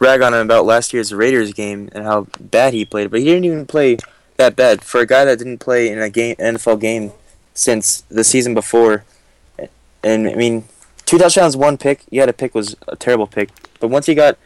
rag 0.00 0.20
on 0.22 0.34
him 0.34 0.40
about 0.40 0.66
last 0.66 0.92
year's 0.92 1.14
Raiders 1.14 1.52
game 1.52 1.88
and 1.92 2.04
how 2.04 2.26
bad 2.40 2.74
he 2.74 2.84
played, 2.84 3.10
but 3.10 3.20
he 3.20 3.26
didn't 3.26 3.44
even 3.44 3.64
play 3.66 3.96
that 4.36 4.56
bad 4.56 4.82
for 4.82 5.00
a 5.00 5.06
guy 5.06 5.24
that 5.24 5.38
didn't 5.38 5.58
play 5.58 5.88
in 5.88 6.00
a 6.00 6.10
game 6.10 6.34
NFL 6.36 6.80
game 6.80 7.12
since 7.54 8.00
the 8.10 8.24
season 8.24 8.52
before. 8.54 9.04
And 10.04 10.28
I 10.28 10.34
mean, 10.34 10.64
two 11.06 11.18
touchdowns, 11.18 11.56
one 11.56 11.76
pick. 11.78 12.02
Yeah, 12.10 12.26
the 12.26 12.32
pick 12.32 12.54
was 12.54 12.76
a 12.86 12.94
terrible 12.96 13.26
pick, 13.26 13.48
but 13.80 13.88
once 13.88 14.06
he 14.06 14.14
got 14.14 14.36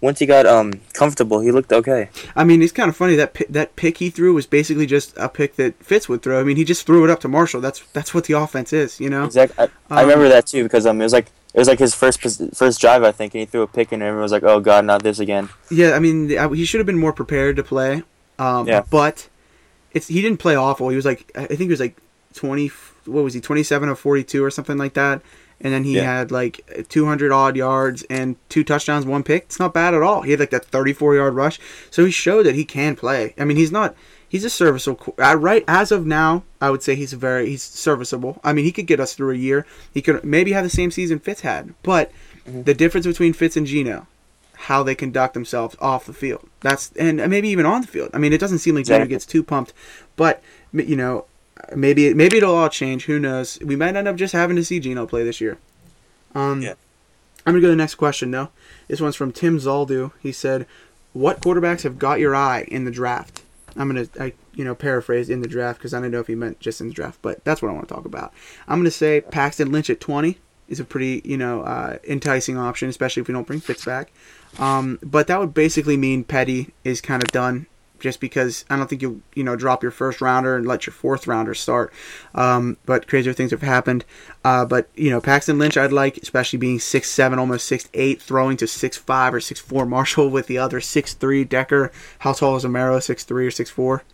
once 0.00 0.18
he 0.20 0.26
got 0.26 0.46
um 0.46 0.80
comfortable, 0.92 1.40
he 1.40 1.50
looked 1.50 1.72
okay. 1.72 2.10
I 2.36 2.44
mean, 2.44 2.62
it's 2.62 2.72
kind 2.72 2.88
of 2.88 2.96
funny 2.96 3.16
that 3.16 3.34
pi- 3.34 3.46
that 3.48 3.74
pick 3.74 3.96
he 3.98 4.10
threw 4.10 4.34
was 4.34 4.46
basically 4.46 4.86
just 4.86 5.16
a 5.16 5.28
pick 5.28 5.56
that 5.56 5.82
Fitz 5.82 6.08
would 6.08 6.22
throw. 6.22 6.38
I 6.40 6.44
mean, 6.44 6.56
he 6.56 6.64
just 6.64 6.86
threw 6.86 7.02
it 7.04 7.10
up 7.10 7.20
to 7.20 7.28
Marshall. 7.28 7.60
That's 7.60 7.80
that's 7.94 8.12
what 8.14 8.24
the 8.24 8.34
offense 8.34 8.72
is. 8.72 9.00
You 9.00 9.10
know. 9.10 9.24
Exactly. 9.24 9.56
I, 9.90 9.94
I 9.96 10.02
Um, 10.02 10.08
remember 10.08 10.28
that 10.28 10.46
too 10.46 10.62
because 10.62 10.86
um 10.86 11.00
it 11.00 11.04
was 11.04 11.12
like 11.14 11.26
it 11.54 11.58
was 11.58 11.66
like 11.68 11.78
his 11.78 11.94
first 11.94 12.20
first 12.54 12.80
drive 12.80 13.02
I 13.02 13.10
think, 13.12 13.34
and 13.34 13.40
he 13.40 13.46
threw 13.46 13.62
a 13.62 13.66
pick 13.66 13.90
and 13.92 14.02
everyone 14.02 14.22
was 14.22 14.32
like, 14.32 14.44
"Oh 14.44 14.60
God, 14.60 14.84
not 14.84 15.02
this 15.02 15.18
again." 15.18 15.48
Yeah, 15.70 15.92
I 15.92 15.98
mean, 15.98 16.28
he 16.54 16.64
should 16.66 16.78
have 16.80 16.86
been 16.86 16.98
more 16.98 17.12
prepared 17.14 17.56
to 17.56 17.62
play. 17.64 18.02
Um, 18.38 18.68
Yeah. 18.68 18.82
But 18.90 19.28
it's 19.92 20.06
he 20.08 20.20
didn't 20.22 20.38
play 20.38 20.54
awful. 20.54 20.90
He 20.90 20.96
was 20.96 21.06
like, 21.06 21.32
I 21.34 21.46
think 21.46 21.60
he 21.62 21.68
was 21.68 21.80
like 21.80 21.96
twenty. 22.34 22.68
What 23.06 23.24
was 23.24 23.34
he? 23.34 23.40
Twenty 23.40 23.62
seven 23.62 23.88
or 23.88 23.94
forty 23.94 24.24
two 24.24 24.44
or 24.44 24.50
something 24.50 24.78
like 24.78 24.94
that. 24.94 25.22
And 25.60 25.72
then 25.72 25.82
he 25.82 25.96
Yeah. 25.96 26.02
had 26.18 26.30
like 26.30 26.86
two 26.88 27.06
hundred 27.06 27.32
odd 27.32 27.56
yards 27.56 28.04
and 28.08 28.36
two 28.48 28.62
touchdowns, 28.62 29.04
one 29.04 29.22
pick. 29.24 29.44
It's 29.44 29.58
not 29.58 29.74
bad 29.74 29.92
at 29.94 30.02
all. 30.02 30.22
He 30.22 30.30
had 30.30 30.40
like 30.40 30.50
that 30.50 30.64
thirty 30.66 30.92
four 30.92 31.14
yard 31.16 31.34
rush. 31.34 31.58
So 31.90 32.04
he 32.04 32.10
showed 32.12 32.44
that 32.46 32.54
he 32.54 32.64
can 32.64 32.94
play. 32.94 33.34
I 33.38 33.44
mean, 33.44 33.56
he's 33.56 33.72
not. 33.72 33.96
He's 34.28 34.44
a 34.44 34.50
serviceable. 34.50 35.14
Uh, 35.18 35.36
right 35.36 35.64
as 35.66 35.90
of 35.90 36.06
now, 36.06 36.44
I 36.60 36.70
would 36.70 36.82
say 36.82 36.94
he's 36.94 37.14
very 37.14 37.48
he's 37.48 37.62
serviceable. 37.62 38.40
I 38.44 38.52
mean, 38.52 38.66
he 38.66 38.72
could 38.72 38.86
get 38.86 39.00
us 39.00 39.14
through 39.14 39.32
a 39.32 39.36
year. 39.38 39.66
He 39.92 40.02
could 40.02 40.22
maybe 40.22 40.52
have 40.52 40.64
the 40.64 40.70
same 40.70 40.90
season 40.90 41.18
Fitz 41.18 41.40
had, 41.40 41.74
but 41.82 42.12
the 42.46 42.74
difference 42.74 43.06
between 43.06 43.32
Fitz 43.32 43.56
and 43.56 43.66
Geno 43.66 44.06
how 44.62 44.82
they 44.82 44.94
conduct 44.94 45.34
themselves 45.34 45.76
off 45.80 46.04
the 46.04 46.12
field. 46.12 46.44
That's 46.60 46.90
and 46.98 47.16
maybe 47.30 47.48
even 47.48 47.64
on 47.64 47.80
the 47.80 47.86
field. 47.86 48.10
I 48.12 48.18
mean, 48.18 48.32
it 48.32 48.38
doesn't 48.40 48.58
seem 48.58 48.74
like 48.74 48.86
Geno 48.86 48.96
Exactly. 48.98 49.14
gets 49.14 49.26
too 49.26 49.42
pumped, 49.44 49.72
but 50.16 50.42
you 50.72 50.96
know, 50.96 51.26
maybe 51.74 52.12
maybe 52.14 52.36
it'll 52.38 52.54
all 52.54 52.68
change. 52.68 53.04
Who 53.06 53.18
knows? 53.18 53.58
We 53.64 53.76
might 53.76 53.96
end 53.96 54.08
up 54.08 54.16
just 54.16 54.32
having 54.32 54.56
to 54.56 54.64
see 54.64 54.80
Geno 54.80 55.06
play 55.06 55.24
this 55.24 55.40
year. 55.40 55.58
Um, 56.34 56.62
Yeah. 56.62 56.74
I'm 57.46 57.54
gonna 57.54 57.60
go 57.62 57.66
to 57.68 57.72
the 57.72 57.76
next 57.76 57.94
question. 57.94 58.30
No, 58.30 58.50
this 58.88 59.00
one's 59.00 59.16
from 59.16 59.32
Tim 59.32 59.58
Zaldu. 59.58 60.12
He 60.20 60.32
said, 60.32 60.66
"What 61.14 61.40
quarterbacks 61.40 61.82
have 61.82 61.98
got 61.98 62.20
your 62.20 62.34
eye 62.36 62.66
in 62.68 62.84
the 62.84 62.90
draft?" 62.90 63.42
I'm 63.76 63.88
gonna, 63.88 64.08
I 64.20 64.32
you 64.54 64.64
know, 64.64 64.74
paraphrase 64.74 65.30
in 65.30 65.40
the 65.40 65.48
draft 65.48 65.78
because 65.78 65.94
I 65.94 66.00
don't 66.00 66.10
know 66.10 66.18
if 66.20 66.26
he 66.26 66.34
meant 66.34 66.58
just 66.58 66.80
in 66.80 66.88
the 66.88 66.94
draft, 66.94 67.20
but 67.22 67.42
that's 67.44 67.62
what 67.62 67.70
I 67.70 67.72
want 67.72 67.88
to 67.88 67.94
talk 67.94 68.04
about. 68.04 68.32
I'm 68.66 68.80
gonna 68.80 68.90
say 68.90 69.20
Paxton 69.20 69.70
Lynch 69.72 69.88
at 69.88 70.00
20 70.00 70.36
is 70.68 70.80
a 70.80 70.84
pretty, 70.84 71.22
you 71.24 71.38
know, 71.38 71.62
uh, 71.62 71.96
enticing 72.06 72.58
option, 72.58 72.88
especially 72.90 73.22
if 73.22 73.28
we 73.28 73.32
don't 73.34 73.46
bring 73.46 73.60
Fitz 73.60 73.84
back. 73.84 74.10
Um, 74.58 74.98
but 75.02 75.26
that 75.28 75.38
would 75.40 75.54
basically 75.54 75.96
mean 75.96 76.24
Petty 76.24 76.70
is 76.84 77.00
kind 77.00 77.22
of 77.22 77.30
done, 77.30 77.66
just 77.98 78.20
because 78.20 78.64
I 78.70 78.76
don't 78.76 78.88
think 78.88 79.02
you'll, 79.02 79.20
you 79.34 79.44
know, 79.44 79.56
drop 79.56 79.82
your 79.82 79.92
first 79.92 80.20
rounder 80.20 80.56
and 80.56 80.66
let 80.66 80.86
your 80.86 80.92
fourth 80.92 81.26
rounder 81.26 81.54
start. 81.54 81.92
Um, 82.34 82.76
but 82.86 83.06
crazier 83.06 83.32
things 83.32 83.50
have 83.50 83.62
happened. 83.62 84.04
Uh, 84.44 84.64
but 84.64 84.88
you 84.94 85.10
know, 85.10 85.20
Paxton 85.20 85.58
Lynch, 85.58 85.76
I'd 85.76 85.92
like, 85.92 86.16
especially 86.18 86.58
being 86.58 86.78
six 86.78 87.08
seven, 87.10 87.38
almost 87.38 87.66
six 87.66 87.88
eight, 87.94 88.20
throwing 88.20 88.56
to 88.58 88.66
six 88.66 88.96
five 88.96 89.34
or 89.34 89.40
six 89.40 89.60
four. 89.60 89.86
Marshall 89.86 90.30
with 90.30 90.46
the 90.46 90.58
other 90.58 90.80
six 90.80 91.14
three. 91.14 91.44
Decker, 91.44 91.92
how 92.20 92.32
tall 92.32 92.56
is 92.56 92.64
Amaro? 92.64 93.02
Six 93.02 93.24
three 93.24 93.46
or 93.46 93.50
six 93.50 93.70
four? 93.70 94.04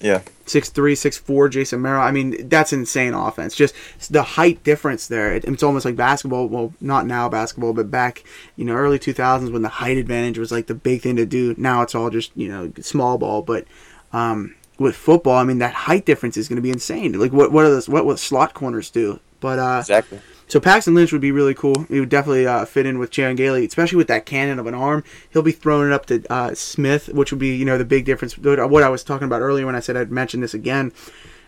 Yeah. 0.00 0.22
six 0.46 0.68
three, 0.68 0.94
six 0.94 1.16
four, 1.18 1.48
Jace 1.48 1.76
Amaro. 1.76 2.00
I 2.00 2.10
mean, 2.10 2.48
that's 2.48 2.72
insane 2.72 3.14
offense. 3.14 3.56
Just 3.56 3.74
the 4.10 4.22
height 4.22 4.62
difference 4.62 5.06
there. 5.08 5.34
It, 5.34 5.44
it's 5.44 5.62
almost 5.62 5.84
like 5.84 5.96
basketball. 5.96 6.46
Well, 6.48 6.72
not 6.80 7.06
now 7.06 7.28
basketball, 7.28 7.72
but 7.72 7.90
back 7.90 8.22
you 8.56 8.64
know 8.64 8.74
early 8.74 8.98
two 8.98 9.12
thousands 9.12 9.50
when 9.50 9.62
the 9.62 9.68
height 9.68 9.96
advantage 9.96 10.38
was 10.38 10.52
like 10.52 10.66
the 10.66 10.74
big 10.74 11.02
thing 11.02 11.16
to 11.16 11.26
do. 11.26 11.54
Now 11.58 11.82
it's 11.82 11.94
all 11.94 12.10
just 12.10 12.30
you 12.36 12.48
know 12.48 12.72
small 12.80 13.18
ball. 13.18 13.42
But 13.42 13.66
um, 14.12 14.54
with 14.78 14.94
football, 14.94 15.36
I 15.36 15.44
mean 15.44 15.58
that 15.58 15.74
height 15.74 16.06
difference 16.06 16.36
is 16.36 16.48
going 16.48 16.56
to 16.56 16.62
be 16.62 16.70
insane. 16.70 17.18
Like 17.18 17.32
what 17.32 17.50
what 17.50 17.64
are 17.64 17.70
those 17.70 17.88
what 17.88 18.06
what 18.06 18.18
slot 18.18 18.54
corners 18.54 18.90
do? 18.90 19.18
But 19.40 19.58
uh, 19.58 19.78
Exactly. 19.80 20.20
So 20.48 20.60
Paxton 20.60 20.94
Lynch 20.94 21.12
would 21.12 21.20
be 21.20 21.30
really 21.32 21.54
cool. 21.54 21.84
He 21.88 22.00
would 22.00 22.08
definitely 22.08 22.46
uh, 22.46 22.64
fit 22.64 22.86
in 22.86 22.98
with 22.98 23.10
Chan 23.10 23.36
Gailey, 23.36 23.66
especially 23.66 23.96
with 23.98 24.08
that 24.08 24.24
cannon 24.26 24.58
of 24.58 24.66
an 24.66 24.74
arm. 24.74 25.04
He'll 25.30 25.42
be 25.42 25.52
throwing 25.52 25.88
it 25.88 25.92
up 25.92 26.06
to 26.06 26.24
uh, 26.32 26.54
Smith, 26.54 27.08
which 27.10 27.30
would 27.30 27.38
be 27.38 27.54
you 27.54 27.64
know 27.64 27.76
the 27.78 27.84
big 27.84 28.04
difference. 28.04 28.36
What 28.38 28.82
I 28.82 28.88
was 28.88 29.04
talking 29.04 29.26
about 29.26 29.42
earlier 29.42 29.66
when 29.66 29.76
I 29.76 29.80
said 29.80 29.96
I'd 29.96 30.10
mention 30.10 30.40
this 30.40 30.54
again. 30.54 30.92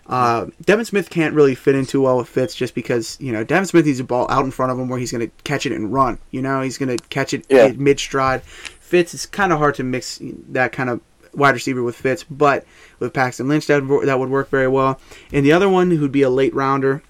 Uh, 0.06 0.46
Devin 0.64 0.84
Smith 0.84 1.08
can't 1.08 1.34
really 1.34 1.54
fit 1.54 1.76
in 1.76 1.86
too 1.86 2.02
well 2.02 2.16
with 2.18 2.28
Fitz 2.28 2.54
just 2.54 2.74
because 2.74 3.16
you 3.20 3.32
know 3.32 3.44
Devin 3.44 3.66
Smith 3.66 3.86
needs 3.86 4.00
a 4.00 4.04
ball 4.04 4.26
out 4.30 4.44
in 4.44 4.50
front 4.50 4.72
of 4.72 4.78
him 4.78 4.88
where 4.88 4.98
he's 4.98 5.12
going 5.12 5.26
to 5.26 5.32
catch 5.44 5.66
it 5.66 5.72
and 5.72 5.92
run. 5.92 6.18
You 6.30 6.42
know 6.42 6.60
he's 6.62 6.78
going 6.78 6.96
to 6.96 7.02
catch 7.08 7.32
it 7.32 7.46
Yeah. 7.48 7.72
mid 7.76 7.98
stride. 8.00 8.42
Fitz 8.42 9.14
is 9.14 9.24
kind 9.24 9.52
of 9.52 9.58
hard 9.58 9.76
to 9.76 9.84
mix 9.84 10.20
that 10.48 10.72
kind 10.72 10.90
of 10.90 11.00
wide 11.32 11.54
receiver 11.54 11.82
with 11.82 11.94
Fitz, 11.94 12.24
but 12.24 12.66
with 12.98 13.12
Paxton 13.14 13.46
Lynch 13.46 13.66
that 13.68 13.86
would, 13.86 14.08
that 14.08 14.18
would 14.18 14.30
work 14.30 14.50
very 14.50 14.66
well. 14.66 15.00
And 15.32 15.46
the 15.46 15.52
other 15.52 15.68
one 15.68 15.92
who'd 15.92 16.10
be 16.10 16.22
a 16.22 16.30
late 16.30 16.52
rounder 16.54 17.02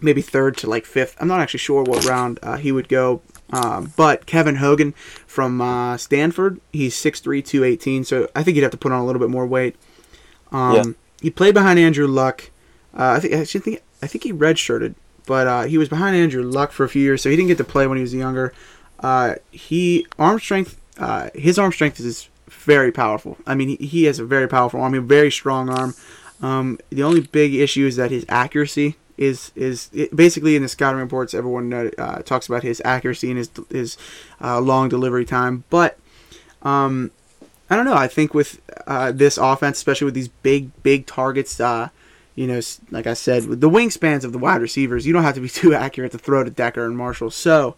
maybe 0.00 0.22
third 0.22 0.56
to 0.58 0.68
like 0.70 0.84
fifth. 0.86 1.16
I'm 1.20 1.28
not 1.28 1.40
actually 1.40 1.58
sure 1.58 1.82
what 1.82 2.04
round 2.04 2.38
uh, 2.42 2.56
he 2.56 2.72
would 2.72 2.88
go. 2.88 3.22
Um, 3.50 3.92
but 3.96 4.26
Kevin 4.26 4.56
Hogan 4.56 4.92
from 5.26 5.60
uh, 5.60 5.96
Stanford, 5.96 6.60
he's 6.72 6.94
6'3", 6.94 7.42
218, 7.44 8.04
so 8.04 8.28
I 8.36 8.42
think 8.42 8.56
he'd 8.56 8.62
have 8.62 8.72
to 8.72 8.76
put 8.76 8.92
on 8.92 9.00
a 9.00 9.06
little 9.06 9.20
bit 9.20 9.30
more 9.30 9.46
weight. 9.46 9.76
Um, 10.52 10.74
Yeah. 10.74 10.82
He 11.20 11.30
played 11.30 11.54
behind 11.54 11.78
Andrew 11.80 12.06
Luck. 12.06 12.50
Uh, 12.96 13.14
I 13.16 13.20
think 13.20 13.34
I 13.34 13.44
think 13.44 13.82
I 14.02 14.06
think 14.06 14.22
he 14.22 14.32
redshirted, 14.32 14.94
but 15.26 15.46
uh, 15.48 15.62
he 15.64 15.76
was 15.76 15.88
behind 15.88 16.14
Andrew 16.14 16.42
Luck 16.44 16.70
for 16.70 16.84
a 16.84 16.88
few 16.88 17.02
years, 17.02 17.22
so 17.22 17.28
he 17.28 17.34
didn't 17.36 17.48
get 17.48 17.58
to 17.58 17.64
play 17.64 17.86
when 17.88 17.96
he 17.98 18.02
was 18.02 18.14
younger. 18.14 18.52
Uh, 19.00 19.34
he 19.50 20.06
arm 20.18 20.38
strength, 20.38 20.80
uh, 20.98 21.30
his 21.34 21.58
arm 21.58 21.72
strength 21.72 21.98
is 21.98 22.28
very 22.48 22.92
powerful. 22.92 23.36
I 23.48 23.54
mean, 23.56 23.70
he, 23.70 23.76
he 23.86 24.04
has 24.04 24.18
a 24.20 24.24
very 24.24 24.46
powerful 24.46 24.80
arm, 24.80 24.94
a 24.94 25.00
very 25.00 25.30
strong 25.30 25.68
arm. 25.68 25.94
Um, 26.40 26.78
the 26.90 27.02
only 27.02 27.20
big 27.20 27.52
issue 27.54 27.86
is 27.86 27.96
that 27.96 28.12
his 28.12 28.24
accuracy 28.28 28.94
is 29.18 29.52
is 29.54 29.90
it, 29.92 30.14
basically 30.14 30.56
in 30.56 30.62
the 30.62 30.68
scouting 30.68 31.00
reports. 31.00 31.34
Everyone 31.34 31.72
uh, 31.72 32.22
talks 32.22 32.46
about 32.46 32.62
his 32.62 32.80
accuracy 32.84 33.28
and 33.28 33.38
his 33.38 33.50
his 33.70 33.98
uh, 34.40 34.60
long 34.60 34.88
delivery 34.88 35.24
time, 35.24 35.64
but 35.68 35.98
um, 36.62 37.10
I 37.68 37.76
don't 37.76 37.84
know. 37.84 37.94
I 37.94 38.08
think 38.08 38.32
with 38.32 38.60
uh, 38.86 39.12
this 39.12 39.36
offense, 39.36 39.76
especially 39.76 40.06
with 40.06 40.14
these 40.14 40.28
big 40.28 40.70
big 40.82 41.06
targets, 41.06 41.60
uh, 41.60 41.88
you 42.34 42.46
know, 42.46 42.60
like 42.90 43.06
I 43.06 43.14
said, 43.14 43.46
with 43.46 43.60
the 43.60 43.68
wingspans 43.68 44.24
of 44.24 44.32
the 44.32 44.38
wide 44.38 44.62
receivers, 44.62 45.06
you 45.06 45.12
don't 45.12 45.24
have 45.24 45.34
to 45.34 45.40
be 45.40 45.48
too 45.48 45.74
accurate 45.74 46.12
to 46.12 46.18
throw 46.18 46.44
to 46.44 46.50
Decker 46.50 46.86
and 46.86 46.96
Marshall. 46.96 47.30
So, 47.30 47.74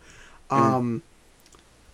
um, 0.51 1.03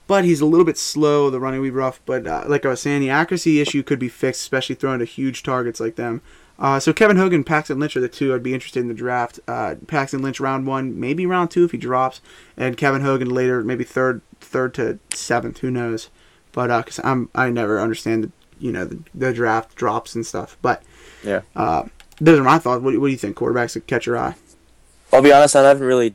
but 0.09 0.25
he's 0.25 0.41
a 0.41 0.47
little 0.47 0.67
bit 0.67 0.79
slow. 0.79 1.31
The 1.31 1.41
running 1.41 1.63
be 1.63 1.71
rough, 1.71 2.01
but 2.05 2.27
uh, 2.27 2.45
like 2.47 2.67
I 2.67 2.71
was 2.71 2.81
saying, 2.81 3.01
the 3.01 3.11
accuracy 3.11 3.61
issue 3.61 3.83
could 3.83 3.99
be 3.99 4.09
fixed, 4.09 4.41
especially 4.41 4.75
throwing 4.75 4.99
to 4.99 5.05
huge 5.05 5.43
targets 5.43 5.81
like 5.81 5.97
them. 5.97 6.21
Uh, 6.59 6.81
so 6.81 6.93
Kevin 6.93 7.17
Hogan, 7.19 7.45
Paxton 7.45 7.79
Lynch 7.79 7.97
are 7.97 8.01
the 8.01 8.09
two 8.09 8.35
I'd 8.35 8.43
be 8.43 8.55
interested 8.55 8.81
in 8.81 8.89
the 8.89 8.95
draft. 8.95 9.41
Uh, 9.47 9.75
Paxton 9.87 10.23
Lynch 10.23 10.41
round 10.41 10.67
one, 10.67 10.99
maybe 10.99 11.27
round 11.27 11.51
two 11.51 11.65
if 11.65 11.73
he 11.73 11.79
drops, 11.79 12.21
and 12.57 12.77
Kevin 12.77 13.03
Hogan 13.03 13.29
later, 13.29 13.63
maybe 13.63 13.85
third, 13.85 14.23
third 14.41 14.73
to 14.75 14.99
seventh. 15.13 15.59
Who 15.59 15.71
knows? 15.71 16.09
But 16.53 16.75
because 16.79 16.99
I'm, 17.05 17.29
I 17.35 17.51
never 17.51 17.79
understand 17.79 18.25
the, 18.25 18.33
you 18.59 18.73
know, 18.73 18.87
the, 18.87 19.01
the 19.15 19.33
draft 19.35 19.75
drops 19.75 20.15
and 20.15 20.25
stuff. 20.25 20.57
But 20.63 20.83
Yeah. 21.23 21.43
uh, 21.55 21.85
those 22.19 22.39
are 22.39 22.43
my 22.45 22.59
thoughts. 22.59 22.83
What, 22.83 22.93
do- 22.93 23.01
what 23.01 23.09
do 23.09 23.13
you 23.13 23.19
think? 23.19 23.37
Quarterbacks 23.37 23.75
that 23.75 23.87
catch 23.87 24.07
your 24.07 24.17
eye? 24.17 24.37
I'll 25.13 25.21
be 25.23 25.33
honest, 25.33 25.55
I 25.55 25.63
haven't 25.69 25.87
really 25.87 26.15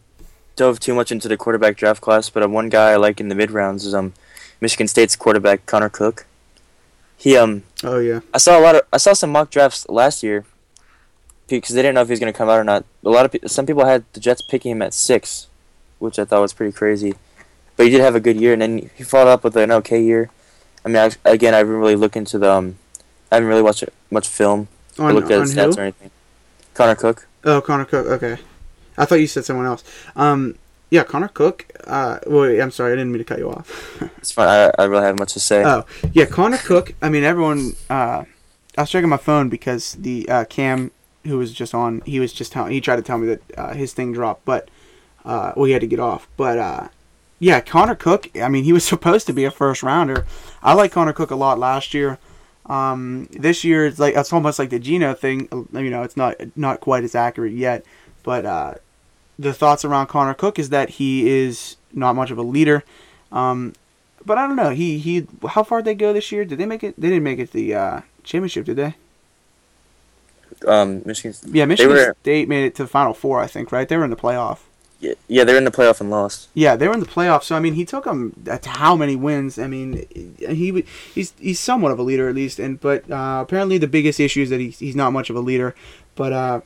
dove 0.55 0.79
too 0.79 0.95
much 0.95 1.11
into 1.11 1.27
the 1.27 1.37
quarterback 1.37 1.77
draft 1.77 2.01
class, 2.01 2.29
but 2.31 2.41
uh, 2.41 2.49
one 2.49 2.69
guy 2.69 2.91
I 2.91 2.95
like 2.95 3.19
in 3.21 3.29
the 3.29 3.35
mid 3.35 3.51
rounds 3.51 3.85
is 3.85 3.93
um 3.93 4.13
Michigan 4.59 4.87
State's 4.87 5.15
quarterback 5.15 5.65
Connor 5.67 5.89
Cook. 5.89 6.25
He 7.21 7.37
um 7.37 7.61
Oh 7.83 7.99
yeah, 7.99 8.21
I 8.33 8.39
saw 8.39 8.57
a 8.57 8.61
lot 8.61 8.73
of 8.73 8.81
I 8.91 8.97
saw 8.97 9.13
some 9.13 9.31
mock 9.31 9.51
drafts 9.51 9.87
last 9.87 10.23
year 10.23 10.43
because 11.47 11.75
they 11.75 11.83
didn't 11.83 11.93
know 11.93 12.01
if 12.01 12.07
he 12.07 12.13
was 12.13 12.19
going 12.19 12.33
to 12.33 12.37
come 12.37 12.49
out 12.49 12.57
or 12.57 12.63
not. 12.63 12.83
A 13.05 13.09
lot 13.09 13.27
of 13.27 13.51
some 13.51 13.67
people 13.67 13.85
had 13.85 14.05
the 14.13 14.19
Jets 14.19 14.41
picking 14.41 14.71
him 14.71 14.81
at 14.81 14.91
six, 14.91 15.45
which 15.99 16.17
I 16.17 16.25
thought 16.25 16.41
was 16.41 16.51
pretty 16.51 16.71
crazy. 16.71 17.13
But 17.77 17.85
he 17.85 17.91
did 17.91 18.01
have 18.01 18.15
a 18.15 18.19
good 18.19 18.41
year, 18.41 18.53
and 18.53 18.61
then 18.63 18.89
he 18.95 19.03
followed 19.03 19.29
up 19.29 19.43
with 19.43 19.55
an 19.55 19.71
okay 19.71 20.01
year. 20.01 20.31
I 20.83 20.89
mean, 20.89 20.97
I, 20.97 21.11
again, 21.29 21.53
I 21.53 21.57
haven't 21.57 21.75
really 21.75 21.95
looked 21.95 22.15
into 22.15 22.39
the 22.39 22.51
um, 22.51 22.79
I 23.31 23.35
haven't 23.35 23.49
really 23.49 23.61
watched 23.61 23.83
much 24.09 24.27
film 24.27 24.67
or 24.97 25.13
looked 25.13 25.29
at 25.29 25.35
on 25.35 25.41
his 25.41 25.55
stats 25.55 25.75
who? 25.75 25.81
or 25.81 25.83
anything. 25.83 26.09
Connor 26.73 26.95
Cook. 26.95 27.27
Oh, 27.43 27.61
Connor 27.61 27.85
Cook. 27.85 28.07
Okay, 28.07 28.41
I 28.97 29.05
thought 29.05 29.19
you 29.19 29.27
said 29.27 29.45
someone 29.45 29.67
else. 29.67 29.83
Um, 30.15 30.55
yeah, 30.91 31.05
Connor 31.05 31.29
Cook. 31.29 31.65
Uh, 31.87 32.19
wait, 32.27 32.59
I'm 32.59 32.69
sorry, 32.69 32.91
I 32.91 32.95
didn't 32.95 33.13
mean 33.13 33.19
to 33.19 33.23
cut 33.23 33.39
you 33.39 33.49
off. 33.49 34.01
It's 34.17 34.31
fine. 34.31 34.47
I, 34.47 34.71
I 34.77 34.85
really 34.85 35.05
have 35.05 35.17
much 35.17 35.33
to 35.33 35.39
say. 35.39 35.63
Oh, 35.65 35.85
yeah, 36.13 36.25
Connor 36.25 36.57
Cook. 36.57 36.93
I 37.01 37.09
mean, 37.09 37.23
everyone. 37.23 37.73
Uh, 37.89 38.25
I 38.77 38.81
was 38.81 38.89
checking 38.89 39.09
my 39.09 39.17
phone 39.17 39.49
because 39.49 39.93
the 39.93 40.29
uh, 40.29 40.45
Cam, 40.45 40.91
who 41.23 41.37
was 41.37 41.53
just 41.53 41.73
on, 41.73 42.01
he 42.05 42.19
was 42.19 42.31
just 42.33 42.51
telling. 42.51 42.73
He 42.73 42.81
tried 42.81 42.97
to 42.97 43.01
tell 43.01 43.17
me 43.17 43.27
that 43.27 43.41
uh, 43.57 43.73
his 43.73 43.93
thing 43.93 44.11
dropped, 44.13 44.45
but 44.45 44.69
uh, 45.25 45.53
well, 45.55 45.65
he 45.65 45.71
had 45.71 45.81
to 45.81 45.87
get 45.87 45.99
off. 45.99 46.27
But 46.37 46.59
uh, 46.59 46.87
yeah, 47.39 47.61
Connor 47.61 47.95
Cook. 47.95 48.29
I 48.37 48.49
mean, 48.49 48.65
he 48.65 48.73
was 48.73 48.83
supposed 48.93 49.27
to 49.27 49.33
be 49.33 49.45
a 49.45 49.51
first 49.51 49.81
rounder. 49.83 50.25
I 50.61 50.73
like 50.73 50.91
Connor 50.91 51.13
Cook 51.13 51.31
a 51.31 51.35
lot 51.35 51.57
last 51.57 51.93
year. 51.93 52.19
Um, 52.65 53.27
this 53.31 53.63
year 53.63 53.85
it's 53.87 53.97
like 53.97 54.15
it's 54.15 54.31
almost 54.31 54.59
like 54.59 54.69
the 54.69 54.79
Geno 54.79 55.13
thing. 55.13 55.47
You 55.73 55.89
know, 55.89 56.03
it's 56.03 56.17
not 56.17 56.35
not 56.57 56.81
quite 56.81 57.03
as 57.05 57.15
accurate 57.15 57.53
yet, 57.53 57.85
but 58.23 58.45
uh, 58.45 58.73
the 59.37 59.53
thoughts 59.53 59.83
around 59.85 60.07
Connor 60.07 60.33
Cook 60.33 60.59
is 60.59 60.69
that 60.69 60.91
he 60.91 61.29
is 61.29 61.77
not 61.93 62.15
much 62.15 62.31
of 62.31 62.37
a 62.37 62.43
leader. 62.43 62.83
Um, 63.31 63.73
but 64.25 64.37
I 64.37 64.47
don't 64.47 64.55
know. 64.55 64.69
He 64.69 64.99
he. 64.99 65.27
How 65.49 65.63
far 65.63 65.79
did 65.79 65.85
they 65.85 65.95
go 65.95 66.13
this 66.13 66.31
year? 66.31 66.45
Did 66.45 66.57
they 66.57 66.65
make 66.65 66.83
it? 66.83 66.99
They 66.99 67.09
didn't 67.09 67.23
make 67.23 67.39
it 67.39 67.51
the 67.51 67.73
uh, 67.73 68.01
championship, 68.23 68.65
did 68.65 68.75
they? 68.75 68.95
Um, 70.67 71.01
Michigan. 71.05 71.35
Yeah, 71.51 71.65
Michigan 71.65 71.93
were- 71.93 72.15
State 72.21 72.47
made 72.47 72.65
it 72.65 72.75
to 72.75 72.83
the 72.83 72.89
Final 72.89 73.13
Four. 73.13 73.39
I 73.41 73.47
think 73.47 73.71
right. 73.71 73.87
They 73.87 73.97
were 73.97 74.03
in 74.03 74.09
the 74.09 74.15
playoff. 74.15 74.59
Yeah, 74.99 75.13
yeah, 75.27 75.43
they're 75.43 75.57
in 75.57 75.63
the 75.63 75.71
playoff 75.71 75.99
and 75.99 76.11
lost. 76.11 76.49
Yeah, 76.53 76.75
they 76.75 76.87
were 76.87 76.93
in 76.93 76.99
the 76.99 77.07
playoff. 77.07 77.41
So 77.41 77.55
I 77.55 77.59
mean, 77.59 77.73
he 77.73 77.85
took 77.85 78.03
them 78.03 78.35
to 78.45 78.69
how 78.69 78.95
many 78.95 79.15
wins? 79.15 79.57
I 79.57 79.65
mean, 79.65 80.05
he 80.37 80.85
he's 81.15 81.33
he's 81.39 81.59
somewhat 81.59 81.91
of 81.91 81.97
a 81.97 82.03
leader 82.03 82.29
at 82.29 82.35
least. 82.35 82.59
And 82.59 82.79
but 82.79 83.09
uh, 83.09 83.39
apparently 83.41 83.79
the 83.79 83.87
biggest 83.87 84.19
issue 84.19 84.43
is 84.43 84.51
that 84.51 84.59
he's 84.59 84.77
he's 84.77 84.95
not 84.95 85.11
much 85.11 85.31
of 85.31 85.35
a 85.35 85.39
leader. 85.39 85.73
But 86.13 86.33
uh, 86.33 86.61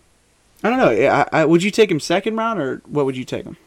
I 0.65 0.69
don't 0.69 0.80
know. 0.80 1.08
I, 1.10 1.41
I, 1.41 1.45
would 1.45 1.62
you 1.62 1.69
take 1.69 1.91
him 1.91 1.99
second 1.99 2.36
round 2.38 2.60
or 2.60 2.82
what 2.88 3.06
would 3.06 3.15
you 3.15 3.23
take 3.23 3.45
him? 3.45 3.58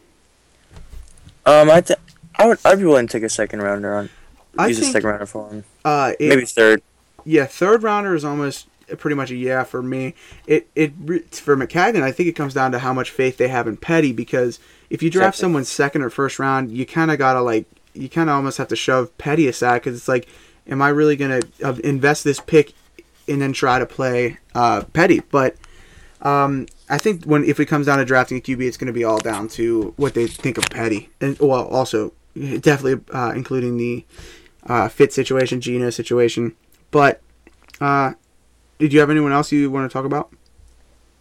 Um, 1.45 1.69
I 1.69 1.81
th- 1.81 1.99
I 2.37 2.45
would 2.47 2.59
I'd 2.65 2.77
be 2.77 2.85
willing 2.85 3.07
to 3.07 3.11
take 3.11 3.23
a 3.23 3.29
second 3.29 3.61
rounder 3.61 3.93
on. 3.95 4.09
I 4.57 4.67
use 4.67 4.79
a 4.79 4.81
think- 4.81 4.93
second 4.93 5.09
rounder 5.09 5.25
for 5.25 5.49
him. 5.49 5.63
Uh, 5.85 6.11
it, 6.19 6.29
Maybe 6.29 6.45
third. 6.45 6.81
Yeah, 7.23 7.45
third 7.45 7.83
rounder 7.83 8.15
is 8.15 8.25
almost 8.25 8.67
pretty 8.97 9.15
much 9.15 9.31
a 9.31 9.35
yeah 9.35 9.63
for 9.63 9.81
me. 9.81 10.13
It 10.45 10.67
it 10.75 10.91
for 11.33 11.55
Maccagnan, 11.55 12.01
I 12.01 12.11
think 12.11 12.27
it 12.27 12.33
comes 12.33 12.53
down 12.53 12.71
to 12.73 12.79
how 12.79 12.93
much 12.93 13.11
faith 13.11 13.37
they 13.37 13.47
have 13.47 13.67
in 13.67 13.77
Petty 13.77 14.11
because 14.11 14.59
if 14.89 15.01
you 15.01 15.09
draft 15.09 15.35
Exactly. 15.35 15.41
someone 15.41 15.65
second 15.65 16.01
or 16.01 16.09
first 16.09 16.37
round, 16.37 16.71
you 16.71 16.85
kind 16.85 17.11
of 17.11 17.17
gotta 17.17 17.41
like 17.41 17.65
you 17.93 18.09
kind 18.09 18.29
of 18.29 18.35
almost 18.35 18.57
have 18.57 18.67
to 18.67 18.75
shove 18.75 19.17
Petty 19.17 19.47
aside 19.47 19.79
because 19.79 19.95
it's 19.95 20.07
like, 20.07 20.27
am 20.67 20.81
I 20.81 20.89
really 20.89 21.15
gonna 21.15 21.41
uh, 21.63 21.75
invest 21.83 22.25
this 22.25 22.39
pick 22.39 22.73
and 23.27 23.41
then 23.41 23.53
try 23.53 23.79
to 23.79 23.85
play 23.85 24.37
uh, 24.53 24.83
Petty? 24.93 25.21
But 25.31 25.55
um, 26.21 26.65
I 26.89 26.97
think 26.97 27.25
when 27.25 27.43
if 27.43 27.59
it 27.59 27.65
comes 27.65 27.85
down 27.85 27.97
to 27.99 28.05
drafting 28.05 28.37
a 28.37 28.41
QB, 28.41 28.61
it's 28.67 28.77
going 28.77 28.87
to 28.87 28.93
be 28.93 29.03
all 29.03 29.19
down 29.19 29.47
to 29.49 29.93
what 29.97 30.13
they 30.13 30.27
think 30.27 30.57
of 30.57 30.65
Petty, 30.69 31.09
and 31.21 31.37
well, 31.39 31.65
also 31.67 32.13
definitely 32.35 33.01
uh, 33.13 33.31
including 33.35 33.77
the 33.77 34.05
uh, 34.67 34.89
Fitz 34.89 35.15
situation, 35.15 35.61
Geno 35.61 35.89
situation. 35.89 36.55
But 36.91 37.21
uh, 37.79 38.13
did 38.79 38.93
you 38.93 38.99
have 38.99 39.09
anyone 39.09 39.31
else 39.31 39.51
you 39.51 39.69
want 39.71 39.89
to 39.89 39.93
talk 39.93 40.05
about? 40.05 40.33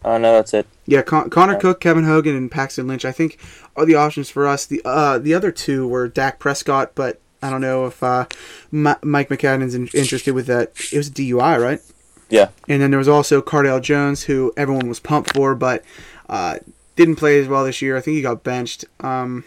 Oh 0.05 0.17
no, 0.17 0.33
that's 0.33 0.55
it. 0.55 0.67
Yeah, 0.87 1.03
Con- 1.03 1.29
Connor 1.31 1.55
Yeah. 1.55 1.59
Cook, 1.59 1.81
Kevin 1.81 2.05
Hogan, 2.05 2.37
and 2.37 2.51
Paxton 2.51 2.87
Lynch. 2.87 3.05
I 3.05 3.13
think 3.13 3.39
are 3.77 3.85
the 3.85 3.97
options 3.97 4.31
for 4.31 4.47
us. 4.47 4.65
The 4.67 4.81
uh, 4.85 5.19
the 5.19 5.35
other 5.35 5.51
two 5.51 5.87
were 5.89 6.09
Dak 6.09 6.39
Prescott, 6.39 6.93
but 6.95 7.21
I 7.43 7.51
don't 7.51 7.61
know 7.61 7.87
if 7.87 8.03
uh, 8.03 8.27
Ma- 8.71 8.97
Mike 9.03 9.29
Maccagnan's 9.29 9.75
in- 9.75 9.89
interested 9.95 10.35
with 10.35 10.47
that. 10.47 10.73
It 10.93 10.97
was 10.97 11.11
DUI, 11.11 11.61
right? 11.61 11.81
Yeah. 12.29 12.49
And 12.69 12.83
then 12.83 12.91
there 12.91 12.99
was 12.99 13.09
also 13.09 13.41
Cardale 13.41 13.81
Jones, 13.81 14.25
who 14.25 14.53
everyone 14.57 14.88
was 14.88 15.01
pumped 15.01 15.35
for, 15.35 15.55
but 15.55 15.85
uh, 16.29 16.59
didn't 16.97 17.17
play 17.17 17.41
as 17.41 17.49
well 17.49 17.64
this 17.64 17.81
year. 17.81 17.97
I 17.97 18.01
think 18.01 18.17
he 18.17 18.23
got 18.23 18.45
benched. 18.45 18.85
Um, 19.01 19.45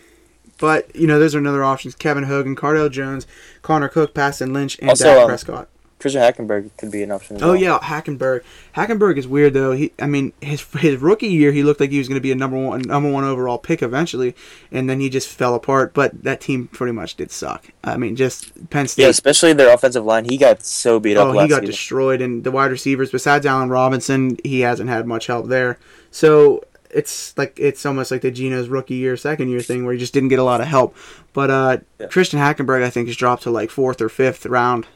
but 0.57 0.95
you 0.95 1.07
know, 1.07 1.19
those 1.19 1.35
are 1.35 1.39
another 1.39 1.63
options: 1.63 1.95
Kevin 1.95 2.23
Hogan, 2.23 2.55
Cardale 2.55 2.91
Jones, 2.91 3.27
Connor 3.61 3.89
Cook, 3.89 4.13
Paxton 4.13 4.53
Lynch, 4.53 4.77
and 4.79 4.89
Also, 4.89 5.05
Dak 5.05 5.21
um, 5.21 5.27
Prescott. 5.27 5.67
Christian 6.01 6.21
Hackenberg 6.21 6.71
could 6.77 6.91
be 6.91 7.03
an 7.03 7.11
option. 7.11 7.37
Oh 7.41 7.49
well. 7.49 7.55
yeah, 7.55 7.79
Hackenberg. 7.79 8.41
Hackenberg 8.75 9.17
is 9.17 9.27
weird 9.27 9.53
though. 9.53 9.71
He, 9.71 9.93
I 9.99 10.07
mean, 10.07 10.33
his 10.41 10.61
his 10.79 10.97
rookie 10.97 11.27
year, 11.27 11.51
he 11.51 11.63
looked 11.63 11.79
like 11.79 11.91
he 11.91 11.99
was 11.99 12.07
going 12.07 12.15
to 12.17 12.21
be 12.21 12.31
a 12.31 12.35
number 12.35 12.57
one 12.57 12.81
number 12.81 13.09
one 13.11 13.23
overall 13.23 13.57
pick 13.57 13.81
eventually, 13.81 14.35
and 14.71 14.89
then 14.89 14.99
he 14.99 15.09
just 15.09 15.27
fell 15.27 15.55
apart. 15.55 15.93
But 15.93 16.23
that 16.23 16.41
team 16.41 16.67
pretty 16.67 16.91
much 16.93 17.15
did 17.15 17.31
suck. 17.31 17.67
I 17.83 17.97
mean, 17.97 18.15
just 18.15 18.69
Penn 18.71 18.87
State. 18.87 19.03
Yeah, 19.03 19.09
especially 19.09 19.53
their 19.53 19.73
offensive 19.73 20.03
line. 20.03 20.25
He 20.25 20.37
got 20.37 20.63
so 20.63 20.99
beat 20.99 21.15
up 21.17 21.27
oh, 21.27 21.31
he 21.33 21.47
got 21.47 21.61
season. 21.61 21.65
destroyed, 21.65 22.21
and 22.21 22.43
the 22.43 22.51
wide 22.51 22.71
receivers 22.71 23.11
besides 23.11 23.45
Allen 23.45 23.69
Robinson, 23.69 24.37
he 24.43 24.61
hasn't 24.61 24.89
had 24.89 25.05
much 25.07 25.27
help 25.27 25.47
there. 25.47 25.77
So 26.09 26.63
it's 26.89 27.37
like 27.37 27.57
it's 27.59 27.85
almost 27.85 28.11
like 28.11 28.21
the 28.21 28.31
Geno's 28.31 28.67
rookie 28.69 28.95
year, 28.95 29.15
second 29.15 29.49
year 29.49 29.61
thing 29.61 29.85
where 29.85 29.93
he 29.93 29.99
just 29.99 30.13
didn't 30.13 30.29
get 30.29 30.39
a 30.39 30.43
lot 30.43 30.59
of 30.61 30.67
help. 30.67 30.95
But 31.33 31.49
uh, 31.51 31.77
Yeah. 31.99 32.07
Christian 32.07 32.39
Hackenberg, 32.39 32.83
I 32.83 32.89
think, 32.89 33.07
has 33.07 33.15
dropped 33.15 33.43
to 33.43 33.51
like 33.51 33.69
fourth 33.69 34.01
or 34.01 34.09
fifth 34.09 34.45
round. 34.45 34.87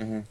Mhm. 0.00 0.24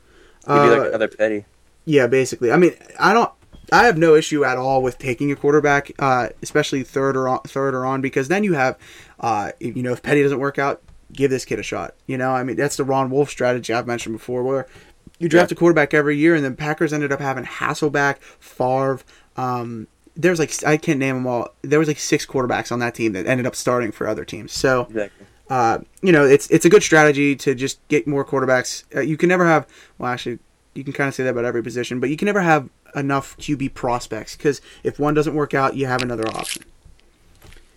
He'd 0.50 0.54
be 0.56 0.60
Uh, 0.60 0.78
like 0.80 0.88
another 0.90 1.08
petty. 1.08 1.46
Yeah, 1.86 2.08
basically. 2.08 2.52
I 2.52 2.58
mean, 2.58 2.74
I 3.00 3.14
don't. 3.14 3.32
I 3.72 3.86
have 3.86 3.98
no 3.98 4.16
issue 4.16 4.44
at 4.44 4.58
all 4.58 4.82
with 4.82 4.98
taking 4.98 5.32
a 5.32 5.36
quarterback, 5.36 5.92
uh, 6.00 6.30
especially 6.42 6.82
third 6.84 7.16
or 7.16 7.28
on, 7.28 7.42
third 7.44 7.76
or 7.76 7.86
on, 7.86 8.02
because 8.02 8.28
then 8.28 8.44
you 8.44 8.54
have, 8.54 8.78
uh, 9.20 9.52
you 9.60 9.84
know, 9.84 9.92
if 9.92 10.02
Petty 10.02 10.24
doesn't 10.24 10.40
work 10.40 10.58
out, 10.58 10.82
give 11.14 11.30
this 11.30 11.46
kid 11.46 11.60
a 11.60 11.64
shot. 11.64 11.94
You 12.08 12.18
know, 12.18 12.32
I 12.32 12.44
mean, 12.44 12.56
that's 12.56 12.78
the 12.78 12.84
Ron 12.84 13.12
Wolf 13.12 13.30
strategy 13.30 13.72
I've 13.72 13.86
mentioned 13.86 14.16
before, 14.16 14.42
where 14.44 14.66
you 15.20 15.30
draft 15.30 15.52
a 15.52 15.56
quarterback 15.56 15.94
every 15.94 16.18
year, 16.18 16.34
and 16.34 16.44
then 16.44 16.56
Packers 16.56 16.94
ended 16.94 17.12
up 17.12 17.20
having 17.20 17.44
Hasselbeck, 17.46 18.18
Favre. 18.40 19.02
Um, 19.38 19.88
there's 20.16 20.40
like 20.40 20.52
I 20.66 20.78
can't 20.78 20.98
name 21.00 21.16
them 21.16 21.28
all. 21.28 21.50
There 21.62 21.78
was 21.80 21.88
like 21.88 22.00
six 22.00 22.26
quarterbacks 22.26 22.72
on 22.72 22.80
that 22.80 22.96
team 22.96 23.14
that 23.14 23.28
ended 23.28 23.46
up 23.46 23.56
starting 23.56 23.92
for 23.92 24.08
other 24.08 24.26
teams. 24.26 24.52
So 24.52 24.84
Exactly. 24.90 25.28
Uh, 25.50 25.80
you 26.02 26.12
know, 26.12 26.26
it's 26.26 26.48
it's 26.52 26.66
a 26.66 26.70
good 26.70 26.84
strategy 26.84 27.36
to 27.36 27.56
just 27.56 27.86
get 27.88 28.06
more 28.06 28.24
quarterbacks. 28.24 28.84
Uh, 28.96 29.02
you 29.02 29.18
can 29.18 29.30
never 29.30 29.48
have, 29.48 29.68
well, 29.98 30.12
actually, 30.12 30.40
you 30.76 30.84
can 30.84 30.94
kind 30.94 31.08
of 31.08 31.16
say 31.16 31.24
that 31.24 31.32
about 31.32 31.46
every 31.46 31.64
position, 31.64 32.00
but 32.00 32.10
you 32.10 32.18
can 32.18 32.28
never 32.28 32.42
have 32.42 32.70
enough 32.96 33.36
QB 33.38 33.74
prospects 33.74 34.36
because 34.36 34.62
if 34.84 35.00
one 35.00 35.14
doesn't 35.14 35.34
work 35.34 35.54
out, 35.54 35.76
you 35.76 35.88
have 35.88 36.02
another 36.02 36.28
option. 36.30 36.64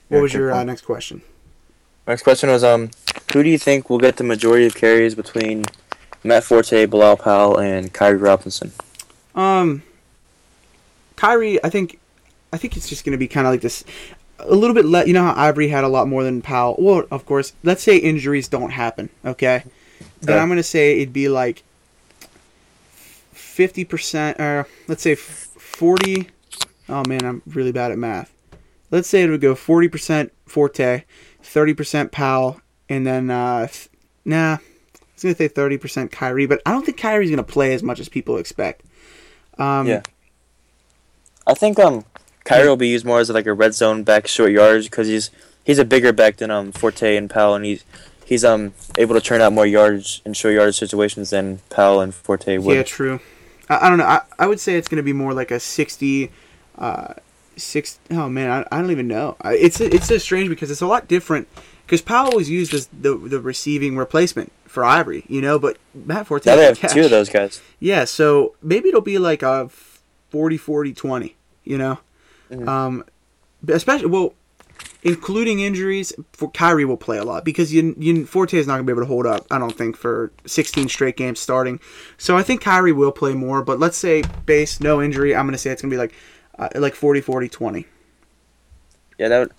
What 0.08 0.22
was 0.22 0.34
your 0.34 0.52
uh, 0.52 0.62
next 0.64 0.82
question? 0.82 1.22
Next 2.06 2.22
question 2.22 2.50
was 2.50 2.62
um, 2.62 2.90
who 3.32 3.42
do 3.42 3.48
you 3.48 3.58
think 3.58 3.88
will 3.88 3.98
get 3.98 4.16
the 4.16 4.24
majority 4.24 4.66
of 4.66 4.74
carries 4.74 5.14
between 5.14 5.64
Matt 6.22 6.44
Forte, 6.44 6.84
Bilal 6.86 7.16
Powell, 7.16 7.58
and 7.58 7.92
Khiry 7.94 8.20
Robinson? 8.20 8.72
Um, 9.34 9.82
Khiry, 11.16 11.58
I 11.64 11.70
think, 11.70 11.98
I 12.52 12.58
think 12.58 12.76
it's 12.76 12.88
just 12.88 13.04
going 13.04 13.12
to 13.12 13.18
be 13.18 13.28
kind 13.28 13.46
of 13.46 13.52
like 13.52 13.62
this, 13.62 13.84
a 14.44 14.54
little 14.54 14.74
bit. 14.74 14.84
Le- 14.84 15.06
you 15.06 15.12
know 15.12 15.24
how 15.24 15.34
Ivory 15.36 15.68
had 15.68 15.84
a 15.84 15.88
lot 15.88 16.08
more 16.08 16.22
than 16.24 16.42
Powell. 16.42 16.76
Well, 16.78 17.04
of 17.10 17.26
course, 17.26 17.52
let's 17.62 17.82
say 17.82 17.96
injuries 17.96 18.48
don't 18.48 18.70
happen. 18.70 19.08
Okay, 19.24 19.64
then. 20.20 20.38
I'm 20.38 20.48
going 20.48 20.56
to 20.56 20.62
say 20.62 20.96
it'd 21.00 21.12
be 21.12 21.28
like 21.28 21.62
fifty 23.32 23.84
percent, 23.84 24.40
or 24.40 24.66
let's 24.88 25.02
say 25.02 25.14
forty. 25.14 26.28
Oh 26.88 27.02
man, 27.08 27.24
I'm 27.24 27.42
really 27.46 27.72
bad 27.72 27.92
at 27.92 27.98
math. 27.98 28.32
Let's 28.90 29.08
say 29.08 29.22
it 29.22 29.30
would 29.30 29.40
go 29.40 29.54
forty 29.54 29.88
percent 29.88 30.32
Forte, 30.46 31.04
thirty 31.42 31.74
percent 31.74 32.12
Powell, 32.12 32.60
and 32.88 33.06
then 33.06 33.30
uh, 33.30 33.66
th- 33.66 33.88
nah. 34.24 34.54
I 34.54 34.58
was 35.14 35.22
gonna 35.22 35.34
say 35.36 35.48
thirty 35.48 35.78
percent 35.78 36.10
Khiry, 36.10 36.48
but 36.48 36.60
I 36.66 36.72
don't 36.72 36.84
think 36.84 36.98
Khiry's 36.98 37.30
gonna 37.30 37.42
play 37.42 37.74
as 37.74 37.82
much 37.82 38.00
as 38.00 38.08
people 38.08 38.36
expect. 38.38 38.82
Um, 39.58 39.86
Yeah. 39.86 40.02
I 41.46 41.54
think 41.54 41.78
um, 41.78 42.04
Khiry 42.44 42.66
will 42.66 42.76
be 42.76 42.88
used 42.88 43.04
more 43.04 43.20
as 43.20 43.30
like 43.30 43.46
a 43.46 43.52
red 43.52 43.74
zone 43.74 44.02
back, 44.02 44.26
short 44.26 44.50
yards, 44.52 44.86
because 44.86 45.08
he's 45.08 45.30
he's 45.64 45.78
a 45.78 45.84
bigger 45.84 46.12
back 46.12 46.36
than 46.36 46.50
um 46.50 46.72
Forte 46.72 47.16
and 47.16 47.28
Powell, 47.30 47.54
and 47.54 47.64
he's 47.64 47.84
he's 48.24 48.44
um 48.44 48.74
able 48.98 49.14
to 49.14 49.20
turn 49.20 49.40
out 49.40 49.52
more 49.52 49.66
yards 49.66 50.20
and 50.24 50.36
show 50.36 50.48
yardage 50.48 50.78
situations 50.78 51.30
than 51.30 51.58
Powell 51.70 52.00
and 52.00 52.14
Forte 52.14 52.58
would. 52.58 52.74
Yeah, 52.76 52.82
true. 52.82 53.20
I, 53.68 53.86
I 53.86 53.88
don't 53.88 53.98
know. 53.98 54.04
I, 54.06 54.20
I 54.38 54.46
would 54.46 54.60
say 54.60 54.74
it's 54.74 54.88
going 54.88 54.96
to 54.96 55.02
be 55.02 55.12
more 55.12 55.32
like 55.34 55.50
a 55.50 55.60
60, 55.60 56.30
uh, 56.78 57.14
six. 57.56 57.98
Oh 58.10 58.28
man, 58.28 58.50
I, 58.70 58.76
I 58.76 58.80
don't 58.80 58.90
even 58.90 59.08
know. 59.08 59.36
I- 59.40 59.54
It's 59.54 59.80
it's 59.80 60.06
so 60.08 60.18
strange 60.18 60.48
because 60.48 60.70
it's 60.70 60.82
a 60.82 60.86
lot 60.86 61.08
different. 61.08 61.48
Because 61.86 62.00
Powell 62.00 62.32
was 62.34 62.48
used 62.48 62.72
as 62.74 62.86
the 62.88 63.14
the 63.16 63.40
receiving 63.40 63.96
replacement 63.96 64.50
for 64.66 64.84
Ivory, 64.84 65.24
you 65.28 65.40
know, 65.42 65.58
but 65.58 65.76
Matt 65.94 66.26
Forte. 66.26 66.48
now 66.48 66.56
they 66.56 66.64
have 66.64 66.78
can 66.78 66.90
two 66.90 67.02
of 67.04 67.10
those 67.10 67.28
guys. 67.28 67.60
Yeah, 67.78 68.04
so 68.04 68.54
maybe 68.62 68.88
it'll 68.88 69.00
be 69.02 69.18
like 69.18 69.42
a 69.42 69.68
40 70.30 70.56
40 70.56 70.94
20, 70.94 71.36
you 71.64 71.76
know? 71.76 71.98
Mhm. 72.52 72.68
Um 72.68 73.04
especially 73.68 74.06
well 74.06 74.34
including 75.04 75.60
injuries 75.60 76.12
for 76.32 76.50
Khiry 76.52 76.84
will 76.86 76.96
play 76.96 77.18
a 77.18 77.24
lot 77.24 77.44
because 77.44 77.72
you, 77.72 77.94
you 77.98 78.24
Forte 78.24 78.56
is 78.56 78.66
not 78.66 78.74
going 78.74 78.86
to 78.86 78.92
be 78.92 78.92
able 78.92 79.02
to 79.02 79.08
hold 79.08 79.26
up 79.26 79.46
I 79.50 79.58
don't 79.58 79.76
think 79.76 79.96
for 79.96 80.30
16 80.46 80.88
straight 80.88 81.16
games 81.16 81.40
starting. 81.40 81.80
So 82.18 82.36
I 82.36 82.42
think 82.42 82.62
Khiry 82.62 82.94
will 82.94 83.12
play 83.12 83.34
more, 83.34 83.62
but 83.62 83.80
let's 83.80 83.96
say 83.96 84.22
base 84.46 84.80
no 84.80 85.02
injury, 85.02 85.34
I'm 85.34 85.44
going 85.46 85.52
to 85.52 85.58
say 85.58 85.70
it's 85.70 85.82
going 85.82 85.90
to 85.90 85.94
be 85.94 85.98
like 85.98 86.14
uh, 86.58 86.68
like 86.74 86.94
40 86.94 87.20
40 87.20 87.48
20. 87.48 87.86
Yeah, 89.18 89.28
that 89.28 89.38
would. 89.40 89.52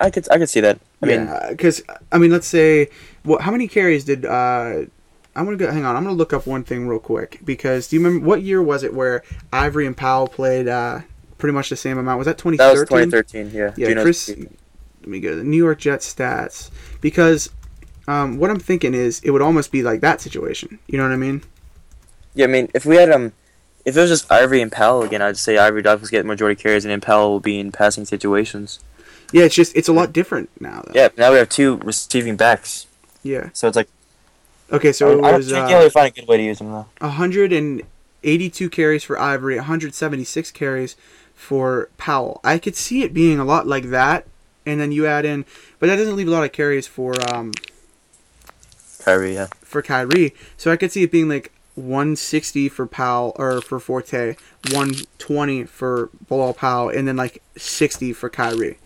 I 0.00 0.10
could 0.10 0.30
I 0.30 0.38
could 0.38 0.48
see 0.48 0.60
that. 0.60 0.78
I 1.02 1.06
mean, 1.06 1.56
cuz 1.56 1.82
I 2.12 2.18
mean 2.18 2.30
let's 2.30 2.46
say 2.46 2.88
what 3.24 3.42
how 3.42 3.50
many 3.50 3.68
carries 3.68 4.04
did 4.04 4.24
uh 4.24 4.82
I'm 5.36 5.44
gonna 5.44 5.56
go. 5.56 5.70
Hang 5.70 5.84
on. 5.84 5.94
I'm 5.96 6.02
gonna 6.02 6.16
look 6.16 6.32
up 6.32 6.46
one 6.46 6.64
thing 6.64 6.88
real 6.88 6.98
quick 6.98 7.40
because 7.44 7.88
do 7.88 7.96
you 7.96 8.04
remember 8.04 8.26
what 8.26 8.42
year 8.42 8.60
was 8.60 8.82
it 8.82 8.92
where 8.92 9.22
Ivory 9.52 9.86
and 9.86 9.96
Powell 9.96 10.26
played 10.26 10.66
uh, 10.66 11.00
pretty 11.38 11.54
much 11.54 11.70
the 11.70 11.76
same 11.76 11.98
amount? 11.98 12.18
Was 12.18 12.26
that 12.26 12.38
2013? 12.38 12.58
that 12.58 12.80
was 12.80 12.88
2013. 12.88 13.50
Yeah. 13.52 13.72
Yeah, 13.76 13.88
Geno's- 13.88 14.02
Chris. 14.04 14.28
Let 15.00 15.08
me 15.08 15.20
go 15.20 15.30
to 15.30 15.36
the 15.36 15.44
New 15.44 15.56
York 15.56 15.78
Jets 15.78 16.12
stats 16.12 16.70
because 17.00 17.50
um, 18.08 18.36
what 18.38 18.50
I'm 18.50 18.58
thinking 18.58 18.94
is 18.94 19.20
it 19.20 19.30
would 19.30 19.40
almost 19.42 19.70
be 19.72 19.82
like 19.82 20.00
that 20.00 20.20
situation. 20.20 20.78
You 20.86 20.98
know 20.98 21.04
what 21.04 21.12
I 21.12 21.16
mean? 21.16 21.42
Yeah, 22.34 22.44
I 22.44 22.48
mean, 22.48 22.68
if 22.74 22.84
we 22.84 22.96
had 22.96 23.10
um, 23.10 23.32
if 23.84 23.96
it 23.96 24.00
was 24.00 24.10
just 24.10 24.30
Ivory 24.30 24.60
and 24.60 24.70
Powell 24.70 25.02
again, 25.02 25.22
I'd 25.22 25.36
say 25.38 25.56
Ivory 25.56 25.82
Douglas 25.82 26.10
get 26.10 26.26
majority 26.26 26.60
carries 26.60 26.84
and 26.84 27.02
Powell 27.02 27.30
will 27.30 27.40
be 27.40 27.58
in 27.58 27.72
passing 27.72 28.04
situations. 28.04 28.80
Yeah, 29.32 29.44
it's 29.44 29.54
just 29.54 29.74
it's 29.76 29.88
a 29.88 29.92
lot 29.92 30.12
different 30.12 30.50
now. 30.60 30.82
Though. 30.86 30.92
Yeah, 30.94 31.08
now 31.16 31.30
we 31.32 31.38
have 31.38 31.48
two 31.48 31.76
receiving 31.78 32.36
backs, 32.36 32.86
Yeah. 33.22 33.50
so 33.52 33.68
it's 33.68 33.76
like 33.76 33.88
Okay, 34.70 34.92
so 34.92 35.08
I, 35.24 35.28
it 35.28 35.32
I 35.32 35.36
was 35.36 35.50
think 35.50 35.70
uh, 35.70 35.88
find 35.90 36.08
a 36.08 36.20
good 36.20 36.28
way 36.28 36.36
to 36.38 36.42
use 36.42 36.58
them 36.58 36.70
though. 36.72 36.86
182 37.00 38.70
carries 38.70 39.04
for 39.04 39.18
Ivory, 39.18 39.56
176 39.56 40.50
carries 40.52 40.96
for 41.38 41.88
Powell. 41.96 42.40
I 42.42 42.58
could 42.58 42.74
see 42.74 43.04
it 43.04 43.14
being 43.14 43.38
a 43.38 43.44
lot 43.44 43.66
like 43.66 43.90
that, 43.90 44.26
and 44.66 44.80
then 44.80 44.90
you 44.90 45.06
add 45.06 45.24
in, 45.24 45.46
but 45.78 45.86
that 45.86 45.96
doesn't 45.96 46.16
leave 46.16 46.26
a 46.26 46.30
lot 46.32 46.42
of 46.42 46.50
carries 46.50 46.86
for 46.86 47.14
um, 47.32 47.52
Khiry, 48.76 49.34
yeah. 49.34 49.46
for 49.60 49.80
Khiry. 49.80 50.34
So 50.56 50.72
I 50.72 50.76
could 50.76 50.90
see 50.90 51.04
it 51.04 51.12
being 51.12 51.28
like 51.28 51.52
160 51.76 52.68
for 52.68 52.86
Powell 52.86 53.32
or 53.36 53.60
for 53.60 53.78
Forte, 53.78 54.34
120 54.72 55.64
for 55.64 56.10
Bilal 56.28 56.54
Powell, 56.54 56.88
and 56.90 57.06
then 57.06 57.16
like 57.16 57.40
60 57.56 58.12
for 58.12 58.28
Khiry. 58.28 58.76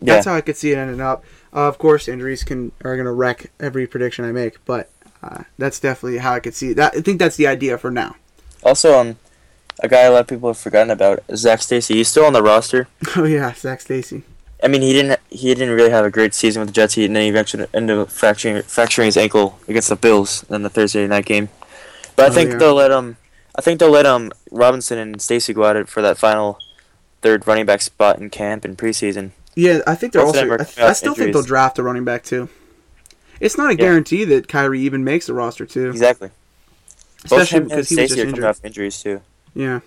Yeah, 0.00 0.14
That's 0.14 0.26
how 0.26 0.34
I 0.34 0.40
could 0.40 0.56
see 0.56 0.72
it 0.72 0.78
ending 0.78 1.02
up. 1.02 1.24
Uh, 1.52 1.68
of 1.68 1.76
course, 1.76 2.08
injuries 2.08 2.42
can 2.42 2.72
are 2.84 2.96
gonna 2.96 3.12
wreck 3.12 3.50
every 3.60 3.86
prediction 3.86 4.24
I 4.24 4.32
make, 4.32 4.64
but 4.64 4.90
uh, 5.22 5.44
that's 5.58 5.78
definitely 5.78 6.18
how 6.18 6.32
I 6.32 6.40
could 6.40 6.54
see 6.54 6.70
it. 6.70 6.76
That, 6.76 6.94
I 6.96 7.00
think 7.02 7.18
that's 7.18 7.36
the 7.36 7.46
idea 7.46 7.76
for 7.76 7.90
now. 7.90 8.16
Also, 8.62 8.98
um, 8.98 9.16
a 9.80 9.88
guy 9.88 10.02
a 10.02 10.10
lot 10.10 10.20
of 10.22 10.26
people 10.26 10.48
have 10.48 10.58
forgotten 10.58 10.90
about, 10.90 11.22
Zac 11.34 11.62
Stacy. 11.62 11.94
He's 11.94 12.08
still 12.08 12.24
on 12.24 12.32
the 12.32 12.42
roster. 12.42 12.88
Oh 13.16 13.24
yeah, 13.24 13.52
Zac 13.54 13.80
Stacy. 13.80 14.22
I 14.62 14.66
mean, 14.68 14.82
he 14.82 14.92
didn't 14.92 15.20
he 15.30 15.54
didn't 15.54 15.74
really 15.74 15.90
have 15.90 16.04
a 16.04 16.10
great 16.10 16.34
season 16.34 16.60
with 16.60 16.68
the 16.70 16.72
Jets. 16.72 16.94
He 16.94 17.04
and 17.04 17.14
then 17.14 17.22
he 17.22 17.28
eventually 17.28 17.66
ended 17.72 17.96
up 17.96 18.10
fracturing 18.10 18.62
fracturing 18.62 19.06
his 19.06 19.16
ankle 19.16 19.58
against 19.68 19.88
the 19.88 19.96
Bills 19.96 20.44
in 20.50 20.62
the 20.62 20.68
Thursday 20.70 21.06
night 21.06 21.26
game. 21.26 21.48
But 22.16 22.26
I 22.26 22.28
Oh, 22.28 22.32
think 22.32 22.50
yeah. 22.52 22.58
they'll 22.58 22.74
let 22.74 22.90
um 22.90 23.16
I 23.54 23.60
think 23.60 23.78
they'll 23.78 23.90
let 23.90 24.04
um 24.06 24.32
Robinson 24.50 24.98
and 24.98 25.22
Stacy 25.22 25.52
go 25.52 25.64
at 25.64 25.76
it 25.76 25.88
for 25.88 26.02
that 26.02 26.18
final 26.18 26.58
third 27.22 27.46
running 27.46 27.66
back 27.66 27.82
spot 27.82 28.18
in 28.18 28.30
camp 28.30 28.64
and 28.64 28.76
preseason. 28.76 29.30
Yeah, 29.54 29.80
I 29.86 29.94
think 29.94 30.12
they're 30.12 30.22
Both 30.22 30.36
also. 30.36 30.44
I, 30.44 30.56
coming 30.56 30.66
I 30.78 30.92
still 30.92 31.14
think 31.14 31.32
they'll 31.32 31.42
draft 31.42 31.78
a 31.78 31.82
running 31.84 32.04
back 32.04 32.24
too. 32.24 32.48
It's 33.40 33.56
not 33.56 33.70
a 33.70 33.74
Yeah. 33.74 33.78
guarantee 33.80 34.24
that 34.24 34.48
Khiry 34.48 34.78
even 34.78 35.04
makes 35.04 35.26
the 35.26 35.34
roster 35.34 35.66
too, 35.66 35.90
Exactly. 35.90 36.30
Especially 37.24 37.60
because 37.60 37.88
he 37.88 37.96
was 38.00 38.10
just 38.10 38.18
injured. 38.20 38.56
injuries 38.64 39.00
too. 39.02 39.20
Yeah. 39.58 39.80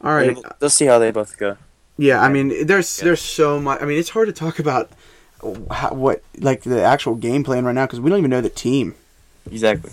All 0.00 0.12
right. 0.14 0.34
We'll, 0.34 0.44
we'll 0.60 0.70
see 0.70 0.86
how 0.86 0.98
they 0.98 1.12
both 1.12 1.38
go. 1.38 1.56
Yeah, 1.96 2.20
I 2.20 2.28
mean, 2.28 2.66
there's 2.66 2.98
Yeah. 2.98 3.04
there's 3.04 3.22
so 3.22 3.60
much. 3.60 3.80
I 3.80 3.84
mean, 3.86 3.98
it's 3.98 4.10
hard 4.10 4.26
to 4.26 4.32
talk 4.32 4.58
about 4.58 4.90
how, 5.70 5.94
what 5.94 6.22
like 6.38 6.62
the 6.62 6.82
actual 6.82 7.14
game 7.14 7.44
plan 7.44 7.64
right 7.64 7.74
now 7.74 7.86
because 7.86 8.00
we 8.00 8.10
don't 8.10 8.18
even 8.18 8.30
know 8.30 8.40
the 8.40 8.50
team. 8.50 8.96
Exactly. 9.50 9.92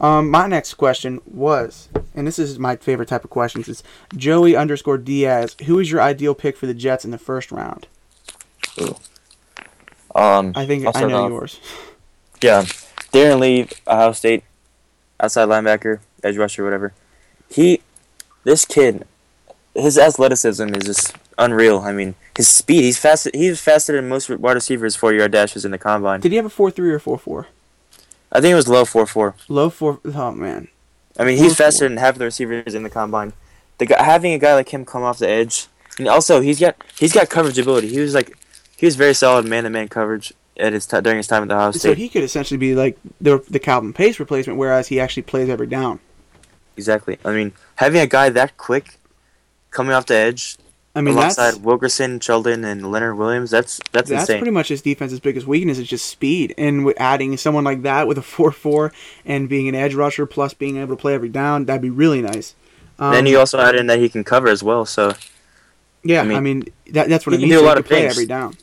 Um, 0.00 0.30
my 0.30 0.46
next 0.46 0.74
question 0.74 1.20
was, 1.26 1.90
and 2.14 2.26
this 2.26 2.38
is 2.38 2.58
my 2.58 2.76
favorite 2.76 3.08
type 3.08 3.22
of 3.22 3.28
questions, 3.30 3.68
is 3.68 3.82
Joey 4.16 4.56
underscore 4.56 4.96
Diaz. 4.96 5.54
Who 5.66 5.78
is 5.78 5.90
your 5.90 6.00
ideal 6.00 6.34
pick 6.34 6.56
for 6.56 6.66
the 6.66 6.72
Jets 6.72 7.04
in 7.04 7.10
the 7.10 7.18
first 7.18 7.52
round? 7.52 7.86
Ooh. 8.80 8.96
Um, 10.14 10.52
I 10.56 10.64
think 10.64 10.86
I 10.94 11.04
know 11.04 11.24
off. 11.24 11.30
yours. 11.30 11.60
Yeah, 12.42 12.62
Darron 13.12 13.40
Lee, 13.40 13.68
Ohio 13.86 14.12
State, 14.12 14.44
outside 15.20 15.48
linebacker, 15.48 16.00
edge 16.22 16.36
rusher, 16.38 16.64
whatever. 16.64 16.94
He, 17.50 17.80
this 18.44 18.64
kid, 18.64 19.06
his 19.74 19.98
athleticism 19.98 20.74
is 20.74 20.84
just 20.84 21.16
unreal. 21.38 21.80
I 21.80 21.92
mean, 21.92 22.14
his 22.36 22.48
speed. 22.48 22.82
He's 22.82 22.98
fast. 22.98 23.28
He's 23.34 23.60
faster 23.60 23.94
than 23.94 24.08
most 24.08 24.30
wide 24.30 24.54
receivers 24.54 24.96
four 24.96 25.12
yard 25.12 25.32
dashes 25.32 25.64
in 25.64 25.70
the 25.70 25.78
combine. 25.78 26.20
Did 26.20 26.32
he 26.32 26.36
have 26.36 26.46
a 26.46 26.50
four 26.50 26.70
three 26.70 26.92
or 26.92 26.98
four 26.98 27.18
four? 27.18 27.48
I 28.30 28.40
think 28.40 28.52
it 28.52 28.56
was 28.56 28.68
low 28.68 28.84
four 28.84 29.06
four. 29.06 29.34
Low 29.48 29.70
four. 29.70 30.00
Oh 30.04 30.32
man. 30.32 30.68
I 31.18 31.24
mean, 31.24 31.38
he's 31.38 31.52
4.4. 31.52 31.56
faster 31.56 31.88
than 31.88 31.98
half 31.98 32.18
the 32.18 32.24
receivers 32.24 32.74
in 32.74 32.82
the 32.82 32.90
combine. 32.90 33.34
The 33.78 33.86
guy, 33.86 34.02
having 34.02 34.32
a 34.32 34.38
guy 34.38 34.54
like 34.54 34.70
him 34.70 34.84
come 34.84 35.02
off 35.02 35.18
the 35.18 35.28
edge, 35.28 35.68
and 35.98 36.08
also 36.08 36.40
he's 36.40 36.60
got 36.60 36.76
he's 36.98 37.12
got 37.12 37.30
coverage 37.30 37.58
ability. 37.58 37.88
He 37.88 38.00
was 38.00 38.14
like, 38.14 38.36
he 38.76 38.86
was 38.86 38.96
very 38.96 39.14
solid 39.14 39.44
man 39.44 39.64
to 39.64 39.70
man 39.70 39.88
coverage 39.88 40.32
at 40.56 40.72
his 40.72 40.86
t- 40.86 41.00
during 41.00 41.18
his 41.18 41.26
time 41.26 41.42
at 41.42 41.48
the 41.48 41.54
Ohio 41.54 41.70
State. 41.70 41.80
So 41.80 41.94
he 41.94 42.08
could 42.08 42.22
essentially 42.22 42.58
be 42.58 42.74
like 42.74 42.98
the 43.20 43.44
the 43.48 43.58
Calvin 43.58 43.92
Pace 43.92 44.18
replacement, 44.18 44.58
whereas 44.58 44.88
he 44.88 45.00
actually 45.00 45.22
plays 45.22 45.48
every 45.48 45.66
down. 45.66 46.00
Exactly. 46.76 47.18
I 47.24 47.32
mean, 47.32 47.52
having 47.76 48.00
a 48.00 48.06
guy 48.06 48.28
that 48.30 48.56
quick 48.56 48.98
coming 49.70 49.92
off 49.92 50.06
the 50.06 50.14
edge 50.14 50.56
I 50.94 51.00
mean, 51.00 51.14
alongside 51.14 51.56
Wilkerson, 51.56 52.20
Sheldon, 52.20 52.64
and 52.64 52.90
Leonard 52.90 53.18
Williams, 53.18 53.50
that's 53.50 53.80
that's, 53.92 54.10
that's 54.10 54.22
insane. 54.22 54.38
pretty 54.38 54.52
much 54.52 54.68
his 54.68 54.80
defense's 54.82 55.20
biggest 55.20 55.46
weakness 55.46 55.78
is 55.78 55.88
just 55.88 56.06
speed. 56.06 56.54
And 56.56 56.84
with 56.84 56.96
adding 57.00 57.36
someone 57.36 57.64
like 57.64 57.82
that 57.82 58.06
with 58.06 58.18
a 58.18 58.22
four 58.22 58.52
four 58.52 58.92
and 59.24 59.48
being 59.48 59.68
an 59.68 59.74
edge 59.74 59.94
rusher 59.94 60.26
plus 60.26 60.54
being 60.54 60.76
able 60.76 60.94
to 60.96 61.00
play 61.00 61.14
every 61.14 61.28
down, 61.28 61.64
that'd 61.64 61.82
be 61.82 61.90
really 61.90 62.22
nice. 62.22 62.54
Um, 62.98 63.12
then 63.12 63.26
you 63.26 63.38
also 63.38 63.58
add 63.58 63.74
in 63.74 63.88
that 63.88 63.98
he 63.98 64.08
can 64.08 64.22
cover 64.22 64.46
as 64.48 64.62
well. 64.62 64.86
So 64.86 65.14
yeah, 66.04 66.20
I 66.20 66.22
I 66.22 66.26
mean, 66.26 66.42
mean, 66.42 66.68
that, 66.92 67.08
that's 67.08 67.26
what 67.26 67.32
he 67.32 67.38
it 67.38 67.40
can 67.40 67.48
means 67.48 67.54
do 67.54 67.58
a 67.58 67.62
to 67.62 67.66
lot 67.66 67.78
of 67.78 67.86
play 67.86 68.06
every 68.06 68.26
down. 68.26 68.56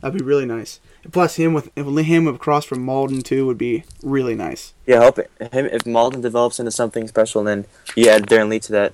That'd 0.00 0.18
be 0.18 0.24
really 0.24 0.46
nice. 0.46 0.80
Plus 1.12 1.36
him 1.36 1.54
with 1.54 1.74
him 1.76 2.26
across 2.28 2.64
from 2.64 2.84
Mauldin 2.84 3.22
too 3.24 3.46
would 3.46 3.56
be 3.58 3.84
really 4.02 4.34
nice. 4.34 4.74
yeah, 4.86 5.08
it. 5.16 5.30
him 5.52 5.66
if 5.66 5.82
Mauldin 5.84 6.20
develops 6.22 6.58
into 6.58 6.70
something 6.70 7.08
special, 7.08 7.42
then 7.44 7.64
you 7.96 8.08
add 8.08 8.26
Darron 8.26 8.48
Lee 8.50 8.60
to 8.60 8.72
that. 8.72 8.92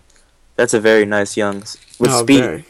That's 0.57 0.73
a 0.73 0.81
very 0.81 1.05
nice 1.05 1.37
young 1.37 1.57
with 1.99 2.11
Oh, 2.11 2.23
speed. 2.23 2.41
very. 2.41 2.65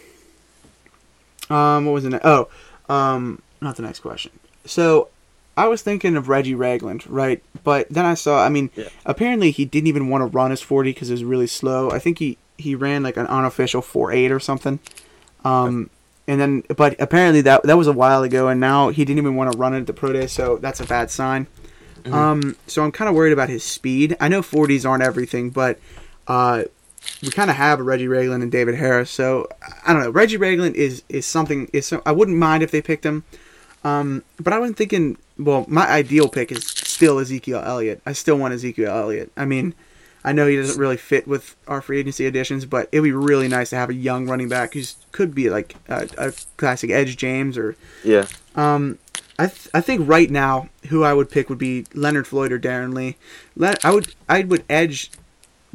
Um, 1.51 1.85
what 1.87 1.93
was 1.93 2.05
the 2.05 2.11
next? 2.11 2.25
Oh, 2.25 2.49
um, 2.89 3.41
not 3.61 3.77
the 3.77 3.83
next 3.83 4.01
question. 4.01 4.33
So, 4.65 5.09
I 5.57 5.69
was 5.69 5.83
thinking 5.83 6.17
of 6.17 6.29
Reggie 6.29 6.55
Ragland, 6.55 7.07
right? 7.09 7.43
But 7.63 7.89
then 7.89 8.05
I 8.05 8.15
saw. 8.15 8.45
I 8.45 8.49
mean, 8.49 8.71
Yeah. 8.75 8.89
apparently 9.05 9.51
he 9.53 9.65
didn't 9.65 9.87
even 9.87 10.09
want 10.09 10.23
to 10.23 10.27
run 10.27 10.51
his 10.51 10.61
forty 10.61 10.93
because 10.93 11.09
it 11.11 11.15
was 11.15 11.25
really 11.25 11.47
slow. 11.47 11.91
I 11.91 11.99
think 11.99 12.19
he 12.19 12.37
he 12.59 12.75
ran 12.75 13.03
like 13.03 13.17
an 13.17 13.27
unofficial 13.27 13.83
four 13.83 14.11
eight 14.13 14.33
or 14.33 14.41
something. 14.41 14.81
Um, 15.45 15.91
and 16.29 16.41
then 16.41 16.63
but 16.77 17.01
apparently 17.01 17.41
that 17.43 17.63
that 17.65 17.77
was 17.77 17.87
a 17.87 17.93
while 17.93 18.23
ago, 18.23 18.49
and 18.49 18.61
now 18.61 18.89
he 18.91 19.05
didn't 19.05 19.19
even 19.19 19.37
want 19.37 19.53
to 19.53 19.59
run 19.59 19.75
it 19.75 19.81
at 19.81 19.87
the 19.87 19.93
pro 19.93 20.13
day, 20.13 20.27
so 20.27 20.57
that's 20.57 20.81
a 20.81 20.87
bad 20.87 21.11
sign. 21.11 21.47
Mhm. 22.05 22.13
Um, 22.13 22.57
so 22.67 22.83
I'm 22.85 22.93
kind 22.93 23.09
of 23.09 23.15
worried 23.15 23.33
about 23.33 23.49
his 23.49 23.65
speed. 23.65 24.17
I 24.21 24.29
know 24.29 24.41
40s 24.43 24.89
aren't 24.89 25.03
everything, 25.03 25.51
but 25.51 25.79
uh, 26.29 26.65
we 27.23 27.31
kind 27.31 27.51
of 27.51 27.57
have 27.57 27.81
a 27.81 27.83
Reggie 27.83 28.09
Ragland 28.09 28.43
and 28.43 28.53
David 28.53 28.75
Harris. 28.77 29.11
So 29.11 29.49
I 29.87 29.93
don't 29.93 30.03
know. 30.03 30.11
Reggie 30.11 30.37
Ragland 30.37 30.77
is 30.77 31.03
is 31.09 31.27
something. 31.27 31.69
Is 31.73 31.87
so, 31.87 32.03
I 32.07 32.13
wouldn't 32.13 32.37
mind 32.37 32.63
if 32.63 32.71
they 32.71 32.83
picked 32.83 33.05
him. 33.05 33.25
Um, 33.85 34.23
but 34.41 34.53
I 34.53 34.59
wasn't 34.59 34.77
thinking. 34.79 35.17
Well, 35.39 35.67
my 35.69 35.87
ideal 35.87 36.29
pick 36.29 36.51
is 36.51 36.65
still 36.67 37.19
Ezekiel 37.19 37.63
Elliott. 37.65 38.01
I 38.07 38.13
still 38.15 38.37
want 38.39 38.55
Ezekiel 38.55 38.91
Elliott. 38.91 39.31
I 39.37 39.45
mean, 39.45 39.75
I 40.27 40.33
know 40.33 40.47
he 40.49 40.57
doesn't 40.57 40.79
really 40.79 40.97
fit 40.99 41.27
with 41.27 41.55
our 41.69 41.81
free 41.81 42.01
agency 42.01 42.27
additions, 42.27 42.67
but 42.67 42.89
it'd 42.93 43.05
be 43.05 43.13
really 43.13 43.47
nice 43.49 43.71
to 43.71 43.77
have 43.77 43.89
a 43.91 43.95
young 43.95 44.27
running 44.29 44.49
back 44.49 44.75
who 44.75 44.83
could 45.13 45.35
be 45.35 45.49
like 45.49 45.77
a, 45.89 46.09
a 46.19 46.33
classic 46.59 46.91
Edge 46.91 47.17
James 47.17 47.57
or 47.57 47.77
Yeah. 48.05 48.27
um, 48.57 48.99
I 49.39 49.47
th- 49.47 49.69
I 49.73 49.81
think 49.81 50.09
right 50.09 50.31
now 50.31 50.69
who 50.89 51.05
I 51.05 51.15
would 51.15 51.31
pick 51.31 51.49
would 51.49 51.59
be 51.59 51.87
Leonard 51.95 52.27
Floyd 52.27 52.51
or 52.53 52.59
Darron 52.59 52.93
Lee. 52.95 53.17
Le- 53.55 53.77
I 53.85 53.93
would 53.95 54.15
I 54.29 54.43
would 54.43 54.65
edge 54.69 55.11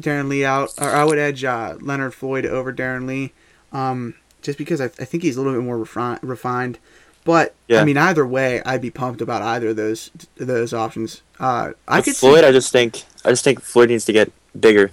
Darron 0.02 0.28
Lee 0.28 0.44
out, 0.44 0.70
or 0.78 0.90
I 0.90 1.04
would 1.04 1.18
edge 1.18 1.44
uh, 1.44 1.76
Leonard 1.80 2.12
Floyd 2.14 2.44
over 2.44 2.72
Darron 2.72 3.06
Lee, 3.06 3.32
um, 3.72 4.14
just 4.42 4.58
because 4.58 4.80
I, 4.80 4.86
I 4.86 5.04
think 5.06 5.22
he's 5.22 5.36
a 5.36 5.40
little 5.40 5.58
bit 5.58 5.64
more 5.64 5.78
refi- 5.78 6.18
refined. 6.22 6.78
But 7.24 7.54
yeah. 7.68 7.80
I 7.80 7.84
mean, 7.84 7.96
either 7.96 8.26
way, 8.26 8.60
I'd 8.66 8.82
be 8.82 8.90
pumped 8.90 9.20
about 9.22 9.42
either 9.42 9.68
of 9.68 9.76
those 9.76 10.10
those 10.36 10.74
options. 10.74 11.22
Uh, 11.38 11.72
I 11.86 11.98
With 11.98 12.04
could 12.06 12.16
Floyd, 12.16 12.40
see, 12.40 12.46
I 12.46 12.52
just 12.52 12.72
think 12.72 13.04
I 13.24 13.30
just 13.30 13.44
think 13.44 13.60
Floyd 13.62 13.90
needs 13.90 14.04
to 14.06 14.12
get 14.12 14.32
bigger. 14.58 14.90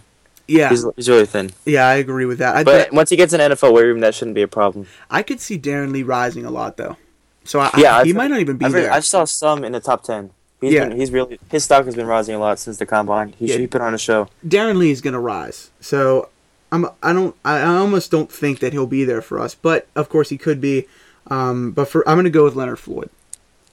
yeah, 0.48 0.70
He's, 0.70 0.86
he's 0.96 1.10
really 1.10 1.26
thin. 1.26 1.52
yeah, 1.66 1.88
I 1.88 1.96
agree 1.96 2.26
with 2.26 2.40
that. 2.40 2.56
I, 2.56 2.64
But 2.64 2.92
once 2.92 3.10
he 3.10 3.16
gets 3.16 3.34
an 3.34 3.40
NFL 3.40 3.74
weight 3.74 3.84
room, 3.84 4.00
that 4.00 4.16
shouldn't 4.16 4.36
be 4.36 4.42
a 4.42 4.48
problem. 4.48 4.88
I 5.10 5.22
could 5.24 5.40
see 5.40 5.60
Darron 5.60 5.92
Lee 5.92 6.04
rising 6.04 6.46
a 6.46 6.52
lot 6.52 6.78
though. 6.78 6.98
So 7.44 7.60
I, 7.60 7.70
Yeah, 7.78 7.98
I, 7.98 8.04
he 8.04 8.10
I've- 8.10 8.14
might 8.14 8.30
not 8.30 8.40
even 8.40 8.58
be 8.58 8.66
I've, 8.66 8.72
there. 8.74 8.92
I 8.92 9.00
saw 9.00 9.26
some 9.26 9.64
in 9.64 9.72
the 9.74 9.80
top 9.80 10.04
ten. 10.04 10.32
He's 10.62 10.74
Yeah. 10.74 10.90
been, 10.90 10.98
he's 11.00 11.12
really 11.12 11.40
his 11.50 11.64
stock 11.64 11.86
has 11.86 11.96
been 11.96 12.06
rising 12.08 12.36
a 12.36 12.40
lot 12.40 12.60
since 12.60 12.78
the 12.78 12.86
combine. 12.86 13.34
He 13.40 13.46
Yeah. 13.48 13.54
should 13.54 13.62
be 13.62 13.68
put 13.68 13.82
on 13.82 13.94
a 13.94 13.98
show. 13.98 14.28
Darron 14.46 14.78
Lee 14.78 14.92
is 14.92 15.02
going 15.02 15.14
to 15.14 15.20
rise. 15.20 15.70
So 15.80 16.30
I'm 16.72 16.86
I 17.02 17.14
don't 17.14 17.36
I 17.46 17.60
I 17.60 17.76
almost 17.78 18.12
don't 18.12 18.32
think 18.32 18.60
that 18.60 18.74
he'll 18.74 18.86
be 18.88 19.04
there 19.06 19.22
for 19.22 19.40
us, 19.40 19.56
but 19.56 19.88
of 19.96 20.10
course 20.10 20.30
he 20.30 20.38
could 20.38 20.60
be. 20.60 20.86
Um, 21.32 21.72
but 21.72 21.88
for 21.88 22.08
I'm 22.10 22.16
going 22.16 22.26
to 22.26 22.30
go 22.32 22.44
with 22.44 22.56
Leonard 22.56 22.80
Floyd 22.80 23.10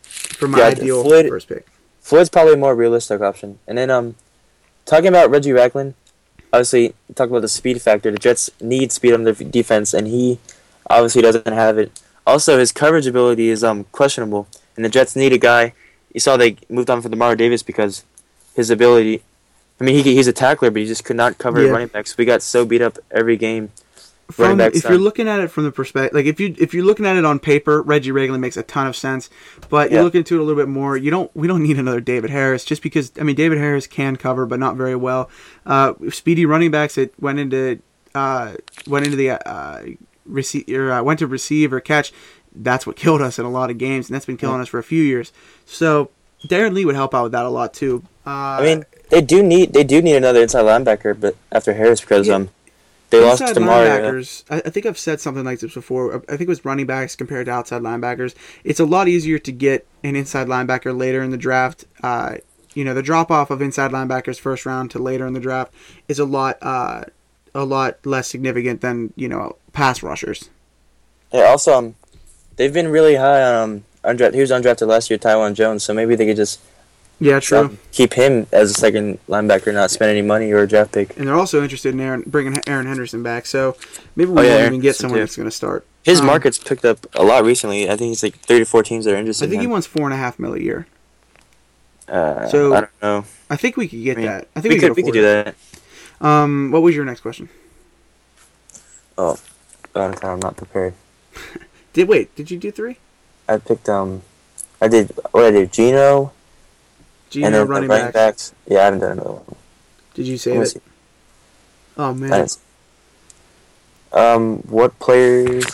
for 0.02 0.46
my 0.46 0.58
Yeah, 0.58 0.64
ideal 0.66 1.02
Floyd- 1.02 1.28
first 1.28 1.48
pick. 1.48 1.66
Floyd's 2.00 2.28
probably 2.28 2.52
a 2.54 2.56
more 2.56 2.74
realistic 2.76 3.20
option. 3.20 3.58
And 3.66 3.76
then 3.78 3.90
um, 3.90 4.14
talking 4.86 5.08
about 5.08 5.28
Reggie 5.30 5.52
Ragland, 5.52 5.94
obviously 6.52 6.94
talk 7.14 7.28
about 7.28 7.42
the 7.42 7.48
speed 7.48 7.82
factor. 7.82 8.10
The 8.10 8.18
Jets 8.18 8.50
need 8.60 8.92
speed 8.92 9.12
on 9.12 9.24
their 9.24 9.34
defense, 9.34 9.92
and 9.92 10.06
he 10.06 10.38
obviously 10.88 11.22
doesn't 11.22 11.46
have 11.52 11.76
it. 11.78 12.00
Also, 12.26 12.58
his 12.58 12.72
coverage 12.72 13.06
ability 13.06 13.48
is 13.50 13.62
um 13.62 13.84
questionable, 13.92 14.48
and 14.76 14.84
the 14.84 14.88
Jets 14.88 15.14
need 15.14 15.32
a 15.32 15.38
guy. 15.38 15.74
You 16.12 16.20
saw 16.20 16.36
they 16.36 16.56
moved 16.70 16.88
on 16.88 17.02
from 17.02 17.10
Demar 17.10 17.36
Davis 17.36 17.62
because 17.62 18.04
his 18.54 18.70
ability. 18.70 19.22
I 19.78 19.84
mean, 19.84 20.02
he, 20.02 20.14
he's 20.14 20.26
a 20.26 20.32
tackler, 20.32 20.70
but 20.70 20.80
he 20.80 20.86
just 20.86 21.04
could 21.04 21.16
not 21.16 21.36
cover 21.36 21.62
Yeah. 21.62 21.70
running 21.70 21.88
backs. 21.88 22.16
We 22.16 22.24
got 22.24 22.40
so 22.42 22.64
beat 22.64 22.80
up 22.80 22.96
every 23.10 23.36
game. 23.36 23.70
From, 24.30 24.60
if 24.60 24.82
you're 24.82 24.98
looking 24.98 25.28
at 25.28 25.38
it 25.38 25.52
from 25.52 25.62
the 25.64 25.70
perspective, 25.70 26.12
like 26.14 26.26
if 26.26 26.40
you 26.40 26.52
if 26.58 26.74
you're 26.74 26.84
looking 26.84 27.06
at 27.06 27.16
it 27.16 27.24
on 27.24 27.38
paper, 27.38 27.80
Reggie 27.80 28.10
Ragland 28.10 28.40
makes 28.40 28.56
a 28.56 28.64
ton 28.64 28.88
of 28.88 28.96
sense. 28.96 29.30
But 29.68 29.90
you 29.92 29.98
Yeah. 29.98 30.02
look 30.02 30.16
into 30.16 30.34
it 30.36 30.40
a 30.40 30.42
little 30.42 30.60
bit 30.60 30.68
more. 30.68 30.96
You 30.96 31.12
don't 31.12 31.30
we 31.36 31.46
don't 31.46 31.62
need 31.68 31.78
another 31.78 32.00
David 32.00 32.30
Harris 32.30 32.64
just 32.64 32.82
because 32.82 33.12
I 33.20 33.22
mean 33.22 33.36
David 33.36 33.58
Harris 33.58 33.86
can 33.86 34.16
cover, 34.16 34.44
but 34.44 34.58
not 34.58 34.74
very 34.76 34.96
well. 34.96 35.30
Uh, 35.64 35.94
speedy 36.10 36.44
running 36.44 36.72
backs 36.72 36.96
that 36.96 37.12
went 37.20 37.38
into 37.38 37.78
uh, 38.16 38.54
went 38.88 39.04
into 39.04 39.16
the 39.16 39.30
uh, 39.48 39.82
receive 40.24 40.68
or 40.70 40.90
uh, 40.92 41.02
went 41.04 41.20
to 41.20 41.26
receive 41.28 41.72
or 41.72 41.78
catch. 41.80 42.12
That's 42.52 42.84
what 42.86 42.96
killed 43.04 43.22
us 43.22 43.38
in 43.38 43.44
a 43.44 43.50
lot 43.50 43.70
of 43.70 43.78
games, 43.78 44.08
and 44.08 44.14
that's 44.14 44.26
been 44.26 44.36
killing 44.38 44.60
us 44.60 44.68
for 44.68 44.78
a 44.78 44.84
few 44.84 45.02
years. 45.04 45.32
So 45.66 46.10
Darron 46.44 46.72
Lee 46.74 46.84
would 46.84 46.96
help 46.96 47.14
out 47.14 47.22
with 47.24 47.32
that 47.32 47.44
a 47.44 47.48
lot 47.48 47.74
too. 47.74 48.02
Uh, 48.26 48.30
I 48.30 48.62
mean, 48.62 48.84
they 49.10 49.20
do 49.20 49.40
need 49.42 49.72
they 49.72 49.84
do 49.84 50.02
need 50.02 50.16
another 50.16 50.42
inside 50.42 50.62
linebacker, 50.64 51.18
but 51.18 51.36
after 51.52 51.74
Harris 51.74 52.00
because 52.00 52.26
Yeah. 52.26 52.34
um 52.34 52.48
they 53.10 53.20
lost 53.20 53.40
Inside 53.40 53.54
Demar. 53.54 53.84
uh, 53.84 53.86
linebackers. 53.86 54.44
I, 54.50 54.56
I 54.66 54.70
think 54.70 54.86
I've 54.86 54.98
said 54.98 55.20
something 55.20 55.44
like 55.44 55.60
this 55.60 55.74
before. 55.74 56.16
I 56.28 56.36
think 56.36 56.42
it 56.42 56.48
was 56.48 56.64
running 56.64 56.86
backs 56.86 57.14
compared 57.14 57.46
to 57.46 57.52
outside 57.52 57.82
linebackers. 57.82 58.34
It's 58.64 58.80
a 58.80 58.84
lot 58.84 59.08
easier 59.08 59.38
to 59.38 59.52
get 59.52 59.86
an 60.02 60.16
inside 60.16 60.48
linebacker 60.48 60.96
later 60.96 61.22
in 61.22 61.30
the 61.30 61.36
draft. 61.36 61.84
Uh, 62.02 62.36
you 62.74 62.84
know, 62.84 62.94
the 62.94 63.02
drop 63.02 63.30
off 63.30 63.50
of 63.50 63.62
inside 63.62 63.90
linebackers 63.92 64.38
first 64.38 64.66
round 64.66 64.90
to 64.90 64.98
later 64.98 65.26
in 65.26 65.32
the 65.32 65.40
draft 65.40 65.72
is 66.08 66.18
a 66.18 66.24
lot, 66.24 66.58
uh, 66.60 67.04
a 67.54 67.64
lot 67.64 68.04
less 68.04 68.28
significant 68.28 68.80
than 68.80 69.12
you 69.16 69.28
know 69.28 69.56
pass 69.72 70.02
rushers. 70.02 70.50
Yeah, 71.32 71.44
also, 71.44 71.78
um, 71.78 71.94
they've 72.56 72.72
been 72.72 72.88
really 72.88 73.16
high 73.16 73.42
on 73.42 73.84
um, 74.04 74.16
undrafted. 74.16 74.34
He 74.34 74.40
was 74.40 74.50
undrafted 74.50 74.88
last 74.88 75.10
year, 75.10 75.18
Taiwan 75.18 75.54
Jones. 75.54 75.84
So 75.84 75.94
maybe 75.94 76.16
they 76.16 76.26
could 76.26 76.36
just 76.36 76.60
Yeah, 77.18 77.40
true. 77.40 77.78
keep 77.92 78.12
him 78.12 78.46
as 78.52 78.70
a 78.70 78.74
second 78.74 79.18
linebacker, 79.26 79.72
not 79.72 79.90
spend 79.90 80.10
any 80.10 80.20
money 80.20 80.52
or 80.52 80.58
a 80.58 80.68
draft 80.68 80.92
pick. 80.92 81.16
and 81.16 81.26
they're 81.26 81.34
also 81.34 81.62
interested 81.62 81.94
in 81.94 82.00
Erin, 82.00 82.24
bringing 82.26 82.58
Erin 82.66 82.86
Henderson 82.86 83.22
back. 83.22 83.46
So 83.46 83.74
maybe 84.16 84.30
we 84.32 84.40
Oh, 84.40 84.42
yeah, 84.42 84.48
won't 84.50 84.60
Erin 84.60 84.72
even 84.74 84.80
get 84.82 84.96
someone 84.96 85.16
too. 85.18 85.22
that's 85.22 85.36
going 85.36 85.48
to 85.48 85.54
start. 85.54 85.86
His 86.02 86.20
Um, 86.20 86.26
market's 86.26 86.58
picked 86.58 86.84
up 86.84 87.06
a 87.14 87.24
lot 87.24 87.44
recently. 87.44 87.86
I 87.88 87.96
think 87.96 88.08
he's 88.10 88.22
like 88.22 88.36
three 88.40 88.58
to 88.58 88.64
four 88.66 88.82
teams 88.82 89.06
that 89.06 89.14
are 89.14 89.16
interested. 89.16 89.46
I 89.46 89.48
think 89.48 89.60
he 89.60 89.64
in 89.64 89.70
him. 89.70 89.72
wants 89.72 89.86
four 89.86 90.04
and 90.04 90.12
a 90.12 90.16
half 90.18 90.38
mil 90.38 90.52
a 90.54 90.58
year. 90.60 90.86
Uh, 92.06 92.46
so- 92.48 92.74
I 92.74 92.80
don't 92.82 93.02
know. 93.02 93.24
I 93.48 93.56
think 93.56 93.76
we 93.78 93.88
could 93.88 94.02
get 94.04 94.16
I 94.18 94.20
mean, 94.20 94.26
that. 94.30 94.48
I 94.54 94.60
think 94.60 94.74
we, 94.74 94.80
could 94.80 94.94
we 94.96 95.02
could 95.02 95.12
do 95.14 95.22
that. 95.22 95.54
Um, 96.20 96.70
what 96.70 96.82
was 96.82 96.94
your 96.94 97.04
next 97.04 97.20
question? 97.20 97.48
Oh, 99.16 99.38
I'm 99.94 100.40
not 100.40 100.56
prepared. 100.56 100.94
Did 101.94 102.08
wait? 102.08 102.34
Did 102.36 102.50
you 102.50 102.58
do 102.58 102.70
three? 102.70 102.98
I 103.48 103.56
picked 103.58 103.88
um, 103.88 104.22
I 104.82 104.88
did 104.88 105.10
what 105.30 105.44
I 105.44 105.50
did 105.50 105.72
Geno, 105.72 106.32
Geno 107.30 107.46
and 107.46 107.54
then 107.54 107.66
running, 107.68 107.88
the 107.88 107.94
running 107.94 108.12
backs. 108.12 108.50
backs. 108.50 108.54
Yeah, 108.68 108.78
I 108.80 108.84
haven't 108.84 109.00
done 109.00 109.12
another 109.12 109.30
one. 109.32 109.56
Did 110.14 110.26
you 110.26 110.38
save 110.38 110.60
it? 110.62 110.66
see. 110.66 110.80
Oh 111.98 112.14
man. 112.14 112.46
Um, 114.12 114.58
what 114.68 114.98
players? 114.98 115.64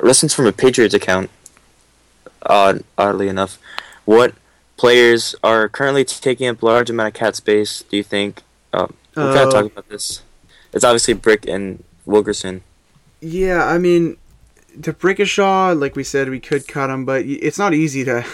Listens 0.00 0.32
from 0.34 0.46
a 0.46 0.52
Patriots 0.52 0.94
account. 0.94 1.30
Odd, 2.46 2.84
oddly 2.96 3.28
enough, 3.28 3.58
what 4.06 4.34
players 4.78 5.34
are 5.44 5.68
currently 5.68 6.04
taking 6.06 6.48
up 6.48 6.62
large 6.62 6.88
amount 6.88 7.08
of 7.08 7.14
cap 7.14 7.36
space? 7.36 7.82
Do 7.88 7.96
you 7.98 8.02
think? 8.02 8.42
Um, 8.72 8.94
we 9.14 9.22
Oh. 9.22 9.44
of 9.46 9.52
talked 9.52 9.72
about 9.72 9.88
this. 9.90 10.22
It's 10.72 10.84
obviously 10.84 11.14
Brick 11.14 11.46
and 11.46 11.84
Wilkerson. 12.06 12.62
yeah. 13.20 13.66
I 13.66 13.76
mean, 13.76 14.16
D'Brickashaw, 14.80 15.78
like 15.78 15.96
we 15.96 16.04
said, 16.04 16.30
we 16.30 16.40
could 16.40 16.66
cut 16.66 16.88
him, 16.88 17.04
but 17.04 17.24
it's 17.26 17.58
not 17.58 17.74
easy 17.74 18.04
to 18.04 18.24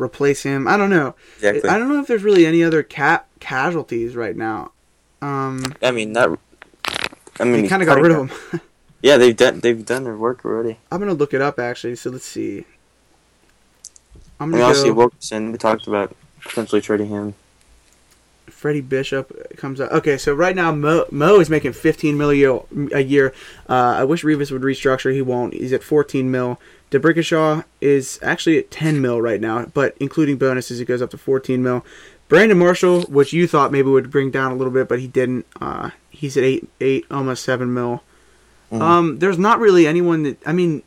replace 0.00 0.42
him. 0.42 0.66
I 0.66 0.76
don't 0.76 0.90
know. 0.90 1.14
Exactly. 1.36 1.68
I 1.68 1.78
don't 1.78 1.88
know 1.88 2.00
if 2.00 2.06
there's 2.06 2.22
really 2.22 2.46
any 2.46 2.62
other 2.62 2.82
cap 2.82 3.28
casualties 3.40 4.16
right 4.16 4.36
now. 4.36 4.72
Um, 5.22 5.74
I 5.82 5.90
mean, 5.90 6.12
not. 6.12 6.38
I 7.38 7.44
mean, 7.44 7.62
they 7.62 7.68
kind 7.68 7.82
of 7.82 7.86
got 7.86 8.00
rid 8.00 8.12
of 8.12 8.30
him. 8.30 8.60
Yeah, 9.02 9.16
they've 9.16 9.36
done 9.36 9.60
they've 9.60 9.84
done 9.84 10.04
their 10.04 10.16
work 10.16 10.44
already. 10.44 10.76
I'm 10.92 11.00
gonna 11.00 11.14
look 11.14 11.32
it 11.32 11.40
up 11.40 11.58
actually. 11.58 11.96
So 11.96 12.10
let's 12.10 12.26
see. 12.26 12.66
I'm 14.38 14.42
I 14.42 14.44
mean, 14.44 14.52
gonna 14.52 14.64
obviously 14.64 14.90
go. 14.90 14.94
Wilkerson. 14.96 15.52
We 15.52 15.58
talked 15.58 15.86
about 15.86 16.14
potentially 16.42 16.82
trading 16.82 17.08
him. 17.08 17.34
Freddie 18.46 18.82
Bishop 18.82 19.56
comes 19.56 19.80
out. 19.80 19.90
Okay, 19.90 20.18
so 20.18 20.34
right 20.34 20.54
now 20.54 20.70
Mo, 20.70 21.06
Mo 21.10 21.40
is 21.40 21.48
making 21.48 21.72
15 21.72 22.18
mil 22.18 22.28
a 22.28 22.34
year. 22.34 22.60
A 22.92 23.00
year. 23.00 23.32
Uh, 23.66 23.94
I 23.98 24.04
wish 24.04 24.22
Revis 24.22 24.50
would 24.52 24.60
restructure. 24.60 25.14
He 25.14 25.22
won't. 25.22 25.54
He's 25.54 25.72
at 25.72 25.82
14 25.82 26.30
mil. 26.30 26.60
D'Brickashaw 26.90 27.64
is 27.80 28.18
actually 28.22 28.58
at 28.58 28.70
10 28.70 29.00
mil 29.00 29.20
right 29.22 29.40
now, 29.40 29.66
but 29.66 29.96
including 30.00 30.36
bonuses, 30.36 30.80
it 30.80 30.86
goes 30.86 31.00
up 31.02 31.10
to 31.10 31.18
14 31.18 31.62
mil. 31.62 31.84
Brandon 32.28 32.58
Marshall, 32.58 33.02
which 33.02 33.32
you 33.32 33.46
thought 33.46 33.72
maybe 33.72 33.88
would 33.88 34.10
bring 34.10 34.30
down 34.30 34.52
a 34.52 34.54
little 34.54 34.72
bit, 34.72 34.88
but 34.88 35.00
he 35.00 35.08
didn't. 35.08 35.46
Uh, 35.60 35.90
he's 36.10 36.36
at 36.36 36.44
eight, 36.44 36.68
eight, 36.80 37.04
almost 37.10 37.44
seven 37.44 37.72
mil. 37.74 38.02
Mhm. 38.72 38.80
Um, 38.80 39.18
there's 39.18 39.38
not 39.38 39.58
really 39.58 39.86
anyone 39.86 40.22
that. 40.22 40.36
I 40.46 40.52
mean, 40.52 40.82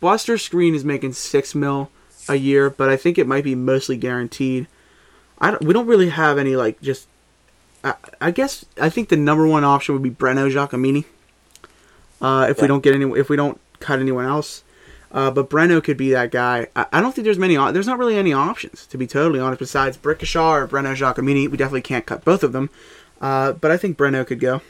Buster 0.00 0.34
Skrine 0.34 0.74
is 0.74 0.84
making 0.84 1.14
six 1.14 1.54
mil 1.54 1.90
a 2.28 2.34
year, 2.34 2.68
but 2.68 2.90
I 2.90 2.96
think 2.96 3.16
it 3.18 3.26
might 3.26 3.42
be 3.44 3.54
mostly 3.54 3.96
guaranteed. 3.96 4.66
I 5.38 5.50
don't, 5.52 5.64
we 5.64 5.72
don't 5.72 5.86
really 5.86 6.10
have 6.10 6.36
any 6.38 6.56
like 6.56 6.80
just. 6.82 7.08
I, 7.82 7.94
I 8.20 8.30
guess 8.30 8.64
I 8.80 8.90
think 8.90 9.08
the 9.08 9.16
number 9.16 9.46
one 9.46 9.64
option 9.64 9.94
would 9.94 10.02
be 10.02 10.10
Breno 10.10 10.50
Giacomini. 10.52 11.04
Uh, 12.20 12.46
if 12.50 12.60
we 12.60 12.68
don't 12.68 12.82
get 12.82 12.94
any, 12.94 13.10
if 13.18 13.28
we 13.30 13.36
don't 13.36 13.58
cut 13.80 13.98
anyone 13.98 14.26
else, 14.26 14.62
uh, 15.12 15.30
but 15.30 15.48
Breno 15.50 15.82
could 15.82 15.96
be 15.96 16.10
that 16.10 16.30
guy. 16.30 16.66
I, 16.74 16.86
I 16.92 17.00
don't 17.00 17.14
think 17.14 17.24
there's 17.24 17.38
many. 17.38 17.56
There's 17.72 17.86
not 17.86 17.98
really 17.98 18.16
any 18.16 18.32
options 18.32 18.86
to 18.86 18.98
be 18.98 19.06
totally 19.06 19.38
honest. 19.40 19.58
Besides 19.60 19.96
Brickashaw 19.96 20.62
or 20.62 20.66
Breno 20.68 20.94
Giacomini, 20.96 21.48
we 21.48 21.56
definitely 21.56 21.82
can't 21.82 22.06
cut 22.06 22.24
both 22.24 22.42
of 22.42 22.52
them. 22.52 22.70
Uh, 23.20 23.52
but 23.52 23.70
I 23.70 23.76
think 23.76 23.96
Breno 23.96 24.26
could 24.26 24.40
go. 24.40 24.62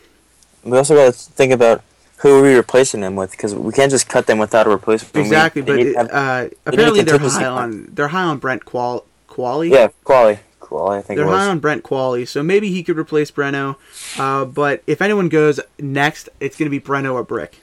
We 0.64 0.76
also 0.76 0.94
got 0.94 1.06
to 1.06 1.18
think 1.18 1.52
about 1.52 1.82
who 2.18 2.38
are 2.38 2.42
we 2.42 2.54
replacing 2.54 3.00
them 3.00 3.16
with 3.16 3.32
because 3.32 3.54
we 3.54 3.72
can't 3.72 3.90
just 3.90 4.08
cut 4.08 4.26
them 4.26 4.38
without 4.38 4.66
a 4.66 4.70
replacement. 4.70 5.16
Exactly, 5.16 5.62
they 5.62 5.72
but 5.72 5.76
need 5.76 5.84
to 5.84 5.90
it, 5.90 5.96
have- 5.96 6.10
uh, 6.10 6.48
apparently 6.66 7.02
they're 7.02 7.18
high 7.18 7.44
on 7.46 7.88
they're 7.92 8.08
high 8.08 8.22
on 8.22 8.38
Brent 8.38 8.64
Qual 8.64 9.04
Qvale. 9.28 9.70
yeah, 9.70 9.88
Qvale, 10.04 10.38
Qvale. 10.60 10.98
I 10.98 11.02
think 11.02 11.16
They're 11.18 11.26
high 11.26 11.46
on 11.48 11.58
Brent 11.58 11.82
Qvale, 11.82 12.28
so 12.28 12.42
maybe 12.42 12.70
he 12.70 12.82
could 12.82 12.98
replace 12.98 13.30
Breno. 13.30 13.76
Uh, 14.18 14.44
but 14.44 14.82
if 14.86 15.00
anyone 15.02 15.28
goes 15.30 15.58
next, 15.80 16.28
it's 16.38 16.56
going 16.56 16.66
to 16.66 16.70
be 16.70 16.78
Breno 16.80 17.14
or 17.14 17.24
Brick. 17.24 17.56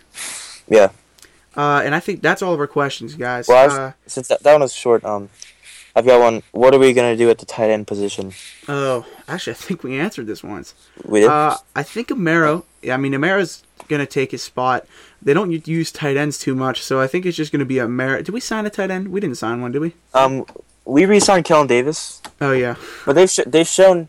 yeah. 0.68 0.90
Uh, 1.58 1.82
and 1.84 1.94
I 1.96 2.00
think 2.00 2.22
that's 2.22 2.42
all 2.42 2.54
of 2.54 2.60
our 2.60 2.68
questions, 2.68 3.16
guys. 3.16 3.48
Well, 3.48 3.68
was, 3.68 3.78
uh, 3.78 3.92
since 4.08 4.28
that, 4.30 4.44
that 4.44 4.52
one 4.54 4.62
was 4.62 4.74
short, 4.74 5.04
um, 5.04 5.30
I've 5.96 6.06
got 6.06 6.22
one. 6.22 6.44
What 6.52 6.74
are 6.74 6.80
we 6.80 6.94
gonna 6.94 7.18
do 7.18 7.30
at 7.30 7.40
the 7.40 7.46
tight 7.46 7.70
end 7.70 7.88
position? 7.88 8.34
oh, 8.68 9.06
actually, 9.28 9.54
I 9.54 9.56
think 9.56 9.84
we 9.84 10.00
answered 10.00 10.28
this 10.28 10.44
once. 10.44 10.74
We 11.04 11.22
did. 11.22 11.30
Uh, 11.30 11.58
I 11.76 11.84
think 11.84 12.10
Amaro. 12.10 12.64
I 12.90 12.96
mean, 12.98 13.14
Amaro's 13.14 13.64
going 13.90 14.00
to 14.00 14.06
take 14.06 14.32
his 14.32 14.42
spot. 14.44 14.86
They 15.22 15.34
don't 15.34 15.52
use 15.68 15.92
tight 15.92 16.16
ends 16.16 16.38
too 16.38 16.56
much, 16.56 16.82
so 16.84 17.02
I 17.02 17.08
think 17.08 17.26
it's 17.26 17.36
just 17.36 17.52
going 17.52 17.60
to 17.60 17.66
be 17.66 17.76
Amaro. 17.76 18.18
Did 18.24 18.30
we 18.30 18.40
sign 18.40 18.66
a 18.66 18.70
tight 18.70 18.90
end? 18.92 19.10
We 19.10 19.20
didn't 19.20 19.36
sign 19.38 19.62
one, 19.62 19.72
did 19.74 19.80
we? 19.82 19.94
um, 20.14 20.46
we 20.86 21.06
re-signed 21.06 21.44
Kellen 21.46 21.68
Davis, 21.68 22.22
Oh 22.40 22.52
yeah. 22.54 22.76
but 23.06 23.14
they've 23.14 23.30
sh- 23.30 23.40
they've 23.46 23.68
shown 23.68 24.08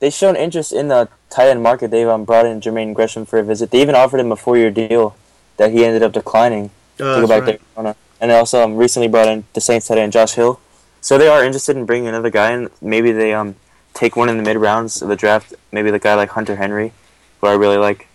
they've 0.00 0.12
shown 0.12 0.34
interest 0.36 0.72
in 0.72 0.88
the 0.88 1.08
tight 1.30 1.48
end 1.48 1.62
market. 1.62 1.90
They've 1.90 2.08
um, 2.08 2.24
brought 2.24 2.44
in 2.46 2.60
Jermaine 2.60 2.92
Gresham 2.94 3.24
for 3.24 3.38
a 3.38 3.42
visit. 3.44 3.70
They 3.70 3.80
even 3.82 3.94
offered 3.94 4.18
him 4.20 4.32
a 4.32 4.36
four-year 4.36 4.70
deal 4.70 5.14
that 5.58 5.70
he 5.72 5.84
ended 5.84 6.02
up 6.02 6.12
declining. 6.12 6.70
Go 6.98 7.26
back 7.26 7.42
right. 7.42 7.60
Arizona. 7.76 7.96
And 8.20 8.30
they 8.30 8.36
also 8.36 8.64
um, 8.64 8.76
recently 8.76 9.08
brought 9.08 9.28
in 9.28 9.44
the 9.54 9.60
Saints 9.60 9.88
tight 9.88 9.98
and 9.98 10.12
Josh 10.12 10.32
Hill. 10.32 10.60
So 11.00 11.16
they 11.16 11.28
are 11.28 11.44
interested 11.44 11.76
in 11.76 11.86
bringing 11.86 12.08
another 12.08 12.30
guy 12.30 12.50
and 12.50 12.68
Maybe 12.80 13.12
they 13.12 13.32
um 13.32 13.54
take 13.94 14.16
one 14.16 14.28
in 14.28 14.36
the 14.36 14.42
mid 14.42 14.56
rounds 14.56 15.02
of 15.02 15.08
the 15.08 15.16
draft. 15.16 15.54
Maybe 15.72 15.90
the 15.90 15.98
guy 15.98 16.14
like 16.14 16.30
Hunter 16.30 16.56
Henry, 16.56 16.92
who 17.40 17.46
I 17.46 17.54
really 17.54 17.76
like. 17.76 18.06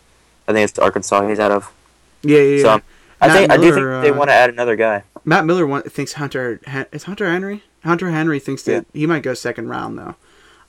I 0.48 0.54
think 0.54 0.70
it's 0.70 0.80
Arkansas 0.80 1.28
he's 1.28 1.40
out 1.40 1.52
of. 1.52 1.72
Yeah, 2.22 2.40
yeah, 2.40 2.56
yeah. 2.56 2.62
So 2.62 2.70
um, 2.74 2.84
I 3.22 3.28
Matt 3.28 3.38
think 3.38 3.52
I 3.52 3.58
do 3.58 3.62
Miller, 3.62 3.94
think 3.94 4.04
they 4.04 4.12
uh, 4.12 4.18
want 4.18 4.30
to 4.30 4.34
add 4.34 4.50
another 4.50 4.76
guy. 4.76 5.04
Matt 5.26 5.46
Miller 5.46 5.66
want, 5.66 5.92
thinks 5.92 6.14
Hunter 6.14 6.60
is 6.92 7.04
Hunter 7.04 7.30
Henry. 7.30 7.64
Hunter 7.84 8.12
Henry 8.12 8.40
thinks 8.40 8.64
that 8.64 8.86
he 8.94 9.06
might 9.06 9.24
go 9.24 9.34
second 9.34 9.70
round 9.70 9.98
though. 9.98 10.16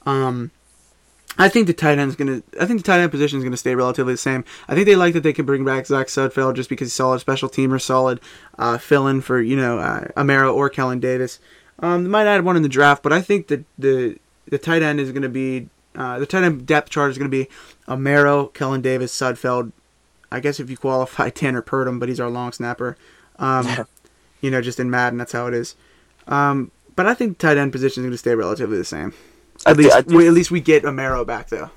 Um, 0.07 0.51
I 1.37 1.49
think 1.49 1.67
the 1.67 1.73
tight 1.73 1.99
end 1.99 2.11
is 2.11 2.17
gonna. 2.17 2.43
I 2.61 2.67
think 2.67 2.81
the 2.81 2.87
tight 2.87 3.01
end 3.01 3.11
position 3.11 3.39
is 3.39 3.45
gonna 3.45 3.57
stay 3.57 3.75
relatively 3.75 4.15
the 4.15 4.19
same. 4.19 4.45
I 4.69 4.75
think 4.75 4.87
they 4.87 4.97
like 4.97 5.15
that 5.15 5.23
they 5.23 5.33
can 5.33 5.47
bring 5.47 5.65
back 5.65 5.87
Zach 5.87 6.07
Sudfeld 6.07 6.55
just 6.55 6.69
because 6.69 6.87
he's 6.87 6.95
solid 6.95 7.21
special 7.21 7.49
teamer, 7.49 7.81
solid 7.81 8.21
uh, 8.59 8.79
fill 8.79 9.07
in 9.07 9.21
for 9.21 9.41
you 9.41 9.57
know 9.57 9.79
uh, 9.79 10.09
Amaro 10.17 10.55
or 10.55 10.69
Kellen 10.69 11.01
Davis. 11.01 11.41
Um, 11.81 12.05
they 12.05 12.11
might 12.11 12.27
add 12.27 12.45
one 12.45 12.57
in 12.57 12.63
the 12.63 12.69
draft, 12.69 13.03
but 13.03 13.13
I 13.13 13.21
think 13.21 13.49
that 13.49 13.65
the 13.79 14.17
the 14.47 14.59
tight 14.59 14.83
end 14.83 15.01
is 15.01 15.11
gonna 15.13 15.29
be 15.29 15.69
uh, 15.97 16.19
the 16.19 16.27
tight 16.27 16.45
end 16.45 16.67
depth 16.67 16.91
chart 16.91 17.11
is 17.11 17.19
gonna 17.19 17.29
be 17.29 17.49
Amaro, 17.89 18.53
Kellen 18.55 18.81
Davis, 18.81 19.15
Sudfeld. 19.15 19.73
I 20.31 20.41
guess 20.41 20.61
if 20.61 20.71
you 20.71 20.77
qualify 20.77 21.31
Tanner 21.31 21.63
Purdum, 21.63 21.99
but 21.99 22.09
he's 22.09 22.21
our 22.21 22.31
long 22.31 22.53
snapper. 22.53 22.97
Um, 23.39 23.87
you 24.41 24.51
know, 24.51 24.61
just 24.61 24.79
in 24.79 24.91
Madden, 24.91 25.19
that's 25.19 25.33
how 25.33 25.47
it 25.47 25.55
is. 25.55 25.75
Um, 26.29 26.71
but 26.97 27.07
I 27.07 27.15
think 27.15 27.39
the 27.39 27.49
tight 27.49 27.57
end 27.57 27.73
position 27.73 28.03
is 28.03 28.05
going 28.05 28.13
to 28.13 28.19
stay 28.19 28.35
relatively 28.35 28.77
the 28.77 28.85
same. 28.85 29.13
At 29.67 29.77
least, 29.77 30.09
do- 30.09 30.17
we, 30.17 30.27
at 30.29 30.33
least 30.35 30.51
we 30.51 30.61
get 30.61 30.83
Amaro 30.85 31.27
back 31.27 31.49
though. 31.49 31.71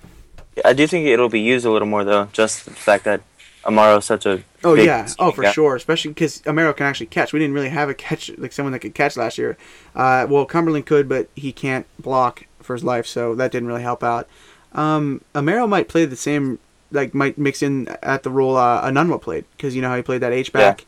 I 0.65 0.73
do 0.73 0.87
think 0.87 1.05
it'll 1.07 1.29
be 1.29 1.39
used 1.39 1.65
a 1.65 1.71
little 1.71 1.87
more 1.87 2.03
though, 2.03 2.29
just 2.33 2.65
the 2.65 2.71
fact 2.71 3.03
that 3.05 3.21
Amaro's 3.63 4.05
such 4.05 4.25
a 4.25 4.43
Oh 4.63 4.73
yeah, 4.73 5.07
oh 5.19 5.31
for 5.31 5.43
guy. 5.43 5.51
sure. 5.51 5.75
Especially 5.75 6.11
because 6.11 6.41
Amaro 6.43 6.75
can 6.75 6.85
actually 6.87 7.05
catch. 7.07 7.31
We 7.31 7.39
didn't 7.39 7.53
really 7.53 7.69
have 7.69 7.89
a 7.89 7.93
catch 7.93 8.31
like 8.37 8.51
someone 8.51 8.73
that 8.73 8.79
could 8.79 8.95
catch 8.95 9.15
last 9.15 9.37
year. 9.37 9.55
Uh, 9.95 10.25
well, 10.29 10.45
Cumberland 10.45 10.85
could, 10.85 11.07
but 11.07 11.29
he 11.35 11.51
can't 11.51 11.85
block 11.99 12.45
for 12.61 12.73
his 12.73 12.83
life, 12.83 13.05
so 13.05 13.35
that 13.35 13.51
didn't 13.51 13.67
really 13.67 13.83
help 13.83 14.03
out. 14.03 14.27
Um, 14.73 15.21
Amaro 15.35 15.69
might 15.69 15.87
play 15.87 16.05
the 16.05 16.15
same, 16.15 16.59
like 16.91 17.13
might 17.13 17.37
mix 17.37 17.61
in 17.61 17.87
at 18.01 18.23
the 18.23 18.29
role 18.31 18.57
uh, 18.57 18.81
Enunwa 18.89 19.21
played 19.21 19.45
because 19.55 19.75
you 19.75 19.81
know 19.81 19.89
how 19.89 19.95
he 19.95 20.01
played 20.01 20.21
that 20.21 20.33
H 20.33 20.51
back. 20.51 20.85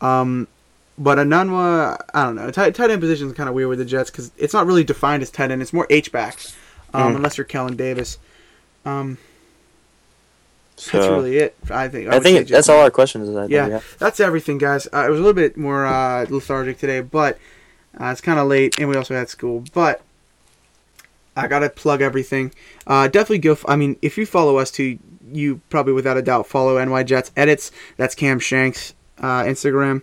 Um, 0.00 0.48
but 1.02 1.18
Enunwa, 1.18 1.98
I 2.14 2.24
don't 2.24 2.36
know. 2.36 2.50
Tight, 2.50 2.74
tight 2.74 2.90
end 2.90 3.00
position 3.00 3.26
is 3.28 3.32
kind 3.34 3.48
of 3.48 3.54
weird 3.54 3.68
with 3.68 3.78
the 3.78 3.84
Jets 3.84 4.10
because 4.10 4.30
it's 4.38 4.54
not 4.54 4.66
really 4.66 4.84
defined 4.84 5.22
as 5.22 5.30
tight 5.30 5.50
end. 5.50 5.60
It's 5.62 5.72
more 5.72 5.86
H 5.90 6.12
back, 6.12 6.38
um, 6.94 7.12
Mhm. 7.12 7.16
unless 7.16 7.36
you're 7.38 7.44
Kellen 7.44 7.76
Davis. 7.76 8.18
Um, 8.84 9.18
that's 10.76 10.92
really 11.08 11.36
it. 11.38 11.54
I 11.70 11.88
think. 11.88 12.08
I 12.08 12.18
say 12.18 12.20
think 12.34 12.48
that's 12.48 12.68
all 12.68 12.80
our 12.80 12.90
questions. 12.90 13.28
Yeah. 13.50 13.66
yeah. 13.68 13.80
that's 13.98 14.18
everything, 14.20 14.58
guys. 14.58 14.86
Uh, 14.92 15.04
it 15.06 15.10
was 15.10 15.18
a 15.20 15.22
little 15.22 15.34
bit 15.34 15.56
more 15.56 15.86
uh, 15.86 16.26
lethargic 16.28 16.78
today, 16.78 17.00
but 17.00 17.38
uh, 18.00 18.06
it's 18.06 18.20
kind 18.20 18.38
of 18.38 18.48
late, 18.48 18.78
and 18.78 18.88
we 18.88 18.96
also 18.96 19.14
had 19.14 19.28
school. 19.28 19.64
But 19.74 20.00
I 21.36 21.46
gotta 21.46 21.68
plug 21.70 22.02
everything. 22.02 22.52
Uh, 22.86 23.06
definitely 23.08 23.38
go. 23.38 23.52
F- 23.52 23.64
I 23.68 23.76
mean, 23.76 23.96
if 24.02 24.18
you 24.18 24.26
follow 24.26 24.56
us 24.58 24.70
too, 24.70 24.98
you 25.32 25.60
probably 25.70 25.92
without 25.92 26.16
a 26.16 26.22
doubt 26.22 26.46
follow 26.46 26.82
NY 26.84 27.04
Jets 27.04 27.30
Edits. 27.36 27.70
That's 27.96 28.14
Cam 28.14 28.38
Shanks 28.40 28.94
uh, 29.18 29.42
Instagram. 29.44 30.02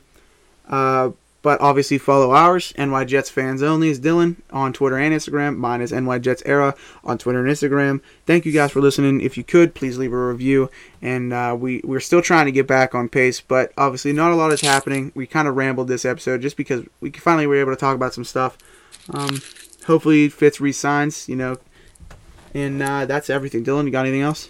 Uh, 0.69 1.11
but 1.41 1.61
obviously 1.61 1.97
follow 1.97 2.31
ours. 2.31 2.73
NY 2.77 3.05
Jets 3.05 3.29
fans 3.29 3.63
only 3.63 3.89
is 3.89 3.99
Dylan 4.01 4.35
on 4.51 4.73
Twitter 4.73 4.97
and 4.97 5.15
Instagram. 5.15 5.55
Mine 5.55 5.79
is 5.81 5.93
NY 5.93 6.19
Jets 6.19 6.43
Era 6.45 6.75
on 7.03 7.17
Twitter 7.17 7.39
and 7.39 7.47
Instagram. 7.49 8.01
Thank 8.25 8.45
you 8.45 8.51
guys 8.51 8.71
for 8.71 8.81
listening. 8.81 9.21
If 9.21 9.37
you 9.37 9.45
could, 9.45 9.73
please 9.73 9.97
leave 9.97 10.11
a 10.11 10.17
review. 10.27 10.69
And 11.01 11.31
uh, 11.31 11.55
we 11.57 11.79
we're 11.85 12.01
still 12.01 12.21
trying 12.21 12.47
to 12.47 12.51
get 12.51 12.67
back 12.67 12.93
on 12.93 13.07
pace, 13.07 13.39
but 13.39 13.71
obviously 13.77 14.11
not 14.11 14.33
a 14.33 14.35
lot 14.35 14.51
is 14.51 14.59
happening. 14.59 15.13
We 15.15 15.25
kind 15.27 15.47
of 15.47 15.55
rambled 15.55 15.87
this 15.87 16.03
episode 16.03 16.41
just 16.41 16.57
because 16.57 16.83
we 16.99 17.09
finally 17.11 17.47
were 17.47 17.55
able 17.55 17.71
to 17.71 17.77
talk 17.79 17.95
about 17.95 18.13
some 18.13 18.25
stuff. 18.25 18.57
Um, 19.13 19.39
hopefully 19.87 20.27
Fitz 20.27 20.59
resigns, 20.59 21.29
you 21.29 21.37
know. 21.37 21.57
And 22.53 22.83
uh, 22.83 23.05
that's 23.05 23.29
everything. 23.29 23.63
Dylan, 23.63 23.85
you 23.85 23.91
got 23.91 24.05
anything 24.05 24.23
else? 24.23 24.49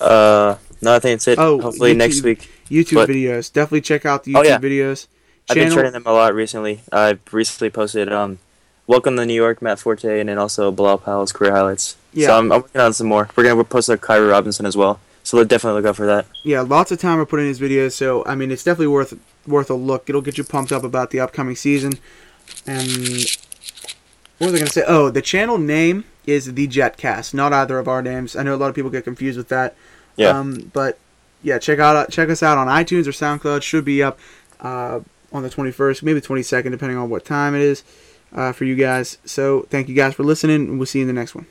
Uh, 0.00 0.56
no, 0.82 0.94
I 0.94 0.98
think 1.00 1.16
it's 1.16 1.26
it. 1.26 1.38
Oh, 1.38 1.60
Hopefully 1.60 1.94
YouTube- 1.94 1.96
next 1.96 2.22
week. 2.22 2.48
YouTube 2.70 2.94
But- 2.94 3.08
videos. 3.08 3.52
Definitely 3.52 3.80
check 3.80 4.06
out 4.06 4.22
the 4.22 4.34
YouTube 4.34 4.38
Oh, 4.38 4.42
yeah. 4.42 4.58
videos. 4.58 5.06
I've 5.48 5.54
been 5.54 5.72
training 5.72 5.92
them 5.92 6.02
a 6.06 6.12
lot 6.12 6.34
recently. 6.34 6.80
I've 6.92 7.20
recently 7.32 7.70
posted 7.70 8.12
um, 8.12 8.38
"Welcome 8.86 9.16
to 9.16 9.24
New 9.26 9.34
York," 9.34 9.62
Matt 9.62 9.78
Forte, 9.78 10.18
and 10.20 10.28
then 10.28 10.38
also 10.38 10.70
Bilal 10.72 10.98
Powell's 10.98 11.32
career 11.32 11.52
highlights. 11.52 11.96
Yeah. 12.12 12.28
So 12.28 12.38
I'm, 12.38 12.52
I'm 12.52 12.62
working 12.62 12.80
on 12.80 12.92
some 12.92 13.06
more. 13.06 13.28
We're 13.36 13.44
gonna 13.44 13.62
post 13.64 13.88
a 13.88 13.96
Khiry 13.96 14.30
Robinson 14.30 14.66
as 14.66 14.76
well. 14.76 15.00
So 15.22 15.42
definitely 15.44 15.80
look 15.82 15.88
out 15.90 15.96
for 15.96 16.06
that. 16.06 16.26
yeah, 16.44 16.60
lots 16.60 16.92
of 16.92 17.00
time 17.00 17.18
we're 17.18 17.26
putting 17.26 17.46
in 17.46 17.52
these 17.52 17.60
videos, 17.60 17.92
so 17.92 18.24
I 18.26 18.34
mean 18.34 18.50
it's 18.50 18.64
definitely 18.64 18.88
worth 18.88 19.18
worth 19.46 19.70
a 19.70 19.74
look. 19.74 20.08
It'll 20.08 20.20
get 20.22 20.38
you 20.38 20.44
pumped 20.44 20.72
up 20.72 20.84
about 20.84 21.10
the 21.10 21.20
upcoming 21.20 21.56
season. 21.56 21.94
And 22.66 22.88
what 24.38 24.50
was 24.50 24.54
I 24.54 24.58
gonna 24.58 24.70
say? 24.70 24.84
Oh, 24.86 25.10
the 25.10 25.22
channel 25.22 25.58
name 25.58 26.04
is 26.26 26.54
the 26.54 26.66
Jetcast, 26.68 27.34
not 27.34 27.52
either 27.52 27.78
of 27.78 27.86
our 27.88 28.02
names. 28.02 28.34
I 28.36 28.42
know 28.42 28.54
a 28.54 28.56
lot 28.56 28.68
of 28.68 28.74
people 28.74 28.90
get 28.90 29.04
confused 29.04 29.38
with 29.38 29.48
that. 29.48 29.74
Yeah. 30.16 30.28
Um, 30.30 30.70
but 30.72 30.98
yeah, 31.42 31.58
check 31.58 31.78
out 31.78 32.10
check 32.10 32.28
us 32.28 32.42
out 32.42 32.58
on 32.58 32.66
iTunes 32.68 33.06
or 33.06 33.12
SoundCloud. 33.12 33.62
Should 33.62 33.84
be 33.84 34.02
up 34.02 34.18
uh, 34.60 35.00
on 35.32 35.42
the 35.42 35.50
21st, 35.50 36.02
maybe 36.02 36.20
22nd, 36.20 36.70
depending 36.70 36.98
on 36.98 37.10
what 37.10 37.24
time 37.24 37.54
it 37.54 37.62
is 37.62 37.82
uh, 38.32 38.52
for 38.52 38.64
you 38.64 38.74
guys. 38.74 39.18
So 39.24 39.66
thank 39.70 39.88
you 39.88 39.94
guys 39.94 40.14
for 40.14 40.22
listening, 40.22 40.68
and 40.68 40.78
we'll 40.78 40.86
see 40.86 40.98
you 40.98 41.04
in 41.04 41.08
the 41.08 41.12
next 41.12 41.34
one. 41.34 41.46